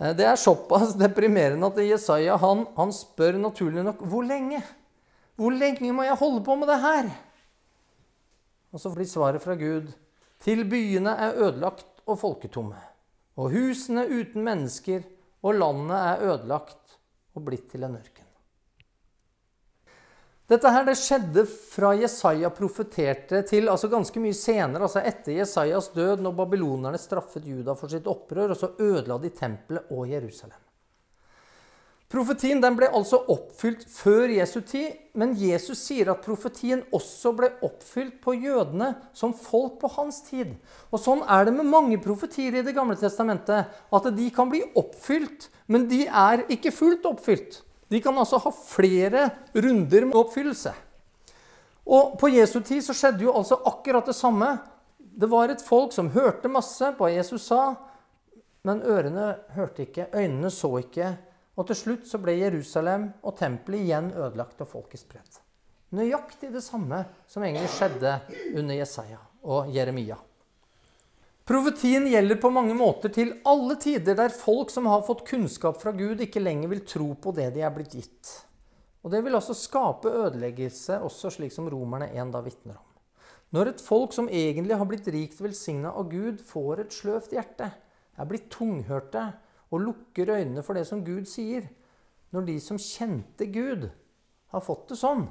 Eh, 0.00 0.10
det 0.18 0.26
er 0.26 0.40
såpass 0.42 0.96
deprimerende 0.98 1.70
at 1.70 1.78
Jesaja 1.86 2.34
han, 2.42 2.64
han 2.74 2.90
spør 2.94 3.38
naturlig 3.44 3.86
nok 3.86 4.02
hvor 4.10 4.26
lenge. 4.26 4.58
Hvor 5.38 5.54
lenge 5.54 5.94
må 5.94 6.06
jeg 6.08 6.18
holde 6.18 6.42
på 6.42 6.58
med 6.58 6.70
det 6.70 6.80
her? 6.82 7.14
Og 8.74 8.82
så 8.82 8.90
blir 8.90 9.06
svaret 9.06 9.42
fra 9.42 9.54
Gud 9.54 9.92
til 10.42 10.64
byene 10.68 11.14
er 11.14 11.38
ødelagt 11.46 12.02
og 12.10 12.18
folketomme, 12.20 12.80
og 13.38 13.54
husene 13.54 14.02
uten 14.10 14.44
mennesker, 14.44 15.06
og 15.44 15.60
landet 15.60 15.96
er 15.96 16.24
ødelagt 16.32 16.98
og 17.34 17.46
blitt 17.46 17.70
til 17.70 17.86
en 17.86 17.96
ørken. 17.96 18.26
Dette 20.50 20.68
her, 20.68 20.84
det 20.84 20.98
skjedde 21.00 21.46
fra 21.48 21.94
Jesaja 21.96 22.50
profeterte 22.52 23.40
til 23.48 23.70
altså 23.72 23.88
ganske 23.92 24.20
mye 24.20 24.36
senere, 24.36 24.84
altså 24.84 25.00
etter 25.00 25.38
Jesajas 25.38 25.88
død, 25.94 26.20
når 26.20 26.36
babylonerne 26.42 27.00
straffet 27.00 27.46
Juda 27.48 27.72
for 27.78 27.92
sitt 27.92 28.10
opprør, 28.10 28.52
og 28.52 28.60
så 28.60 28.74
ødela 28.76 29.16
de 29.22 29.32
tempelet 29.32 29.94
og 29.94 30.10
Jerusalem. 30.10 30.63
Profetien 32.12 32.60
den 32.62 32.76
ble 32.78 32.86
altså 32.94 33.18
oppfylt 33.32 33.82
før 33.90 34.30
Jesu 34.30 34.60
tid, 34.60 34.92
men 35.18 35.32
Jesus 35.38 35.80
sier 35.86 36.12
at 36.12 36.22
profetien 36.22 36.84
også 36.94 37.32
ble 37.34 37.48
oppfylt 37.64 38.20
på 38.22 38.36
jødene 38.36 38.92
som 39.16 39.32
folk 39.34 39.80
på 39.80 39.90
hans 39.96 40.20
tid. 40.28 40.52
Og 40.92 41.00
Sånn 41.02 41.24
er 41.24 41.48
det 41.48 41.56
med 41.56 41.70
mange 41.72 41.98
profetier 42.02 42.54
i 42.54 42.62
Det 42.66 42.76
gamle 42.76 42.96
testamentet. 43.00 43.72
At 43.90 44.10
de 44.14 44.28
kan 44.30 44.52
bli 44.52 44.62
oppfylt, 44.78 45.48
men 45.66 45.88
de 45.90 46.04
er 46.06 46.44
ikke 46.52 46.74
fullt 46.74 47.08
oppfylt. 47.08 47.62
De 47.90 48.00
kan 48.04 48.16
altså 48.18 48.38
ha 48.44 48.52
flere 48.52 49.28
runder 49.54 50.06
med 50.06 50.18
oppfyllelse. 50.18 50.74
Og 51.84 52.14
På 52.20 52.30
Jesu 52.32 52.60
tid 52.60 52.84
så 52.84 52.94
skjedde 52.96 53.26
jo 53.26 53.34
altså 53.34 53.58
akkurat 53.66 54.06
det 54.06 54.16
samme. 54.16 54.54
Det 54.98 55.28
var 55.30 55.50
et 55.50 55.62
folk 55.62 55.92
som 55.92 56.12
hørte 56.14 56.48
masse 56.52 56.94
på 56.94 57.04
hva 57.04 57.12
Jesus 57.12 57.50
sa, 57.50 57.74
men 58.64 58.80
ørene 58.82 59.34
hørte 59.54 59.84
ikke, 59.84 60.08
øynene 60.14 60.50
så 60.50 60.70
ikke. 60.80 61.12
Og 61.54 61.68
til 61.68 61.78
slutt 61.78 62.06
så 62.10 62.18
ble 62.22 62.34
Jerusalem 62.40 63.08
og 63.22 63.36
tempelet 63.38 63.84
igjen 63.86 64.10
ødelagt 64.14 64.62
og 64.64 64.70
folket 64.70 65.04
spredt. 65.04 65.40
Nøyaktig 65.94 66.50
det 66.50 66.64
samme 66.64 67.04
som 67.30 67.44
egentlig 67.46 67.70
skjedde 67.70 68.16
under 68.58 68.74
Jesaja 68.80 69.20
og 69.46 69.68
Jeremia. 69.70 70.16
Profetien 71.44 72.06
gjelder 72.08 72.38
på 72.40 72.48
mange 72.50 72.74
måter 72.74 73.12
til 73.12 73.34
alle 73.44 73.76
tider 73.76 74.16
der 74.16 74.32
folk 74.32 74.72
som 74.72 74.88
har 74.88 75.04
fått 75.04 75.26
kunnskap 75.28 75.76
fra 75.82 75.92
Gud, 75.92 76.22
ikke 76.24 76.40
lenger 76.40 76.72
vil 76.72 76.82
tro 76.88 77.10
på 77.20 77.34
det 77.36 77.50
de 77.54 77.62
er 77.62 77.74
blitt 77.74 77.94
gitt. 77.94 78.32
Og 79.04 79.12
Det 79.12 79.20
vil 79.20 79.36
også 79.36 79.52
skape 79.52 80.08
ødeleggelse, 80.08 80.96
også 81.04 81.30
slik 81.30 81.52
som 81.52 81.68
romerne 81.68 82.08
en 82.16 82.30
da 82.32 82.40
vitner 82.40 82.78
om. 82.78 82.90
Når 83.52 83.74
et 83.74 83.82
folk 83.84 84.14
som 84.16 84.30
egentlig 84.32 84.78
har 84.80 84.88
blitt 84.88 85.06
rikt 85.12 85.42
velsigna 85.44 85.92
av 85.92 86.08
Gud, 86.08 86.40
får 86.40 86.80
et 86.80 86.96
sløvt 86.96 87.36
hjerte, 87.36 87.68
er 88.16 88.30
blitt 88.30 88.48
tunghørte 88.50 89.26
og 89.70 89.80
lukker 89.80 90.30
øynene 90.34 90.62
for 90.62 90.76
det 90.76 90.84
som 90.88 91.04
Gud 91.04 91.28
sier, 91.30 91.66
når 92.34 92.46
de 92.48 92.58
som 92.60 92.78
kjente 92.80 93.46
Gud, 93.52 93.88
har 94.54 94.62
fått 94.62 94.88
det 94.92 94.98
sånn, 95.00 95.24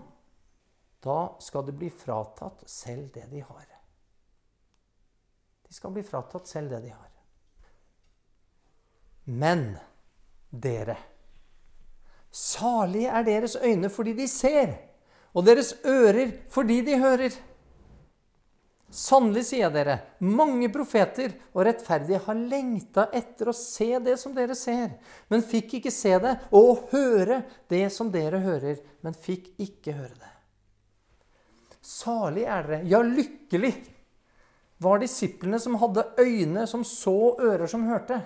da 1.03 1.35
skal 1.43 1.65
de 1.67 1.75
bli 1.75 1.89
fratatt 1.91 2.63
selv 2.69 3.11
det 3.15 3.25
de 3.31 3.43
har. 3.43 3.65
De 5.67 5.75
skal 5.75 5.93
bli 5.95 6.03
fratatt 6.03 6.47
selv 6.47 6.71
det 6.71 6.81
de 6.85 6.91
har. 6.91 7.09
Men 9.31 9.73
dere 10.51 10.97
Salige 12.33 13.11
er 13.13 13.25
deres 13.27 13.55
øyne 13.55 13.89
fordi 13.93 14.15
de 14.17 14.25
ser, 14.27 14.71
og 15.33 15.45
deres 15.45 15.73
ører 15.85 16.31
fordi 16.49 16.79
de 16.81 16.97
hører. 16.99 17.35
Sannelig, 18.93 19.47
sier 19.47 19.63
jeg 19.63 19.73
dere, 19.73 19.95
mange 20.21 20.67
profeter 20.69 21.31
og 21.55 21.63
rettferdige 21.65 22.19
har 22.27 22.37
lengta 22.37 23.07
etter 23.15 23.49
å 23.49 23.55
se 23.57 23.87
det 24.05 24.19
som 24.21 24.35
dere 24.35 24.53
ser, 24.57 24.91
men 25.33 25.41
fikk 25.41 25.79
ikke 25.79 25.93
se 25.93 26.11
det, 26.21 26.35
og 26.53 26.91
høre 26.91 27.39
det 27.73 27.87
som 27.95 28.11
dere 28.13 28.43
hører, 28.43 28.77
men 29.01 29.17
fikk 29.17 29.49
ikke 29.65 29.95
høre 29.97 30.13
det. 30.13 30.29
Salig 31.81 32.45
er 32.45 32.69
dere, 32.69 32.83
ja, 32.93 33.01
lykkelig 33.01 33.73
var 34.83 35.01
disiplene 35.01 35.57
som 35.63 35.79
hadde 35.81 36.05
øyne 36.21 36.67
som 36.69 36.85
så, 36.85 37.17
ører 37.41 37.65
som 37.71 37.87
hørte. 37.89 38.21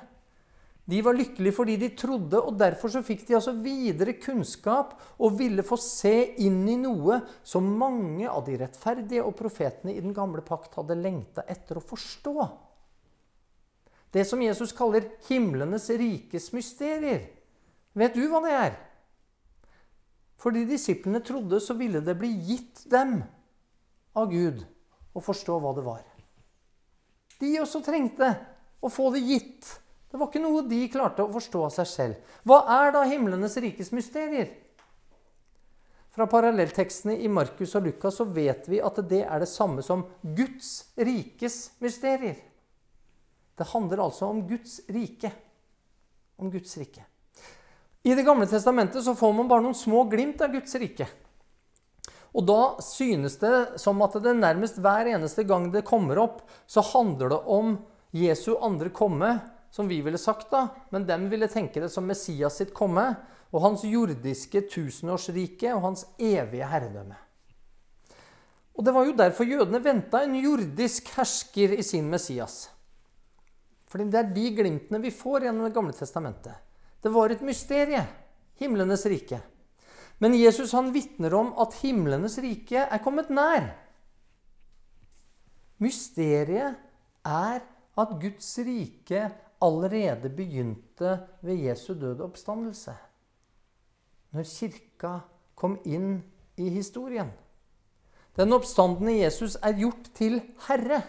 De 0.87 1.01
var 1.03 1.17
lykkelige 1.17 1.55
fordi 1.55 1.75
de 1.81 1.89
trodde, 1.99 2.39
og 2.39 2.55
derfor 2.59 2.91
så 2.91 3.01
fikk 3.03 3.25
de 3.27 3.35
altså 3.35 3.51
videre 3.59 4.13
kunnskap 4.23 4.93
og 5.19 5.35
ville 5.39 5.65
få 5.67 5.75
se 5.81 6.13
inn 6.45 6.61
i 6.71 6.77
noe 6.79 7.19
som 7.43 7.67
mange 7.79 8.29
av 8.29 8.45
de 8.47 8.55
rettferdige 8.61 9.25
og 9.25 9.35
profetene 9.35 9.91
i 9.91 10.03
den 10.03 10.15
gamle 10.15 10.45
pakt 10.47 10.77
hadde 10.79 10.95
lengta 10.95 11.43
etter 11.43 11.81
å 11.81 11.83
forstå. 11.83 12.47
Det 14.15 14.23
som 14.23 14.39
Jesus 14.41 14.71
kaller 14.71 15.09
himlenes 15.27 15.89
rikes 15.99 16.53
mysterier. 16.55 17.25
Vet 17.97 18.15
du 18.15 18.23
hva 18.31 18.39
det 18.45 18.53
er? 18.55 18.77
Fordi 20.39 20.63
disiplene 20.69 21.19
trodde, 21.25 21.59
så 21.59 21.75
ville 21.75 21.99
det 22.05 22.15
bli 22.15 22.29
gitt 22.47 22.85
dem 22.87 23.17
av 24.15 24.31
Gud 24.31 24.63
å 25.17 25.23
forstå 25.25 25.57
hva 25.59 25.73
det 25.75 25.83
var. 25.83 26.05
De 27.41 27.51
også 27.59 27.81
trengte 27.85 28.31
å 28.79 28.89
få 28.93 29.09
det 29.13 29.25
gitt. 29.25 29.67
Det 30.07 30.19
var 30.19 30.29
ikke 30.29 30.43
noe 30.43 30.63
de 30.67 30.85
klarte 30.91 31.25
å 31.25 31.33
forstå 31.33 31.65
av 31.67 31.73
seg 31.75 31.89
selv. 31.91 32.33
Hva 32.47 32.61
er 32.77 32.93
da 32.95 33.03
himlenes 33.09 33.57
rikes 33.59 33.91
mysterier? 33.95 34.53
Fra 36.15 36.25
parallelltekstene 36.31 37.17
i 37.21 37.27
Markus 37.29 37.75
og 37.77 37.85
Lukas 37.85 38.15
så 38.17 38.25
vet 38.25 38.65
vi 38.71 38.79
at 38.81 39.01
det 39.09 39.21
er 39.27 39.43
det 39.43 39.49
samme 39.51 39.83
som 39.85 40.05
Guds 40.23 40.93
rikes 40.97 41.59
mysterier. 41.83 42.39
Det 43.57 43.67
handler 43.73 44.01
altså 44.07 44.29
om 44.31 44.39
Guds 44.47 44.79
rike. 44.89 45.29
Om 46.41 46.49
Guds 46.53 46.73
rike. 46.77 47.03
I 48.01 48.15
Det 48.15 48.23
gamle 48.23 48.47
testamentet 48.47 49.03
så 49.03 49.13
får 49.17 49.33
man 49.35 49.49
bare 49.49 49.65
noen 49.65 49.77
små 49.77 50.05
glimt 50.09 50.41
av 50.41 50.53
Guds 50.55 50.73
rike. 50.79 51.05
Og 52.37 52.45
da 52.47 52.61
synes 52.85 53.37
det 53.41 53.79
som 53.81 54.01
at 54.05 54.15
det 54.23 54.35
nærmest 54.37 54.77
hver 54.81 55.09
eneste 55.09 55.43
gang 55.47 55.71
det 55.73 55.85
kommer 55.85 56.21
opp, 56.21 56.41
så 56.69 56.81
handler 56.93 57.33
det 57.33 57.39
om 57.45 57.77
Jesu 58.15 58.55
andre 58.61 58.89
komme 58.93 59.35
som 59.77 59.85
vi 59.87 59.99
ville 60.01 60.17
sagt, 60.17 60.49
da, 60.49 60.67
men 60.89 61.05
dem 61.05 61.27
ville 61.29 61.45
tenke 61.51 61.83
det 61.83 61.91
som 61.93 62.07
Messias 62.09 62.57
sitt 62.57 62.73
komme 62.73 63.11
og 63.53 63.61
hans 63.61 63.83
jordiske 63.85 64.63
tusenårsrike 64.73 65.69
og 65.75 65.83
hans 65.83 66.07
evige 66.17 66.65
herredømme. 66.65 67.19
Og 68.77 68.85
Det 68.85 68.93
var 68.93 69.05
jo 69.05 69.13
derfor 69.17 69.45
jødene 69.49 69.81
venta 69.81 70.23
en 70.23 70.35
jordisk 70.37 71.09
hersker 71.13 71.77
i 71.77 71.85
sin 71.85 72.09
Messias. 72.09 72.71
Fordi 73.89 74.09
det 74.09 74.19
er 74.19 74.33
de 74.33 74.49
glimtene 74.57 75.01
vi 75.01 75.13
får 75.13 75.45
gjennom 75.45 75.65
Det 75.65 75.73
gamle 75.73 75.93
testamentet. 75.93 76.57
Det 77.01 77.13
var 77.13 77.29
et 77.29 77.41
mysterie, 77.45 78.01
himlenes 78.57 79.05
rike. 79.05 79.39
Men 80.19 80.33
Jesus 80.33 80.73
han 80.73 80.89
vitner 80.93 81.33
om 81.37 81.53
at 81.61 81.77
himlenes 81.83 82.37
rike 82.41 82.81
er 82.81 83.03
kommet 83.05 83.29
nær. 83.29 83.75
Mysteriet 85.77 86.77
er 87.25 87.61
at 87.97 88.21
Guds 88.21 88.57
rike 88.65 89.27
allerede 89.63 90.29
begynte 90.29 91.17
ved 91.41 91.65
Jesu 91.67 91.93
døde 91.93 92.23
oppstandelse. 92.25 92.93
Når 94.35 94.49
kirka 94.51 95.13
kom 95.57 95.77
inn 95.85 96.19
i 96.57 96.69
historien. 96.69 97.31
Den 98.37 98.53
oppstandende 98.53 99.15
Jesus 99.17 99.57
er 99.65 99.77
gjort 99.79 100.11
til 100.17 100.39
herre. 100.67 101.01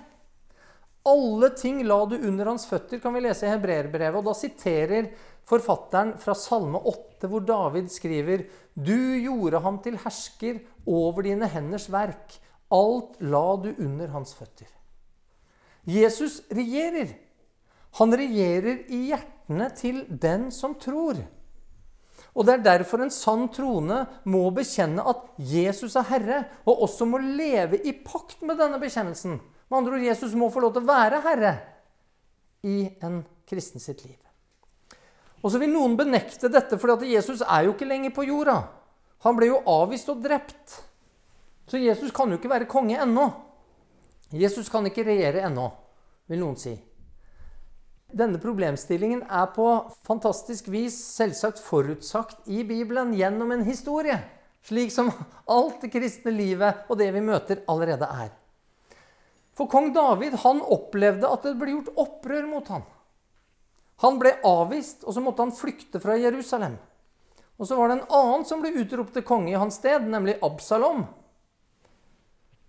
Alle 1.08 1.50
ting 1.56 1.82
la 1.84 1.98
du 2.08 2.16
under 2.16 2.48
hans 2.52 2.66
føtter, 2.68 3.00
kan 3.00 3.14
vi 3.14 3.22
lese 3.24 3.46
i 3.46 3.52
Hebreerbrevet. 3.52 4.16
Og 4.20 4.28
da 4.28 4.34
siterer 4.36 5.10
forfatteren 5.48 6.14
fra 6.20 6.34
Salme 6.36 6.80
8, 6.80 7.28
hvor 7.28 7.44
David 7.44 7.88
skriver 7.92 8.46
Du 8.72 8.96
gjorde 9.20 9.60
ham 9.64 9.80
til 9.84 9.98
hersker 10.00 10.60
over 10.86 11.24
dine 11.28 11.48
henders 11.52 11.88
verk. 11.92 12.36
Alt 12.72 13.20
la 13.24 13.46
du 13.60 13.70
under 13.76 14.12
hans 14.12 14.34
føtter. 14.36 14.68
Jesus 15.88 16.42
regjerer. 16.52 17.16
Han 17.98 18.14
regjerer 18.14 18.84
i 18.94 19.08
hjertene 19.10 19.68
til 19.76 20.04
den 20.08 20.48
som 20.54 20.76
tror. 20.78 21.18
Og 22.38 22.46
Det 22.46 22.54
er 22.54 22.62
derfor 22.62 23.02
en 23.02 23.10
sann 23.10 23.48
troende 23.50 24.04
må 24.30 24.44
bekjenne 24.54 25.02
at 25.10 25.24
Jesus 25.42 25.96
er 25.98 26.06
Herre, 26.06 26.38
og 26.66 26.84
også 26.86 27.08
må 27.08 27.18
leve 27.18 27.80
i 27.82 27.92
pakt 27.92 28.44
med 28.46 28.60
denne 28.60 28.78
bekjennelsen. 28.78 29.40
Med 29.68 29.78
andre 29.78 29.96
ord, 29.96 30.06
Jesus 30.06 30.36
må 30.38 30.50
få 30.52 30.62
lov 30.62 30.76
til 30.76 30.86
å 30.86 30.92
være 30.92 31.22
Herre 31.24 31.52
i 32.62 32.88
en 33.02 33.24
kristen 33.48 33.82
sitt 33.82 34.04
liv. 34.06 34.18
Og 35.42 35.50
så 35.50 35.58
vil 35.58 35.72
noen 35.72 35.96
benekte 35.98 36.50
dette, 36.50 36.78
for 36.78 37.02
Jesus 37.06 37.42
er 37.42 37.66
jo 37.66 37.74
ikke 37.74 37.88
lenger 37.88 38.14
på 38.14 38.26
jorda. 38.26 38.60
Han 39.26 39.38
ble 39.38 39.50
jo 39.50 39.62
avvist 39.66 40.10
og 40.12 40.22
drept. 40.22 40.78
Så 41.68 41.78
Jesus 41.82 42.14
kan 42.14 42.30
jo 42.30 42.38
ikke 42.38 42.50
være 42.50 42.70
konge 42.70 42.98
ennå. 43.02 43.28
Jesus 44.30 44.70
kan 44.70 44.86
ikke 44.86 45.06
regjere 45.06 45.42
ennå, 45.48 45.66
vil 46.30 46.42
noen 46.42 46.58
si. 46.60 46.74
Denne 48.08 48.38
problemstillingen 48.40 49.20
er 49.28 49.50
på 49.52 49.66
fantastisk 50.08 50.70
vis 50.72 50.96
selvsagt 51.12 51.60
forutsagt 51.60 52.46
i 52.48 52.62
Bibelen 52.64 53.12
gjennom 53.12 53.52
en 53.52 53.64
historie. 53.66 54.16
Slik 54.64 54.92
som 54.92 55.10
alt 55.44 55.82
det 55.84 55.90
kristne 55.92 56.32
livet 56.32 56.88
og 56.88 56.96
det 57.00 57.10
vi 57.12 57.20
møter, 57.24 57.60
allerede 57.68 58.08
er. 58.08 58.30
For 59.52 59.68
kong 59.68 59.92
David 59.92 60.38
han 60.40 60.62
opplevde 60.64 61.28
at 61.28 61.44
det 61.44 61.56
ble 61.60 61.74
gjort 61.74 62.00
opprør 62.00 62.48
mot 62.48 62.72
ham. 62.72 62.86
Han 64.00 64.18
ble 64.22 64.36
avvist, 64.46 65.02
og 65.04 65.14
så 65.14 65.20
måtte 65.20 65.42
han 65.42 65.54
flykte 65.54 66.00
fra 66.00 66.14
Jerusalem. 66.16 66.78
Og 67.58 67.66
så 67.66 67.76
var 67.76 67.90
det 67.90 67.98
en 67.98 68.12
annen 68.14 68.44
som 68.46 68.62
ble 68.62 68.70
utropt 68.78 69.16
til 69.18 69.26
konge 69.26 69.50
i 69.50 69.58
hans 69.58 69.80
sted, 69.82 70.06
nemlig 70.06 70.38
Absalom. 70.46 71.02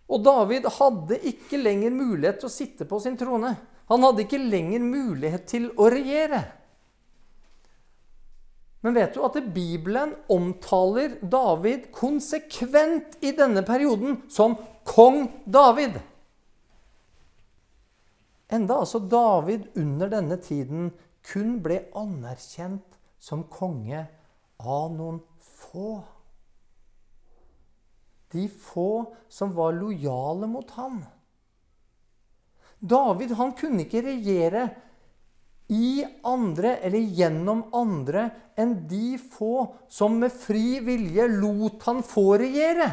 Og 0.10 0.24
David 0.26 0.66
hadde 0.80 1.20
ikke 1.30 1.62
lenger 1.62 1.94
mulighet 1.94 2.42
til 2.42 2.50
å 2.50 2.54
sitte 2.54 2.90
på 2.90 2.98
sin 3.04 3.18
trone. 3.20 3.54
Han 3.90 4.06
hadde 4.06 4.26
ikke 4.26 4.42
lenger 4.42 4.86
mulighet 4.86 5.48
til 5.50 5.70
å 5.78 5.90
regjere. 5.90 6.44
Men 8.86 8.96
vet 8.96 9.16
du 9.16 9.24
at 9.26 9.36
Bibelen 9.52 10.14
omtaler 10.32 11.18
David 11.20 11.90
konsekvent 11.96 13.18
i 13.26 13.34
denne 13.36 13.66
perioden 13.68 14.22
som 14.32 14.56
kong 14.88 15.26
David? 15.44 15.98
Enda 18.50 18.80
altså 18.82 19.02
David 19.04 19.68
under 19.78 20.10
denne 20.10 20.40
tiden 20.42 20.94
kun 21.28 21.60
ble 21.62 21.84
anerkjent 21.98 22.98
som 23.20 23.44
konge 23.52 24.06
av 24.64 24.88
noen 24.96 25.20
få. 25.44 26.00
De 28.32 28.48
få 28.48 28.92
som 29.30 29.52
var 29.58 29.76
lojale 29.76 30.48
mot 30.50 30.72
ham. 30.78 31.02
David 32.80 33.34
han 33.36 33.52
kunne 33.60 33.84
ikke 33.84 34.06
regjere 34.06 34.70
i 35.70 36.02
andre 36.26 36.78
eller 36.82 37.12
gjennom 37.20 37.66
andre 37.78 38.30
enn 38.58 38.74
de 38.90 39.20
få 39.22 39.68
som 39.92 40.16
med 40.22 40.34
fri 40.34 40.80
vilje 40.82 41.28
lot 41.36 41.84
han 41.86 42.02
få 42.06 42.40
regjere. 42.42 42.88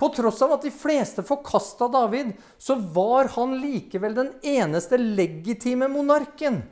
På 0.00 0.08
tross 0.14 0.40
av 0.42 0.56
at 0.56 0.64
de 0.66 0.72
fleste 0.74 1.22
forkasta 1.26 1.86
David, 1.88 2.32
så 2.58 2.74
var 2.74 3.30
han 3.36 3.54
likevel 3.60 4.16
den 4.16 4.32
eneste 4.42 4.98
legitime 4.98 5.86
monarken. 5.88 6.62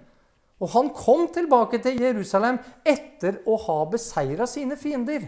Og 0.62 0.72
han 0.74 0.90
kom 0.94 1.28
tilbake 1.34 1.78
til 1.82 2.00
Jerusalem 2.02 2.58
etter 2.86 3.40
å 3.46 3.56
ha 3.66 3.78
beseira 3.90 4.46
sine 4.50 4.78
fiender. 4.78 5.24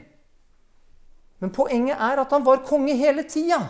Men 1.42 1.52
poenget 1.54 2.00
er 2.00 2.22
at 2.22 2.34
han 2.34 2.44
var 2.46 2.64
konge 2.66 2.94
hele 2.98 3.26
tida. 3.28 3.60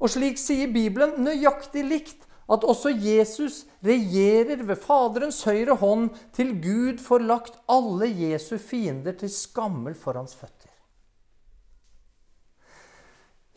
Og 0.00 0.08
slik 0.08 0.40
sier 0.40 0.70
Bibelen 0.72 1.18
nøyaktig 1.20 1.84
likt 1.84 2.26
at 2.50 2.64
også 2.66 2.90
Jesus 2.90 3.62
regjerer 3.84 4.64
ved 4.66 4.80
Faderens 4.82 5.44
høyre 5.46 5.76
hånd 5.78 6.08
til 6.34 6.56
Gud 6.62 6.98
får 7.04 7.22
lagt 7.22 7.60
alle 7.70 8.08
Jesu 8.08 8.56
fiender 8.58 9.14
til 9.20 9.30
skammel 9.30 9.94
for 9.94 10.18
hans 10.18 10.34
føtter. 10.34 10.70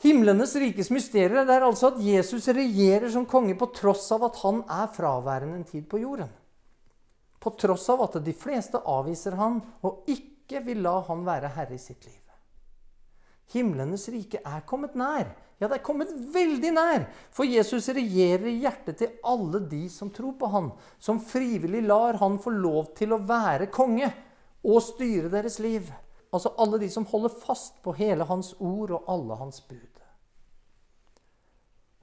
Himlenes 0.03 0.51
rikes 0.59 0.89
mysterier 0.91 1.47
er 1.47 1.63
altså 1.63 1.93
at 1.93 2.01
Jesus 2.03 2.49
regjerer 2.51 3.07
som 3.09 3.25
konge 3.29 3.55
på 3.55 3.69
tross 3.71 4.09
av 4.11 4.25
at 4.27 4.41
han 4.43 4.59
er 4.67 4.89
fraværende 4.91 5.61
en 5.61 5.69
tid 5.69 5.87
på 5.89 6.01
jorden. 6.01 6.27
På 7.39 7.55
tross 7.59 7.87
av 7.91 8.03
at 8.03 8.19
de 8.25 8.33
fleste 8.35 8.83
avviser 8.83 9.39
han 9.39 9.61
og 9.81 10.03
ikke 10.11 10.59
vil 10.67 10.83
la 10.83 10.97
han 11.07 11.23
være 11.25 11.53
herre 11.55 11.79
i 11.79 11.81
sitt 11.81 12.03
liv. 12.03 12.22
Himlenes 13.53 14.07
rike 14.11 14.41
er 14.43 14.65
kommet 14.67 14.95
nær. 14.97 15.29
Ja, 15.61 15.69
det 15.69 15.77
er 15.77 15.85
kommet 15.85 16.11
veldig 16.33 16.71
nær. 16.75 17.05
For 17.31 17.47
Jesus 17.47 17.87
regjerer 17.93 18.49
i 18.49 18.57
hjertet 18.63 18.99
til 18.99 19.13
alle 19.23 19.61
de 19.69 19.85
som 19.93 20.11
tror 20.13 20.35
på 20.39 20.49
han, 20.51 20.71
som 20.99 21.21
frivillig 21.23 21.83
lar 21.85 22.19
han 22.21 22.39
få 22.41 22.51
lov 22.55 22.93
til 22.97 23.13
å 23.15 23.21
være 23.23 23.69
konge 23.73 24.09
og 24.63 24.81
styre 24.83 25.31
deres 25.31 25.59
liv. 25.63 25.87
Altså 26.33 26.55
alle 26.59 26.81
de 26.81 26.89
som 26.89 27.05
holder 27.07 27.35
fast 27.43 27.79
på 27.85 27.93
hele 27.99 28.25
hans 28.27 28.55
ord 28.59 28.95
og 28.97 29.11
alle 29.13 29.37
hans 29.39 29.61
bud. 29.69 29.89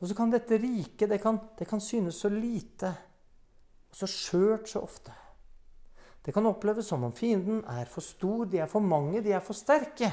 Og 0.01 0.09
så 0.09 0.17
kan 0.17 0.33
dette 0.33 0.57
riket 0.57 1.11
det 1.11 1.21
det 1.59 1.67
kan 1.69 1.81
synes 1.81 2.23
så 2.23 2.31
lite 2.33 2.95
og 3.91 3.99
så 3.99 4.07
skjørt 4.09 4.71
så 4.71 4.81
ofte. 4.87 5.13
Det 6.25 6.33
kan 6.37 6.47
oppleves 6.47 6.87
som 6.87 7.05
om 7.05 7.13
fienden 7.13 7.63
er 7.69 7.89
for 7.89 8.05
stor, 8.05 8.45
de 8.47 8.61
er 8.61 8.69
for 8.71 8.85
mange, 8.85 9.23
de 9.25 9.33
er 9.33 9.43
for 9.45 9.57
sterke. 9.57 10.11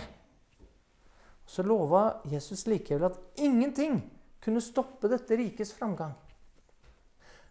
Så 1.47 1.63
lova 1.63 2.19
Jesus 2.27 2.65
likevel 2.67 3.07
at 3.07 3.19
ingenting 3.39 4.01
kunne 4.43 4.61
stoppe 4.61 5.09
dette 5.11 5.37
rikets 5.39 5.71
framgang. 5.73 6.13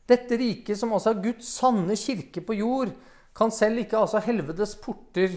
Dette 0.06 0.36
riket, 0.38 0.78
som 0.78 0.92
altså 0.94 1.10
er 1.10 1.22
Guds 1.24 1.48
sanne 1.56 1.96
kirke 1.98 2.44
på 2.44 2.54
jord, 2.60 2.92
kan 3.36 3.50
selv 3.52 3.82
ikke 3.82 3.98
altså 3.98 4.22
helvetes 4.22 4.76
porter 4.78 5.32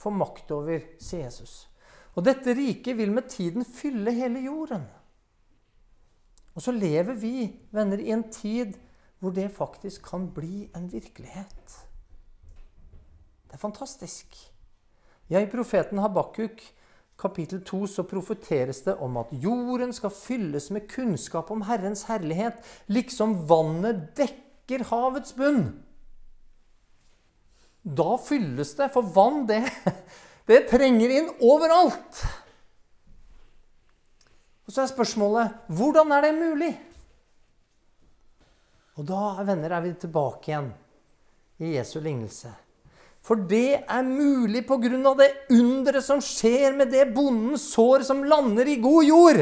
få 0.00 0.10
makt 0.14 0.50
over, 0.54 0.80
sier 1.02 1.26
Jesus. 1.26 1.66
Og 2.14 2.24
dette 2.24 2.54
riket 2.56 2.96
vil 2.96 3.12
med 3.12 3.28
tiden 3.30 3.66
fylle 3.66 4.14
hele 4.14 4.46
jorden. 4.46 4.86
Og 6.54 6.62
så 6.62 6.72
lever 6.72 7.18
vi, 7.18 7.50
venner, 7.74 7.98
i 7.98 8.14
en 8.14 8.24
tid 8.30 8.78
hvor 9.18 9.34
det 9.34 9.50
faktisk 9.54 10.06
kan 10.06 10.28
bli 10.34 10.68
en 10.76 10.86
virkelighet. 10.92 11.76
Det 13.48 13.58
er 13.58 13.62
fantastisk. 13.62 14.36
I 15.28 15.46
profeten 15.50 15.98
Habakuk 15.98 16.62
kapittel 17.20 17.62
2 17.64 17.86
så 17.90 18.04
profeteres 18.08 18.82
det 18.86 18.96
om 19.02 19.16
at 19.20 19.32
jorden 19.42 19.92
skal 19.94 20.12
fylles 20.14 20.70
med 20.74 20.88
kunnskap 20.90 21.50
om 21.54 21.64
Herrens 21.68 22.06
herlighet, 22.10 22.58
liksom 22.90 23.44
vannet 23.48 24.10
dekker 24.18 24.86
havets 24.90 25.36
bunn. 25.36 25.68
Da 27.84 28.16
fylles 28.18 28.72
det, 28.78 28.88
for 28.94 29.04
vann, 29.14 29.44
det, 29.46 29.62
det 30.48 30.64
trenger 30.70 31.12
inn 31.18 31.30
overalt. 31.44 32.24
Og 34.64 34.72
så 34.72 34.82
er 34.82 34.92
spørsmålet 34.94 35.70
hvordan 35.76 36.12
er 36.16 36.24
det 36.24 36.34
mulig? 36.38 36.72
Og 38.94 39.06
da, 39.06 39.20
venner, 39.44 39.74
er 39.74 39.84
vi 39.84 39.94
tilbake 40.00 40.50
igjen 40.50 40.70
i 41.60 41.74
Jesu 41.74 41.98
lignelse. 42.00 42.52
For 43.24 43.40
det 43.48 43.80
er 43.88 44.04
mulig 44.04 44.66
pga. 44.68 45.14
det 45.16 45.30
underet 45.50 46.04
som 46.04 46.20
skjer 46.20 46.76
med 46.76 46.90
det 46.92 47.14
bondens 47.14 47.72
sår 47.72 48.04
som 48.04 48.24
lander 48.24 48.68
i 48.68 48.76
god 48.76 49.04
jord. 49.04 49.40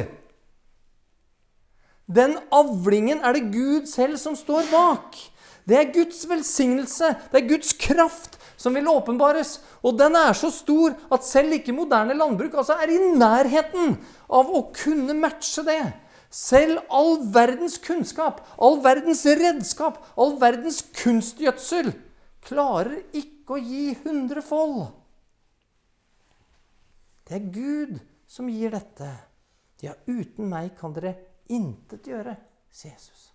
Den 2.06 2.36
avlingen 2.52 3.22
er 3.24 3.32
det 3.34 3.50
Gud 3.50 3.88
selv 3.90 4.18
som 4.18 4.36
står 4.36 4.70
bak. 4.70 5.18
Det 5.66 5.78
er 5.78 5.92
Guds 5.94 6.22
velsignelse, 6.28 7.14
det 7.30 7.40
er 7.40 7.48
Guds 7.48 7.72
kraft 7.72 8.38
som 8.58 8.74
vil 8.74 8.86
åpenbares. 8.90 9.60
Og 9.82 9.98
den 9.98 10.14
er 10.18 10.34
så 10.34 10.50
stor 10.50 10.94
at 11.10 11.26
selv 11.26 11.54
ikke 11.58 11.74
moderne 11.74 12.14
landbruk 12.14 12.54
altså 12.54 12.78
er 12.78 12.90
i 12.90 13.00
nærheten 13.18 13.96
av 14.30 14.50
å 14.50 14.68
kunne 14.74 15.14
matche 15.18 15.66
det. 15.66 15.82
Selv 16.32 16.80
all 16.90 17.18
verdens 17.34 17.76
kunnskap, 17.82 18.40
all 18.62 18.78
verdens 18.82 19.26
redskap, 19.26 19.98
all 20.16 20.38
verdens 20.40 20.80
kunstgjødsel 21.02 21.92
klarer 22.43 23.03
ikke 23.16 23.57
å 23.57 23.62
gi 23.62 23.93
hundrefold. 24.03 24.86
Det 27.28 27.38
er 27.38 27.53
Gud 27.55 27.99
som 28.28 28.49
gir 28.51 28.74
dette. 28.74 29.11
Ja, 29.82 29.95
uten 30.07 30.51
meg 30.51 30.74
kan 30.78 30.95
dere 30.95 31.16
intet 31.51 32.07
gjøre, 32.07 32.36
sier 32.70 32.95
Jesus. 32.95 33.30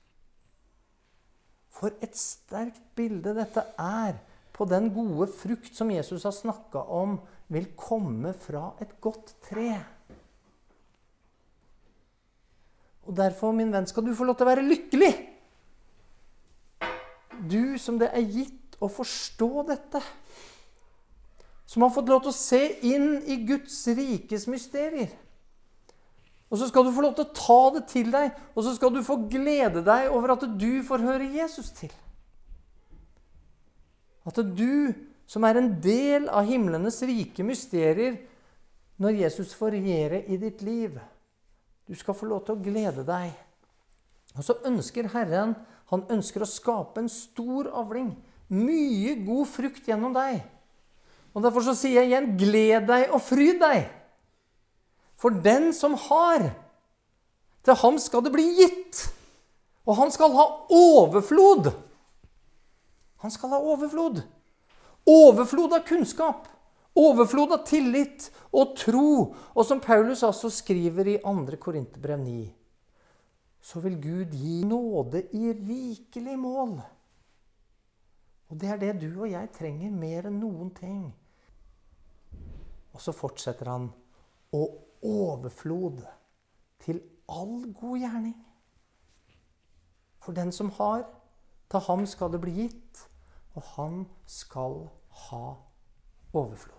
For 1.77 1.93
et 2.01 2.15
sterkt 2.17 2.81
bilde 2.97 3.35
dette 3.37 3.63
er 3.77 4.17
på 4.55 4.65
den 4.65 4.89
gode 4.95 5.27
frukt 5.29 5.75
som 5.77 5.91
Jesus 5.93 6.25
har 6.25 6.33
snakka 6.33 6.81
om 6.97 7.19
vil 7.53 7.69
komme 7.77 8.33
fra 8.33 8.71
et 8.81 8.95
godt 9.03 9.35
tre. 9.45 9.69
Og 13.07 13.15
Derfor, 13.15 13.53
min 13.55 13.71
venn, 13.71 13.87
skal 13.87 14.03
du 14.03 14.15
få 14.17 14.25
lov 14.27 14.35
til 14.39 14.47
å 14.47 14.49
være 14.49 14.65
lykkelig. 14.67 15.13
Du 17.47 17.77
som 17.79 17.99
det 18.01 18.09
er 18.11 18.25
gitt 18.25 18.56
å 18.79 18.89
forstå 18.91 19.51
dette. 19.67 20.01
Som 21.67 21.83
har 21.83 21.93
fått 21.93 22.09
lov 22.11 22.23
til 22.23 22.31
å 22.31 22.37
se 22.37 22.61
inn 22.87 23.17
i 23.27 23.39
Guds 23.47 23.79
rikes 23.91 24.47
mysterier. 24.47 25.11
Og 26.47 26.61
så 26.61 26.69
skal 26.69 26.85
du 26.87 26.93
få 26.95 27.03
lov 27.03 27.17
til 27.17 27.25
å 27.27 27.35
ta 27.35 27.61
det 27.75 27.83
til 27.91 28.11
deg, 28.13 28.31
og 28.55 28.63
så 28.63 28.71
skal 28.77 28.93
du 28.95 29.01
få 29.03 29.17
glede 29.27 29.83
deg 29.83 30.07
over 30.15 30.37
at 30.37 30.45
du 30.59 30.79
får 30.87 31.03
høre 31.03 31.27
Jesus 31.33 31.73
til. 31.75 31.91
At 34.27 34.39
du, 34.55 34.93
som 35.27 35.43
er 35.47 35.59
en 35.59 35.73
del 35.83 36.29
av 36.31 36.47
himlenes 36.47 37.01
rike 37.07 37.43
mysterier, 37.43 38.21
når 38.97 39.19
Jesus 39.25 39.51
får 39.55 39.75
regjere 39.75 40.23
i 40.31 40.39
ditt 40.39 40.63
liv, 40.65 40.95
du 41.87 41.95
skal 41.95 42.15
få 42.17 42.29
lov 42.31 42.45
til 42.47 42.55
å 42.55 42.63
glede 42.63 43.03
deg. 43.07 43.35
Og 44.37 44.45
så 44.45 44.55
ønsker 44.67 45.11
Herren 45.11 45.55
han 45.91 46.03
ønsker 46.11 46.43
å 46.43 46.49
skape 46.49 46.99
en 46.99 47.11
stor 47.11 47.69
avling 47.79 48.11
mye 48.53 49.15
god 49.25 49.47
frukt 49.49 49.87
gjennom 49.87 50.13
deg. 50.15 50.41
Og 51.35 51.43
Derfor 51.43 51.65
så 51.65 51.75
sier 51.77 52.01
jeg 52.01 52.11
igjen 52.11 52.31
gled 52.39 52.87
deg 52.89 53.11
og 53.13 53.21
fryd 53.21 53.59
deg. 53.61 53.89
For 55.17 55.33
den 55.33 55.69
som 55.73 55.97
har, 56.07 56.49
til 57.65 57.77
ham 57.81 57.97
skal 58.01 58.23
det 58.25 58.33
bli 58.33 58.45
gitt. 58.57 59.03
Og 59.87 59.97
han 59.99 60.11
skal 60.13 60.33
ha 60.35 60.45
overflod. 60.73 61.71
Han 63.23 63.33
skal 63.33 63.53
ha 63.55 63.61
overflod. 63.61 64.21
Overflod 65.07 65.77
av 65.77 65.85
kunnskap. 65.87 66.47
Overflod 66.97 67.53
av 67.53 67.63
tillit 67.69 68.27
og 68.51 68.75
tro. 68.79 69.09
Og 69.53 69.65
som 69.65 69.81
Paulus 69.83 70.25
altså 70.25 70.51
skriver 70.53 71.13
i 71.13 71.17
2. 71.23 71.57
Korinterbrev 71.61 72.19
9, 72.19 72.37
så 73.61 73.81
vil 73.83 73.97
Gud 74.01 74.35
gi 74.37 74.61
nåde 74.65 75.25
i 75.35 75.53
rikelig 75.53 76.37
mål 76.39 76.77
og 78.47 78.59
det 78.61 78.69
er 78.71 78.79
det 78.81 78.93
du 79.01 79.09
og 79.11 79.29
jeg 79.31 79.49
trenger 79.55 79.91
mer 79.91 80.29
enn 80.29 80.39
noen 80.39 80.69
ting. 80.75 81.01
Og 82.95 83.03
så 83.03 83.13
fortsetter 83.13 83.69
han 83.69 83.89
og 84.55 85.03
overflod 85.05 85.99
til 86.83 87.01
all 87.27 87.67
god 87.75 87.99
gjerning. 87.99 88.37
For 90.23 90.35
den 90.35 90.51
som 90.55 90.71
har, 90.79 91.03
til 91.71 91.83
ham 91.89 92.05
skal 92.07 92.31
det 92.31 92.41
bli 92.43 92.55
gitt, 92.61 93.03
og 93.55 93.63
han 93.75 94.01
skal 94.25 94.79
ha 95.27 95.45
overflod. 96.33 96.77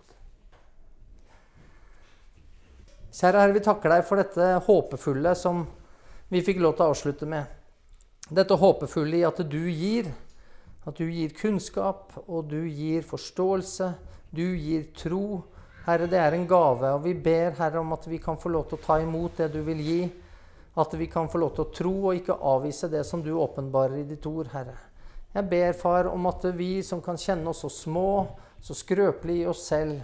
Kjære 3.09 3.41
Herre, 3.41 3.53
vi 3.53 3.61
takker 3.65 3.91
deg 3.91 4.03
for 4.05 4.21
dette 4.21 4.49
håpefulle 4.67 5.31
som 5.35 5.63
vi 6.29 6.43
fikk 6.45 6.61
lov 6.61 6.75
til 6.77 6.85
å 6.85 6.93
avslutte 6.93 7.29
med. 7.29 7.45
Dette 8.29 8.57
håpefulle 8.61 9.17
i 9.17 9.25
at 9.25 9.41
du 9.49 9.63
gir 9.73 10.11
At 10.87 10.97
du 10.97 11.09
gir 11.11 11.33
kunnskap, 11.35 12.13
og 12.27 12.47
du 12.51 12.61
gir 12.67 13.03
forståelse. 13.07 13.93
Du 14.31 14.45
gir 14.55 14.87
tro. 14.95 15.43
Herre, 15.85 16.07
det 16.07 16.19
er 16.21 16.35
en 16.37 16.47
gave, 16.47 16.91
og 16.93 17.03
vi 17.03 17.15
ber, 17.17 17.55
Herre, 17.57 17.81
om 17.81 17.93
at 17.95 18.05
vi 18.07 18.19
kan 18.21 18.37
få 18.37 18.51
lov 18.53 18.67
til 18.69 18.77
å 18.77 18.83
ta 18.83 18.99
imot 19.01 19.39
det 19.41 19.49
du 19.55 19.61
vil 19.65 19.79
gi. 19.81 20.01
At 20.79 20.93
vi 20.95 21.07
kan 21.11 21.27
få 21.31 21.41
lov 21.41 21.55
til 21.55 21.65
å 21.65 21.73
tro 21.73 21.95
og 22.11 22.19
ikke 22.19 22.37
avvise 22.45 22.91
det 22.91 23.01
som 23.07 23.23
du 23.25 23.31
åpenbarer 23.33 24.03
i 24.03 24.07
ditt 24.07 24.27
ord, 24.29 24.51
Herre. 24.53 24.77
Jeg 25.33 25.45
ber, 25.49 25.73
Far, 25.77 26.07
om 26.09 26.29
at 26.29 26.45
vi 26.57 26.79
som 26.85 27.01
kan 27.05 27.17
kjenne 27.17 27.51
oss 27.51 27.63
så 27.65 27.69
små, 27.69 28.11
så 28.61 28.75
skrøpelige 28.77 29.43
i 29.43 29.49
oss 29.49 29.65
selv, 29.69 29.99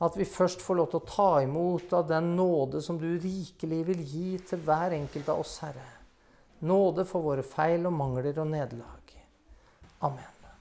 at 0.00 0.16
vi 0.16 0.24
først 0.24 0.62
får 0.64 0.78
lov 0.78 0.90
til 0.90 1.00
å 1.00 1.08
ta 1.08 1.30
imot 1.44 1.92
av 1.96 2.06
den 2.08 2.34
nåde 2.36 2.80
som 2.82 2.98
du 2.98 3.08
rikelig 3.20 3.80
vil 3.90 4.00
gi 4.00 4.38
til 4.48 4.62
hver 4.64 4.94
enkelt 4.96 5.28
av 5.28 5.42
oss, 5.42 5.58
Herre. 5.64 5.88
Nåde 6.64 7.04
for 7.08 7.24
våre 7.24 7.44
feil 7.44 7.86
og 7.88 7.96
mangler 7.96 8.38
og 8.40 8.48
nederlag. 8.48 8.99
Amen. 10.02 10.29